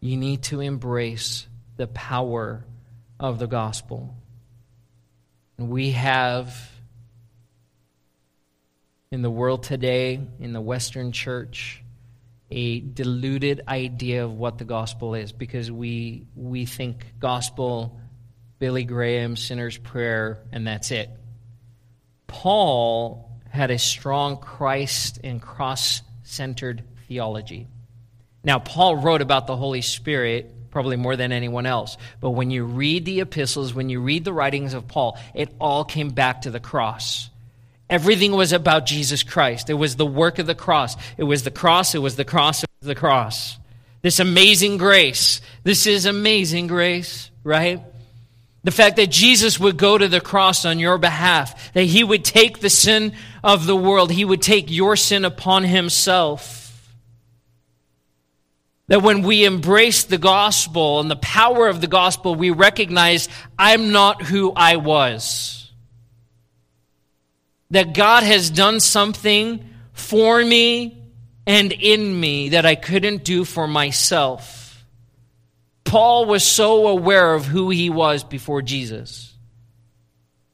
You 0.00 0.18
need 0.18 0.42
to 0.44 0.60
embrace 0.60 1.46
the 1.78 1.86
power 1.86 2.66
of 3.18 3.38
the 3.38 3.46
gospel. 3.46 4.14
We 5.58 5.92
have 5.92 6.54
in 9.10 9.22
the 9.22 9.30
world 9.30 9.62
today, 9.62 10.20
in 10.40 10.52
the 10.52 10.60
Western 10.60 11.12
church, 11.12 11.82
a 12.50 12.80
diluted 12.80 13.62
idea 13.66 14.24
of 14.24 14.32
what 14.32 14.58
the 14.58 14.64
gospel 14.64 15.14
is 15.14 15.32
because 15.32 15.70
we, 15.70 16.26
we 16.34 16.66
think 16.66 17.06
gospel, 17.18 17.98
Billy 18.58 18.84
Graham, 18.84 19.36
sinner's 19.36 19.78
prayer, 19.78 20.44
and 20.52 20.66
that's 20.66 20.90
it. 20.90 21.10
Paul 22.26 23.40
had 23.48 23.70
a 23.70 23.78
strong 23.78 24.36
Christ 24.36 25.20
and 25.24 25.40
cross 25.40 26.02
centered 26.22 26.84
theology. 27.08 27.66
Now, 28.44 28.58
Paul 28.58 28.96
wrote 28.96 29.22
about 29.22 29.46
the 29.46 29.56
Holy 29.56 29.82
Spirit 29.82 30.52
probably 30.76 30.96
more 30.96 31.16
than 31.16 31.32
anyone 31.32 31.64
else. 31.64 31.96
But 32.20 32.32
when 32.32 32.50
you 32.50 32.64
read 32.64 33.06
the 33.06 33.20
epistles, 33.20 33.72
when 33.72 33.88
you 33.88 33.98
read 33.98 34.26
the 34.26 34.32
writings 34.34 34.74
of 34.74 34.86
Paul, 34.86 35.18
it 35.32 35.50
all 35.58 35.86
came 35.86 36.10
back 36.10 36.42
to 36.42 36.50
the 36.50 36.60
cross. 36.60 37.30
Everything 37.88 38.32
was 38.32 38.52
about 38.52 38.84
Jesus 38.84 39.22
Christ. 39.22 39.70
It 39.70 39.74
was 39.74 39.96
the 39.96 40.04
work 40.04 40.38
of 40.38 40.44
the 40.44 40.54
cross. 40.54 40.94
It 41.16 41.24
was 41.24 41.44
the 41.44 41.50
cross, 41.50 41.94
it 41.94 42.00
was 42.00 42.16
the 42.16 42.26
cross, 42.26 42.62
it 42.62 42.68
was 42.82 42.88
the 42.88 42.94
cross. 42.94 43.56
This 44.02 44.20
amazing 44.20 44.76
grace. 44.76 45.40
This 45.64 45.86
is 45.86 46.04
amazing 46.04 46.66
grace, 46.66 47.30
right? 47.42 47.80
The 48.62 48.70
fact 48.70 48.96
that 48.96 49.10
Jesus 49.10 49.58
would 49.58 49.78
go 49.78 49.96
to 49.96 50.08
the 50.08 50.20
cross 50.20 50.66
on 50.66 50.78
your 50.78 50.98
behalf, 50.98 51.72
that 51.72 51.84
he 51.84 52.04
would 52.04 52.22
take 52.22 52.60
the 52.60 52.68
sin 52.68 53.14
of 53.42 53.64
the 53.64 53.74
world, 53.74 54.12
he 54.12 54.26
would 54.26 54.42
take 54.42 54.70
your 54.70 54.94
sin 54.94 55.24
upon 55.24 55.64
himself. 55.64 56.65
That 58.88 59.02
when 59.02 59.22
we 59.22 59.44
embrace 59.44 60.04
the 60.04 60.18
gospel 60.18 61.00
and 61.00 61.10
the 61.10 61.16
power 61.16 61.66
of 61.66 61.80
the 61.80 61.88
gospel, 61.88 62.34
we 62.34 62.50
recognize 62.50 63.28
I'm 63.58 63.90
not 63.90 64.22
who 64.22 64.52
I 64.52 64.76
was. 64.76 65.72
That 67.70 67.94
God 67.94 68.22
has 68.22 68.48
done 68.48 68.78
something 68.78 69.68
for 69.92 70.44
me 70.44 71.02
and 71.46 71.72
in 71.72 72.18
me 72.18 72.50
that 72.50 72.64
I 72.64 72.76
couldn't 72.76 73.24
do 73.24 73.44
for 73.44 73.66
myself. 73.66 74.84
Paul 75.84 76.26
was 76.26 76.44
so 76.44 76.88
aware 76.88 77.34
of 77.34 77.46
who 77.46 77.70
he 77.70 77.90
was 77.90 78.24
before 78.24 78.62
Jesus. 78.62 79.34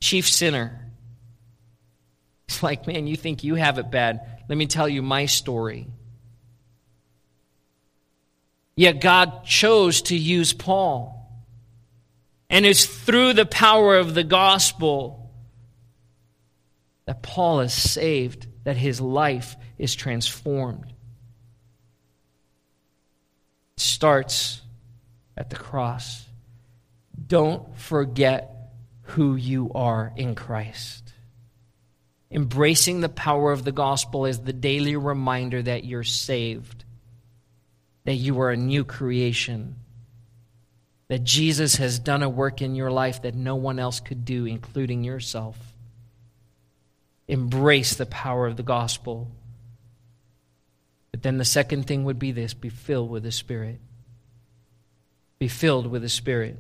Chief 0.01 0.29
sinner. 0.29 0.79
It's 2.49 2.63
like, 2.63 2.87
man, 2.87 3.07
you 3.07 3.17
think 3.17 3.45
you 3.45 3.55
have 3.55 3.79
it 3.79 3.91
bad. 3.91 4.21
Let 4.49 4.59
me 4.59 4.67
tell 4.67 4.89
you 4.89 5.01
my 5.03 5.27
story. 5.27 5.87
Yet 8.77 9.01
God 9.01 9.45
chose 9.45 10.03
to 10.03 10.17
use 10.17 10.53
Paul. 10.53 11.19
And 12.49 12.67
it's 12.67 12.85
through 12.85 13.35
the 13.35 13.47
power 13.47 13.97
of 13.97 14.15
the 14.15 14.25
gospel 14.25 15.31
that 17.07 17.23
Paul 17.23 17.61
is 17.61 17.73
saved, 17.73 18.47
that 18.65 18.77
his 18.77 19.01
life 19.01 19.57
is 19.79 19.95
transformed. 19.95 20.93
It 23.77 23.83
starts 23.83 24.61
at 25.37 25.51
the 25.51 25.57
cross. 25.57 26.25
Don't 27.27 27.77
forget 27.79 28.53
who 29.03 29.37
you 29.37 29.71
are 29.75 30.13
in 30.17 30.35
Christ. 30.35 31.13
Embracing 32.31 33.01
the 33.01 33.09
power 33.09 33.53
of 33.53 33.65
the 33.65 33.73
gospel 33.73 34.25
is 34.25 34.39
the 34.39 34.53
daily 34.53 34.97
reminder 34.97 35.63
that 35.63 35.85
you're 35.85 36.03
saved, 36.03 36.82
that 38.05 38.15
you 38.15 38.41
are 38.41 38.51
a 38.51 38.57
new 38.57 38.85
creation, 38.85 39.77
that 41.09 41.25
Jesus 41.25 41.77
has 41.77 41.99
done 41.99 42.23
a 42.23 42.29
work 42.29 42.63
in 42.63 42.75
your 42.75 42.91
life 42.91 43.23
that 43.23 43.35
no 43.35 43.57
one 43.57 43.79
else 43.79 44.01
could 44.01 44.25
do, 44.25 44.45
including 44.47 45.05
yourself. 45.05 45.59
Embrace 47.29 47.95
the 47.95 48.07
power 48.07 48.47
of 48.47 48.57
the 48.57 48.63
gospel. 48.63 49.31
But 51.11 51.23
then 51.23 51.39
the 51.39 51.45
second 51.45 51.87
thing 51.87 52.05
would 52.05 52.19
be 52.19 52.33
this 52.33 52.55
be 52.55 52.69
filled 52.69 53.11
with 53.11 53.23
the 53.23 53.33
Spirit. 53.33 53.81
Be 55.39 55.49
filled 55.49 55.87
with 55.87 56.03
the 56.03 56.09
Spirit. 56.09 56.59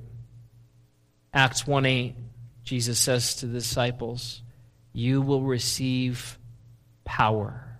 Acts 1.34 1.66
1 1.66 1.86
8, 1.86 2.14
Jesus 2.62 3.00
says 3.00 3.36
to 3.36 3.46
the 3.46 3.54
disciples, 3.58 4.42
You 4.92 5.22
will 5.22 5.42
receive 5.42 6.38
power. 7.04 7.78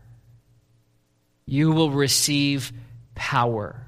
You 1.45 1.73
will 1.73 1.91
receive 1.91 2.73
power. 3.15 3.87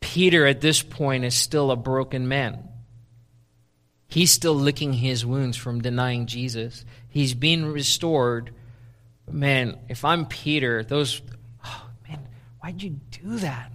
Peter, 0.00 0.46
at 0.46 0.60
this 0.60 0.82
point, 0.82 1.24
is 1.24 1.34
still 1.34 1.70
a 1.70 1.76
broken 1.76 2.28
man. 2.28 2.68
He's 4.06 4.30
still 4.30 4.54
licking 4.54 4.92
his 4.92 5.26
wounds 5.26 5.56
from 5.56 5.80
denying 5.82 6.26
Jesus. 6.26 6.84
He's 7.08 7.34
being 7.34 7.66
restored. 7.66 8.52
Man, 9.30 9.78
if 9.88 10.04
I'm 10.04 10.26
Peter, 10.26 10.84
those, 10.84 11.20
oh, 11.64 11.90
man, 12.08 12.20
why'd 12.60 12.82
you 12.82 13.00
do 13.10 13.38
that? 13.38 13.72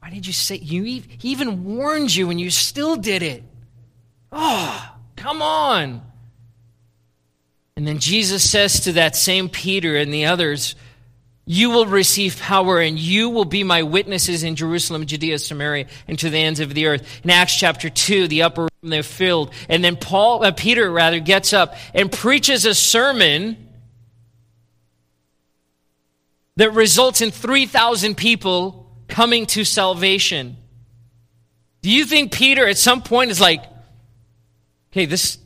Why 0.00 0.10
did 0.10 0.26
you 0.26 0.32
say, 0.32 0.56
you, 0.56 0.82
he 0.82 1.30
even 1.30 1.64
warned 1.64 2.14
you 2.14 2.30
and 2.30 2.40
you 2.40 2.50
still 2.50 2.96
did 2.96 3.22
it. 3.22 3.42
Oh, 4.30 4.94
come 5.16 5.40
on. 5.40 6.02
And 7.76 7.86
then 7.86 7.98
Jesus 7.98 8.48
says 8.48 8.80
to 8.80 8.92
that 8.92 9.16
same 9.16 9.48
Peter 9.48 9.96
and 9.96 10.12
the 10.12 10.26
others, 10.26 10.74
You 11.48 11.70
will 11.70 11.86
receive 11.86 12.40
power 12.40 12.80
and 12.80 12.98
you 12.98 13.30
will 13.30 13.44
be 13.44 13.62
my 13.62 13.84
witnesses 13.84 14.42
in 14.42 14.56
Jerusalem, 14.56 15.06
Judea, 15.06 15.38
Samaria, 15.38 15.86
and 16.08 16.18
to 16.18 16.28
the 16.28 16.38
ends 16.38 16.58
of 16.58 16.74
the 16.74 16.86
earth. 16.86 17.20
In 17.22 17.30
Acts 17.30 17.56
chapter 17.56 17.88
2, 17.88 18.26
the 18.26 18.42
upper 18.42 18.62
room, 18.62 18.90
they're 18.90 19.04
filled. 19.04 19.54
And 19.68 19.84
then 19.84 19.96
Paul, 19.96 20.44
uh, 20.44 20.50
Peter 20.50 20.90
rather, 20.90 21.20
gets 21.20 21.52
up 21.52 21.76
and 21.94 22.10
preaches 22.10 22.64
a 22.64 22.74
sermon 22.74 23.56
that 26.56 26.72
results 26.72 27.20
in 27.20 27.30
3,000 27.30 28.16
people 28.16 28.90
coming 29.06 29.46
to 29.46 29.64
salvation. 29.64 30.56
Do 31.82 31.90
you 31.90 32.06
think 32.06 32.32
Peter 32.32 32.66
at 32.66 32.76
some 32.76 33.02
point 33.02 33.30
is 33.30 33.40
like, 33.40 33.62
okay, 34.90 35.06
this, 35.06 35.38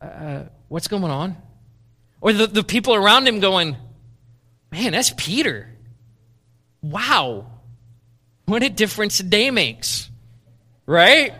uh, 0.00 0.44
what's 0.68 0.86
going 0.86 1.02
on? 1.02 1.36
Or 2.20 2.32
the, 2.32 2.46
the 2.46 2.62
people 2.62 2.94
around 2.94 3.26
him 3.26 3.40
going, 3.40 3.76
man, 4.74 4.90
that's 4.90 5.14
Peter. 5.16 5.68
Wow. 6.82 7.46
What 8.46 8.64
a 8.64 8.68
difference 8.68 9.20
a 9.20 9.22
day 9.22 9.52
makes. 9.52 10.10
Right? 10.84 11.32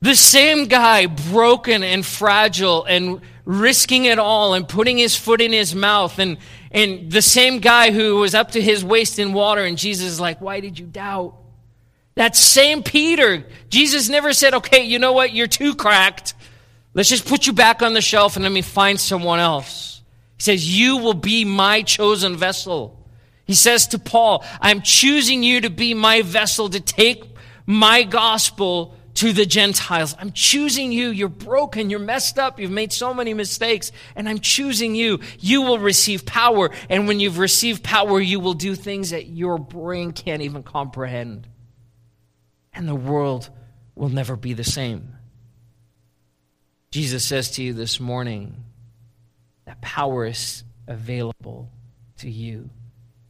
The 0.00 0.14
same 0.14 0.66
guy, 0.66 1.06
broken 1.06 1.82
and 1.82 2.04
fragile 2.04 2.84
and 2.84 3.20
risking 3.44 4.06
it 4.06 4.18
all 4.18 4.54
and 4.54 4.66
putting 4.66 4.96
his 4.96 5.16
foot 5.16 5.42
in 5.42 5.52
his 5.52 5.74
mouth 5.74 6.18
and, 6.18 6.38
and 6.70 7.12
the 7.12 7.22
same 7.22 7.58
guy 7.58 7.90
who 7.90 8.16
was 8.16 8.34
up 8.34 8.52
to 8.52 8.62
his 8.62 8.82
waist 8.82 9.18
in 9.18 9.32
water 9.32 9.64
and 9.64 9.78
jesus 9.78 10.06
is 10.06 10.20
like 10.20 10.38
why 10.42 10.60
did 10.60 10.78
you 10.78 10.84
doubt 10.84 11.34
that 12.14 12.36
same 12.36 12.82
peter 12.82 13.46
jesus 13.70 14.10
never 14.10 14.34
said 14.34 14.52
okay 14.52 14.84
you 14.84 14.98
know 14.98 15.12
what 15.12 15.32
you're 15.32 15.46
too 15.46 15.74
cracked 15.74 16.34
let's 16.92 17.08
just 17.08 17.26
put 17.26 17.46
you 17.46 17.54
back 17.54 17.80
on 17.80 17.94
the 17.94 18.02
shelf 18.02 18.36
and 18.36 18.42
let 18.42 18.52
me 18.52 18.60
find 18.60 19.00
someone 19.00 19.38
else 19.38 19.87
he 20.38 20.42
says 20.42 20.78
you 20.78 20.98
will 20.98 21.14
be 21.14 21.44
my 21.44 21.82
chosen 21.82 22.36
vessel 22.36 23.06
he 23.44 23.54
says 23.54 23.88
to 23.88 23.98
paul 23.98 24.44
i'm 24.60 24.80
choosing 24.82 25.42
you 25.42 25.60
to 25.60 25.70
be 25.70 25.94
my 25.94 26.22
vessel 26.22 26.68
to 26.68 26.80
take 26.80 27.24
my 27.66 28.02
gospel 28.02 28.94
to 29.18 29.32
the 29.32 29.44
Gentiles. 29.44 30.14
I'm 30.16 30.30
choosing 30.30 30.92
you. 30.92 31.10
You're 31.10 31.28
broken. 31.28 31.90
You're 31.90 31.98
messed 31.98 32.38
up. 32.38 32.60
You've 32.60 32.70
made 32.70 32.92
so 32.92 33.12
many 33.12 33.34
mistakes. 33.34 33.90
And 34.14 34.28
I'm 34.28 34.38
choosing 34.38 34.94
you. 34.94 35.18
You 35.40 35.62
will 35.62 35.80
receive 35.80 36.24
power. 36.24 36.70
And 36.88 37.08
when 37.08 37.18
you've 37.18 37.38
received 37.38 37.82
power, 37.82 38.20
you 38.20 38.38
will 38.38 38.54
do 38.54 38.76
things 38.76 39.10
that 39.10 39.26
your 39.26 39.58
brain 39.58 40.12
can't 40.12 40.42
even 40.42 40.62
comprehend. 40.62 41.48
And 42.72 42.86
the 42.86 42.94
world 42.94 43.50
will 43.96 44.08
never 44.08 44.36
be 44.36 44.52
the 44.52 44.62
same. 44.62 45.16
Jesus 46.92 47.24
says 47.24 47.50
to 47.52 47.62
you 47.64 47.72
this 47.72 47.98
morning 47.98 48.54
that 49.68 49.82
power 49.82 50.24
is 50.24 50.64
available 50.86 51.70
to 52.16 52.30
you. 52.30 52.70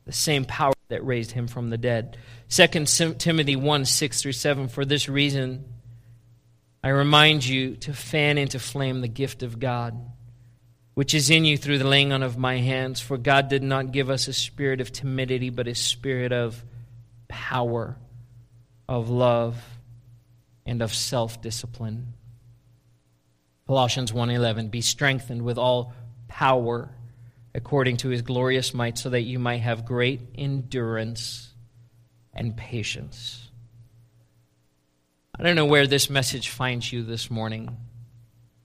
The 0.04 0.12
same 0.12 0.44
power 0.44 0.72
that 0.86 1.04
raised 1.04 1.32
him 1.32 1.48
from 1.48 1.68
the 1.68 1.76
dead. 1.76 2.16
2 2.48 2.84
Timothy 3.18 3.56
1 3.56 3.84
6 3.84 4.22
through 4.22 4.32
7. 4.32 4.68
For 4.68 4.84
this 4.84 5.08
reason, 5.08 5.64
I 6.80 6.90
remind 6.90 7.44
you 7.44 7.74
to 7.78 7.92
fan 7.92 8.38
into 8.38 8.60
flame 8.60 9.00
the 9.00 9.08
gift 9.08 9.42
of 9.42 9.58
God, 9.58 10.00
which 10.94 11.12
is 11.12 11.28
in 11.28 11.44
you 11.44 11.58
through 11.58 11.78
the 11.78 11.88
laying 11.88 12.12
on 12.12 12.22
of 12.22 12.38
my 12.38 12.58
hands. 12.58 13.00
For 13.00 13.18
God 13.18 13.48
did 13.48 13.64
not 13.64 13.90
give 13.90 14.08
us 14.08 14.28
a 14.28 14.32
spirit 14.32 14.80
of 14.80 14.92
timidity, 14.92 15.50
but 15.50 15.66
a 15.66 15.74
spirit 15.74 16.30
of 16.30 16.64
power, 17.26 17.96
of 18.88 19.10
love, 19.10 19.60
and 20.64 20.82
of 20.82 20.94
self-discipline. 20.94 22.14
Colossians 23.66 24.12
1:11 24.12 24.70
Be 24.70 24.82
strengthened 24.82 25.42
with 25.42 25.58
all 25.58 25.92
power 26.28 26.90
according 27.54 27.96
to 27.96 28.08
his 28.08 28.22
glorious 28.22 28.72
might 28.72 28.98
so 28.98 29.10
that 29.10 29.22
you 29.22 29.38
might 29.38 29.58
have 29.58 29.84
great 29.84 30.20
endurance 30.36 31.52
and 32.32 32.56
patience 32.56 33.48
I 35.40 35.44
don't 35.44 35.54
know 35.54 35.66
where 35.66 35.86
this 35.86 36.10
message 36.10 36.48
finds 36.48 36.92
you 36.92 37.04
this 37.04 37.30
morning. 37.30 37.76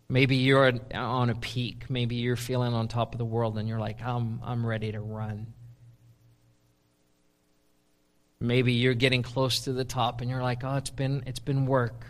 Maybe 0.09 0.37
you're 0.37 0.73
on 0.95 1.29
a 1.29 1.35
peak. 1.35 1.87
Maybe 1.87 2.15
you're 2.15 2.35
feeling 2.35 2.73
on 2.73 2.87
top 2.87 3.13
of 3.13 3.19
the 3.19 3.25
world 3.25 3.59
and 3.59 3.69
you're 3.69 3.79
like, 3.79 4.01
I'm, 4.01 4.39
I'm 4.43 4.65
ready 4.65 4.91
to 4.91 4.99
run. 4.99 5.53
Maybe 8.39 8.73
you're 8.73 8.95
getting 8.95 9.21
close 9.21 9.61
to 9.61 9.73
the 9.73 9.85
top 9.85 10.21
and 10.21 10.31
you're 10.31 10.41
like, 10.41 10.63
oh, 10.63 10.77
it's 10.77 10.89
been, 10.89 11.23
it's 11.27 11.39
been 11.39 11.67
work. 11.67 12.07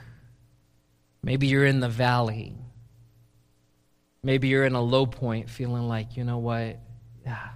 Maybe 1.22 1.48
you're 1.48 1.66
in 1.66 1.82
the 1.82 1.90
valley. 1.90 2.56
Maybe 4.24 4.48
you're 4.48 4.66
in 4.66 4.76
a 4.76 4.82
low 4.82 5.06
point 5.06 5.50
feeling 5.50 5.88
like, 5.88 6.16
you 6.16 6.24
know 6.24 6.38
what? 6.38 6.80
Yeah, 7.26 7.50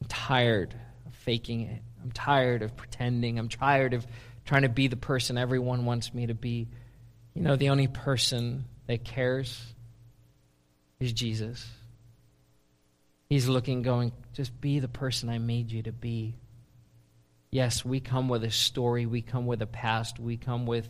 I'm 0.00 0.08
tired 0.08 0.74
of 1.06 1.14
faking 1.14 1.62
it. 1.62 1.82
I'm 2.02 2.10
tired 2.10 2.62
of 2.62 2.76
pretending. 2.76 3.38
I'm 3.38 3.48
tired 3.48 3.94
of 3.94 4.06
trying 4.44 4.62
to 4.62 4.68
be 4.68 4.88
the 4.88 4.96
person 4.96 5.38
everyone 5.38 5.84
wants 5.84 6.12
me 6.12 6.26
to 6.26 6.34
be. 6.34 6.68
You 7.34 7.42
know, 7.42 7.56
the 7.56 7.68
only 7.68 7.86
person 7.86 8.64
that 8.86 9.04
cares 9.04 9.74
is 11.00 11.12
Jesus. 11.12 11.68
He's 13.28 13.48
looking, 13.48 13.82
going, 13.82 14.12
just 14.32 14.60
be 14.60 14.78
the 14.78 14.88
person 14.88 15.28
I 15.28 15.38
made 15.38 15.70
you 15.70 15.82
to 15.82 15.92
be. 15.92 16.36
Yes, 17.50 17.84
we 17.84 18.00
come 18.00 18.28
with 18.28 18.44
a 18.44 18.50
story, 18.50 19.06
we 19.06 19.22
come 19.22 19.46
with 19.46 19.62
a 19.62 19.66
past, 19.66 20.18
we 20.18 20.36
come 20.36 20.66
with 20.66 20.88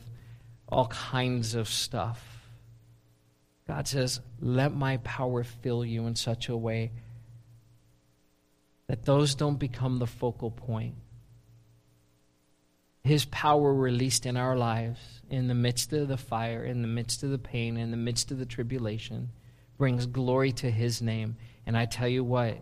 all 0.69 0.89
kinds 0.89 1.55
of 1.55 1.69
stuff. 1.69 2.36
God 3.69 3.89
says, 3.89 4.21
let 4.41 4.75
my 4.75 4.99
power 4.99 5.43
fill 5.43 5.85
you 5.85 6.07
in 6.07 6.15
such 6.15 6.49
a 6.49 6.57
way 6.57 6.93
that 8.87 9.05
those 9.05 9.35
don't 9.35 9.59
become 9.59 9.99
the 9.99 10.07
focal 10.07 10.51
point. 10.51 10.95
His 13.03 13.25
power 13.25 13.73
released 13.73 14.27
in 14.27 14.37
our 14.37 14.57
lives 14.57 14.99
in 15.31 15.49
the 15.49 15.55
midst 15.55 15.93
of 15.93 16.09
the 16.09 16.17
fire, 16.17 16.65
in 16.65 16.83
the 16.83 16.89
midst 16.89 17.23
of 17.23 17.31
the 17.31 17.39
pain, 17.39 17.77
in 17.77 17.91
the 17.91 17.97
midst 17.97 18.31
of 18.31 18.39
the 18.39 18.47
tribulation, 18.47 19.31
brings 19.79 20.07
glory 20.07 20.53
to 20.53 20.71
His 20.71 21.03
name. 21.03 21.37
And 21.67 21.77
I 21.77 21.87
tell 21.87 22.09
you 22.09 22.25
what, 22.25 22.59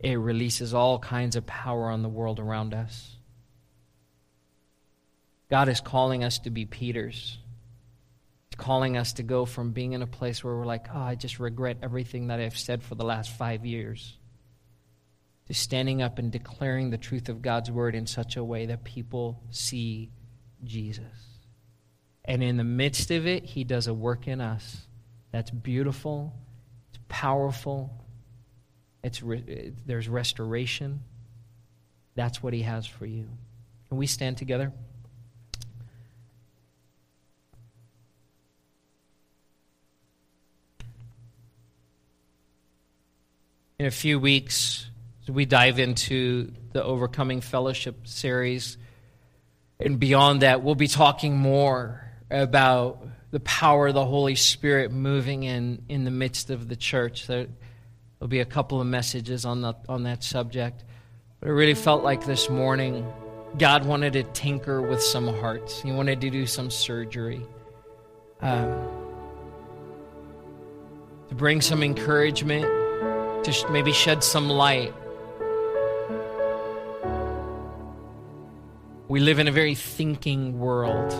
it 0.00 0.14
releases 0.14 0.74
all 0.74 0.98
kinds 0.98 1.36
of 1.36 1.46
power 1.46 1.90
on 1.90 2.02
the 2.02 2.08
world 2.08 2.40
around 2.40 2.74
us. 2.74 3.16
God 5.50 5.68
is 5.68 5.80
calling 5.80 6.22
us 6.24 6.38
to 6.40 6.50
be 6.50 6.64
Peters. 6.64 7.38
Calling 8.58 8.98
us 8.98 9.14
to 9.14 9.22
go 9.22 9.46
from 9.46 9.72
being 9.72 9.92
in 9.92 10.02
a 10.02 10.06
place 10.06 10.44
where 10.44 10.54
we're 10.54 10.66
like, 10.66 10.88
oh, 10.94 11.00
I 11.00 11.14
just 11.14 11.38
regret 11.38 11.78
everything 11.82 12.26
that 12.26 12.40
I've 12.40 12.58
said 12.58 12.82
for 12.82 12.94
the 12.94 13.04
last 13.04 13.30
five 13.30 13.64
years 13.64 14.18
to 15.46 15.54
standing 15.54 16.02
up 16.02 16.18
and 16.18 16.30
declaring 16.30 16.90
the 16.90 16.98
truth 16.98 17.30
of 17.30 17.40
God's 17.40 17.70
word 17.70 17.94
in 17.94 18.06
such 18.06 18.36
a 18.36 18.44
way 18.44 18.66
that 18.66 18.84
people 18.84 19.40
see 19.50 20.10
Jesus. 20.62 21.04
And 22.26 22.42
in 22.42 22.58
the 22.58 22.64
midst 22.64 23.10
of 23.10 23.26
it, 23.26 23.46
he 23.46 23.64
does 23.64 23.86
a 23.86 23.94
work 23.94 24.28
in 24.28 24.42
us 24.42 24.76
that's 25.32 25.50
beautiful, 25.50 26.34
it's 26.90 27.00
powerful, 27.08 27.90
It's 29.02 29.22
re- 29.22 29.72
there's 29.86 30.08
restoration. 30.08 31.00
That's 32.14 32.42
what 32.42 32.52
He 32.52 32.62
has 32.62 32.86
for 32.86 33.06
you. 33.06 33.28
Can 33.88 33.96
we 33.96 34.06
stand 34.06 34.36
together? 34.36 34.72
In 43.80 43.86
a 43.86 43.92
few 43.92 44.18
weeks, 44.18 44.90
we 45.28 45.44
dive 45.44 45.78
into 45.78 46.52
the 46.72 46.82
Overcoming 46.82 47.40
Fellowship 47.40 48.08
series, 48.08 48.76
and 49.78 50.00
beyond 50.00 50.42
that, 50.42 50.64
we'll 50.64 50.74
be 50.74 50.88
talking 50.88 51.36
more 51.36 52.10
about 52.28 53.06
the 53.30 53.38
power 53.38 53.86
of 53.86 53.94
the 53.94 54.04
Holy 54.04 54.34
Spirit 54.34 54.90
moving 54.90 55.44
in, 55.44 55.84
in 55.88 56.02
the 56.02 56.10
midst 56.10 56.50
of 56.50 56.66
the 56.66 56.74
church. 56.74 57.28
There, 57.28 57.46
will 58.18 58.26
be 58.26 58.40
a 58.40 58.44
couple 58.44 58.80
of 58.80 58.88
messages 58.88 59.44
on, 59.44 59.60
the, 59.60 59.74
on 59.88 60.02
that 60.02 60.24
subject. 60.24 60.82
But 61.38 61.50
it 61.50 61.52
really 61.52 61.74
felt 61.74 62.02
like 62.02 62.26
this 62.26 62.50
morning 62.50 63.06
God 63.58 63.86
wanted 63.86 64.14
to 64.14 64.24
tinker 64.24 64.82
with 64.82 65.00
some 65.00 65.28
hearts. 65.38 65.80
He 65.80 65.92
wanted 65.92 66.20
to 66.22 66.30
do 66.30 66.46
some 66.46 66.72
surgery. 66.72 67.46
Um, 68.40 68.88
to 71.28 71.36
bring 71.36 71.60
some 71.60 71.84
encouragement, 71.84 72.77
to 73.44 73.66
maybe 73.70 73.92
shed 73.92 74.22
some 74.24 74.48
light. 74.48 74.94
We 79.08 79.20
live 79.20 79.38
in 79.38 79.48
a 79.48 79.52
very 79.52 79.74
thinking 79.74 80.58
world. 80.58 81.12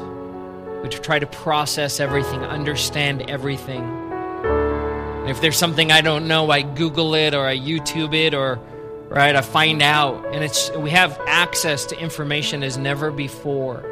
We 0.82 0.88
try 0.90 1.18
to 1.18 1.26
process 1.26 2.00
everything, 2.00 2.40
understand 2.40 3.30
everything. 3.30 3.82
And 3.82 5.30
if 5.30 5.40
there's 5.40 5.56
something 5.56 5.90
I 5.90 6.00
don't 6.00 6.28
know, 6.28 6.50
I 6.50 6.62
Google 6.62 7.14
it 7.14 7.34
or 7.34 7.46
I 7.46 7.58
YouTube 7.58 8.14
it 8.14 8.34
or 8.34 8.60
right? 9.08 9.34
I 9.34 9.40
find 9.40 9.82
out, 9.82 10.26
and 10.34 10.44
it's 10.44 10.70
we 10.72 10.90
have 10.90 11.18
access 11.26 11.86
to 11.86 11.98
information 11.98 12.62
as 12.62 12.76
never 12.76 13.10
before. 13.10 13.84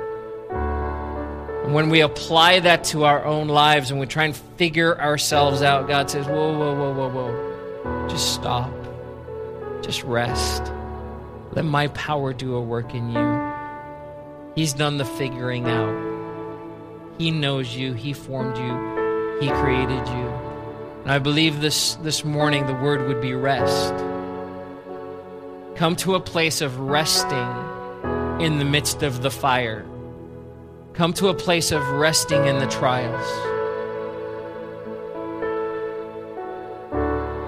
And 1.65 1.75
when 1.75 1.89
we 1.89 2.01
apply 2.01 2.61
that 2.61 2.85
to 2.85 3.05
our 3.05 3.25
own 3.25 3.49
lives 3.49 3.91
and 3.91 3.99
we 3.99 4.07
try 4.07 4.25
and 4.25 4.37
figure 4.37 5.01
ourselves 5.01 5.63
out, 5.63 5.89
God 5.89 6.11
says, 6.11 6.27
"Whoa, 6.27 6.57
whoa, 6.57 6.75
whoa, 6.75 6.93
whoa, 6.93 7.09
whoa! 7.09 7.56
Just 8.09 8.35
stop. 8.35 8.73
Just 9.83 10.03
rest. 10.05 10.73
Let 11.53 11.65
my 11.65 11.89
power 11.89 12.33
do 12.33 12.55
a 12.55 12.61
work 12.61 12.95
in 12.95 13.11
you." 13.11 13.53
He's 14.55 14.73
done 14.73 14.97
the 14.97 15.05
figuring 15.05 15.69
out. 15.69 15.95
He 17.19 17.31
knows 17.31 17.77
you. 17.77 17.93
He 17.95 18.13
formed 18.13 18.57
you. 18.59 19.39
He 19.41 19.49
created 19.51 20.07
you. 20.09 20.33
And 21.03 21.13
I 21.13 21.19
believe 21.19 21.61
this 21.61 21.95
this 21.97 22.25
morning 22.25 22.67
the 22.67 22.75
word 22.75 23.07
would 23.07 23.21
be 23.21 23.35
rest 23.35 23.95
Come 25.77 25.95
to 25.97 26.15
a 26.15 26.21
place 26.21 26.63
of 26.63 26.81
resting 26.81 27.51
in 28.41 28.59
the 28.59 28.65
midst 28.65 29.03
of 29.03 29.21
the 29.21 29.31
fire. 29.31 29.85
Come 30.95 31.13
to 31.13 31.29
a 31.29 31.35
place 31.35 31.71
of 31.71 31.87
resting 31.91 32.47
in 32.47 32.59
the 32.61 32.67
trials. 32.67 33.56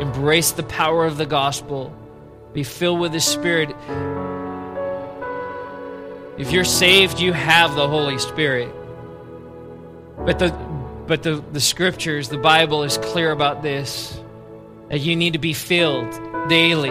Embrace 0.01 0.53
the 0.53 0.63
power 0.63 1.05
of 1.05 1.17
the 1.17 1.27
gospel. 1.27 1.95
Be 2.53 2.63
filled 2.65 3.01
with 3.01 3.13
the 3.13 3.21
Spirit. 3.21 3.71
If 6.39 6.53
you're 6.53 6.65
saved, 6.65 7.21
you 7.21 7.33
have 7.33 7.75
the 7.75 7.89
Holy 7.89 8.19
Spirit. 8.19 8.73
But 10.19 10.39
the 10.39 10.51
but 11.07 11.23
the, 11.23 11.43
the 11.53 11.61
scriptures, 11.61 12.29
the 12.29 12.37
Bible 12.37 12.83
is 12.83 12.99
clear 12.99 13.31
about 13.31 13.63
this. 13.63 14.21
That 14.91 15.01
you 15.01 15.17
need 15.17 15.33
to 15.35 15.39
be 15.39 15.55
filled 15.55 16.11
daily 16.49 16.91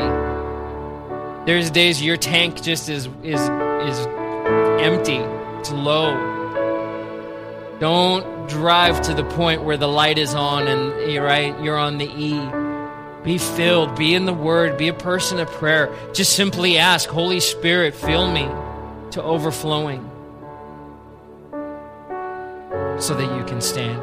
there's 1.47 1.71
days 1.71 2.01
your 2.01 2.17
tank 2.17 2.61
just 2.61 2.89
is 2.89 3.07
is 3.23 3.39
is 3.39 4.07
empty. 4.81 5.15
It's 5.59 5.71
low. 5.71 6.11
Don't 7.79 8.49
drive 8.49 8.99
to 9.03 9.13
the 9.13 9.23
point 9.23 9.63
where 9.63 9.77
the 9.77 9.87
light 9.87 10.17
is 10.17 10.35
on 10.35 10.67
and 10.67 11.09
you're 11.09 11.23
right, 11.23 11.57
you're 11.63 11.77
on 11.77 11.99
the 11.99 12.05
E. 12.05 12.33
Be 13.27 13.37
filled, 13.37 13.97
be 13.97 14.15
in 14.15 14.23
the 14.23 14.33
word, 14.33 14.77
be 14.77 14.87
a 14.87 14.93
person 14.93 15.37
of 15.39 15.49
prayer. 15.51 15.93
Just 16.13 16.37
simply 16.37 16.77
ask, 16.77 17.09
Holy 17.09 17.41
Spirit, 17.41 17.93
fill 17.93 18.31
me 18.31 18.47
to 19.11 19.21
overflowing 19.21 20.09
so 23.01 23.13
that 23.13 23.37
you 23.37 23.43
can 23.43 23.59
stand. 23.59 24.01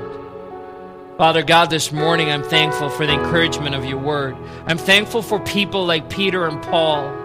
Father 1.16 1.42
God, 1.42 1.70
this 1.70 1.90
morning 1.90 2.30
I'm 2.30 2.42
thankful 2.42 2.90
for 2.90 3.06
the 3.06 3.14
encouragement 3.14 3.74
of 3.74 3.86
your 3.86 3.96
word. 3.96 4.36
I'm 4.66 4.76
thankful 4.76 5.22
for 5.22 5.40
people 5.40 5.86
like 5.86 6.10
Peter 6.10 6.46
and 6.46 6.62
Paul 6.62 7.24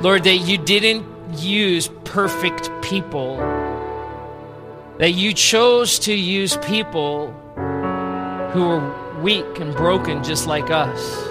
Lord, 0.00 0.24
that 0.24 0.36
you 0.36 0.56
didn't 0.56 1.06
use 1.38 1.88
perfect 2.04 2.70
people, 2.82 3.36
that 4.98 5.12
you 5.12 5.34
chose 5.34 5.98
to 6.00 6.14
use 6.14 6.56
people 6.58 7.30
who 8.52 8.68
were 8.68 9.03
weak 9.22 9.60
and 9.60 9.74
broken 9.74 10.22
just 10.24 10.46
like 10.46 10.70
us. 10.70 11.28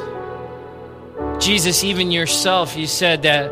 Jesus, 1.44 1.84
even 1.84 2.12
yourself, 2.12 2.78
you 2.78 2.88
said 2.88 3.24
that 3.24 3.52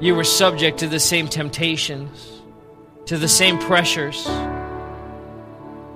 you 0.00 0.14
were 0.14 0.24
subject 0.24 0.78
to 0.78 0.86
the 0.86 1.00
same 1.00 1.28
temptations, 1.28 2.40
to 3.06 3.18
the 3.18 3.28
same 3.28 3.58
pressures, 3.58 4.24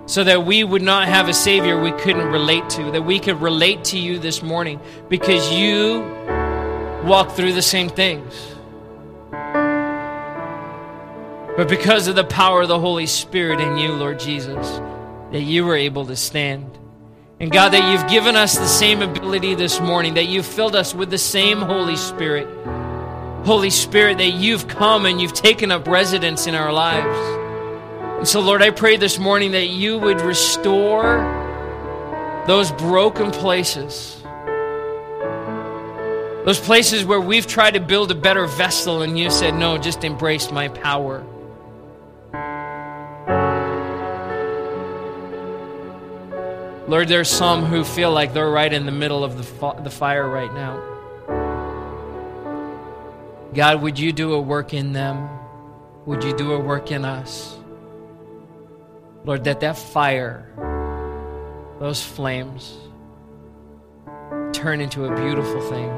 so 0.06 0.24
that 0.24 0.44
we 0.44 0.62
would 0.64 0.82
not 0.82 1.08
have 1.08 1.28
a 1.28 1.34
Savior 1.34 1.80
we 1.80 1.92
couldn't 1.92 2.26
relate 2.26 2.68
to, 2.70 2.90
that 2.90 3.02
we 3.02 3.18
could 3.18 3.40
relate 3.40 3.84
to 3.84 3.98
you 3.98 4.18
this 4.18 4.42
morning 4.42 4.80
because 5.08 5.50
you 5.52 6.00
walk 7.04 7.30
through 7.32 7.52
the 7.52 7.62
same 7.62 7.88
things. 7.88 8.34
But 11.56 11.68
because 11.68 12.08
of 12.08 12.16
the 12.16 12.24
power 12.24 12.62
of 12.62 12.68
the 12.68 12.80
Holy 12.80 13.06
Spirit 13.06 13.60
in 13.60 13.78
you, 13.78 13.92
Lord 13.92 14.18
Jesus, 14.18 14.80
that 15.34 15.42
you 15.42 15.64
were 15.64 15.74
able 15.74 16.06
to 16.06 16.14
stand. 16.14 16.78
And 17.40 17.50
God, 17.50 17.70
that 17.70 17.90
you've 17.90 18.08
given 18.08 18.36
us 18.36 18.56
the 18.56 18.68
same 18.68 19.02
ability 19.02 19.56
this 19.56 19.80
morning, 19.80 20.14
that 20.14 20.26
you've 20.26 20.46
filled 20.46 20.76
us 20.76 20.94
with 20.94 21.10
the 21.10 21.18
same 21.18 21.58
Holy 21.58 21.96
Spirit. 21.96 22.46
Holy 23.44 23.70
Spirit, 23.70 24.18
that 24.18 24.30
you've 24.30 24.68
come 24.68 25.06
and 25.06 25.20
you've 25.20 25.32
taken 25.32 25.72
up 25.72 25.88
residence 25.88 26.46
in 26.46 26.54
our 26.54 26.72
lives. 26.72 27.18
And 28.18 28.28
so, 28.28 28.38
Lord, 28.38 28.62
I 28.62 28.70
pray 28.70 28.96
this 28.96 29.18
morning 29.18 29.50
that 29.50 29.70
you 29.70 29.98
would 29.98 30.20
restore 30.20 31.16
those 32.46 32.70
broken 32.70 33.32
places 33.32 34.20
those 36.44 36.60
places 36.60 37.06
where 37.06 37.20
we've 37.20 37.46
tried 37.46 37.72
to 37.72 37.80
build 37.80 38.10
a 38.10 38.14
better 38.14 38.46
vessel 38.46 39.00
and 39.00 39.18
you 39.18 39.30
said, 39.30 39.54
no, 39.54 39.78
just 39.78 40.04
embrace 40.04 40.50
my 40.50 40.68
power. 40.68 41.24
Lord, 46.86 47.08
there's 47.08 47.30
some 47.30 47.64
who 47.64 47.82
feel 47.82 48.12
like 48.12 48.34
they're 48.34 48.50
right 48.50 48.70
in 48.70 48.84
the 48.84 48.92
middle 48.92 49.24
of 49.24 49.38
the, 49.38 49.82
the 49.82 49.90
fire 49.90 50.28
right 50.28 50.52
now. 50.52 50.82
God, 53.54 53.80
would 53.80 53.98
you 53.98 54.12
do 54.12 54.34
a 54.34 54.40
work 54.40 54.74
in 54.74 54.92
them? 54.92 55.28
Would 56.04 56.22
you 56.22 56.36
do 56.36 56.52
a 56.52 56.60
work 56.60 56.90
in 56.90 57.06
us? 57.06 57.56
Lord, 59.24 59.44
that 59.44 59.60
that 59.60 59.78
fire, 59.78 60.52
those 61.80 62.02
flames, 62.02 62.76
turn 64.52 64.82
into 64.82 65.06
a 65.06 65.16
beautiful 65.16 65.62
thing 65.70 65.90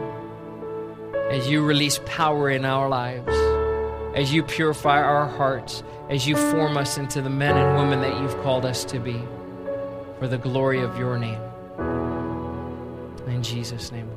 as 1.31 1.49
you 1.49 1.65
release 1.65 1.99
power 2.07 2.49
in 2.49 2.65
our 2.65 2.89
lives, 2.89 3.35
as 4.15 4.33
you 4.33 4.45
purify 4.45 5.03
our 5.03 5.27
hearts, 5.27 5.83
as 6.09 6.29
you 6.29 6.37
form 6.37 6.77
us 6.77 6.97
into 6.97 7.21
the 7.21 7.31
men 7.31 7.57
and 7.57 7.77
women 7.77 8.01
that 8.03 8.21
you've 8.21 8.41
called 8.45 8.65
us 8.65 8.85
to 8.85 9.01
be, 9.01 9.21
for 10.19 10.29
the 10.29 10.39
glory 10.39 10.81
of 10.81 10.99
your 10.99 11.19
name. 11.19 11.41
In 13.27 13.43
Jesus' 13.43 13.93
name 13.93 14.16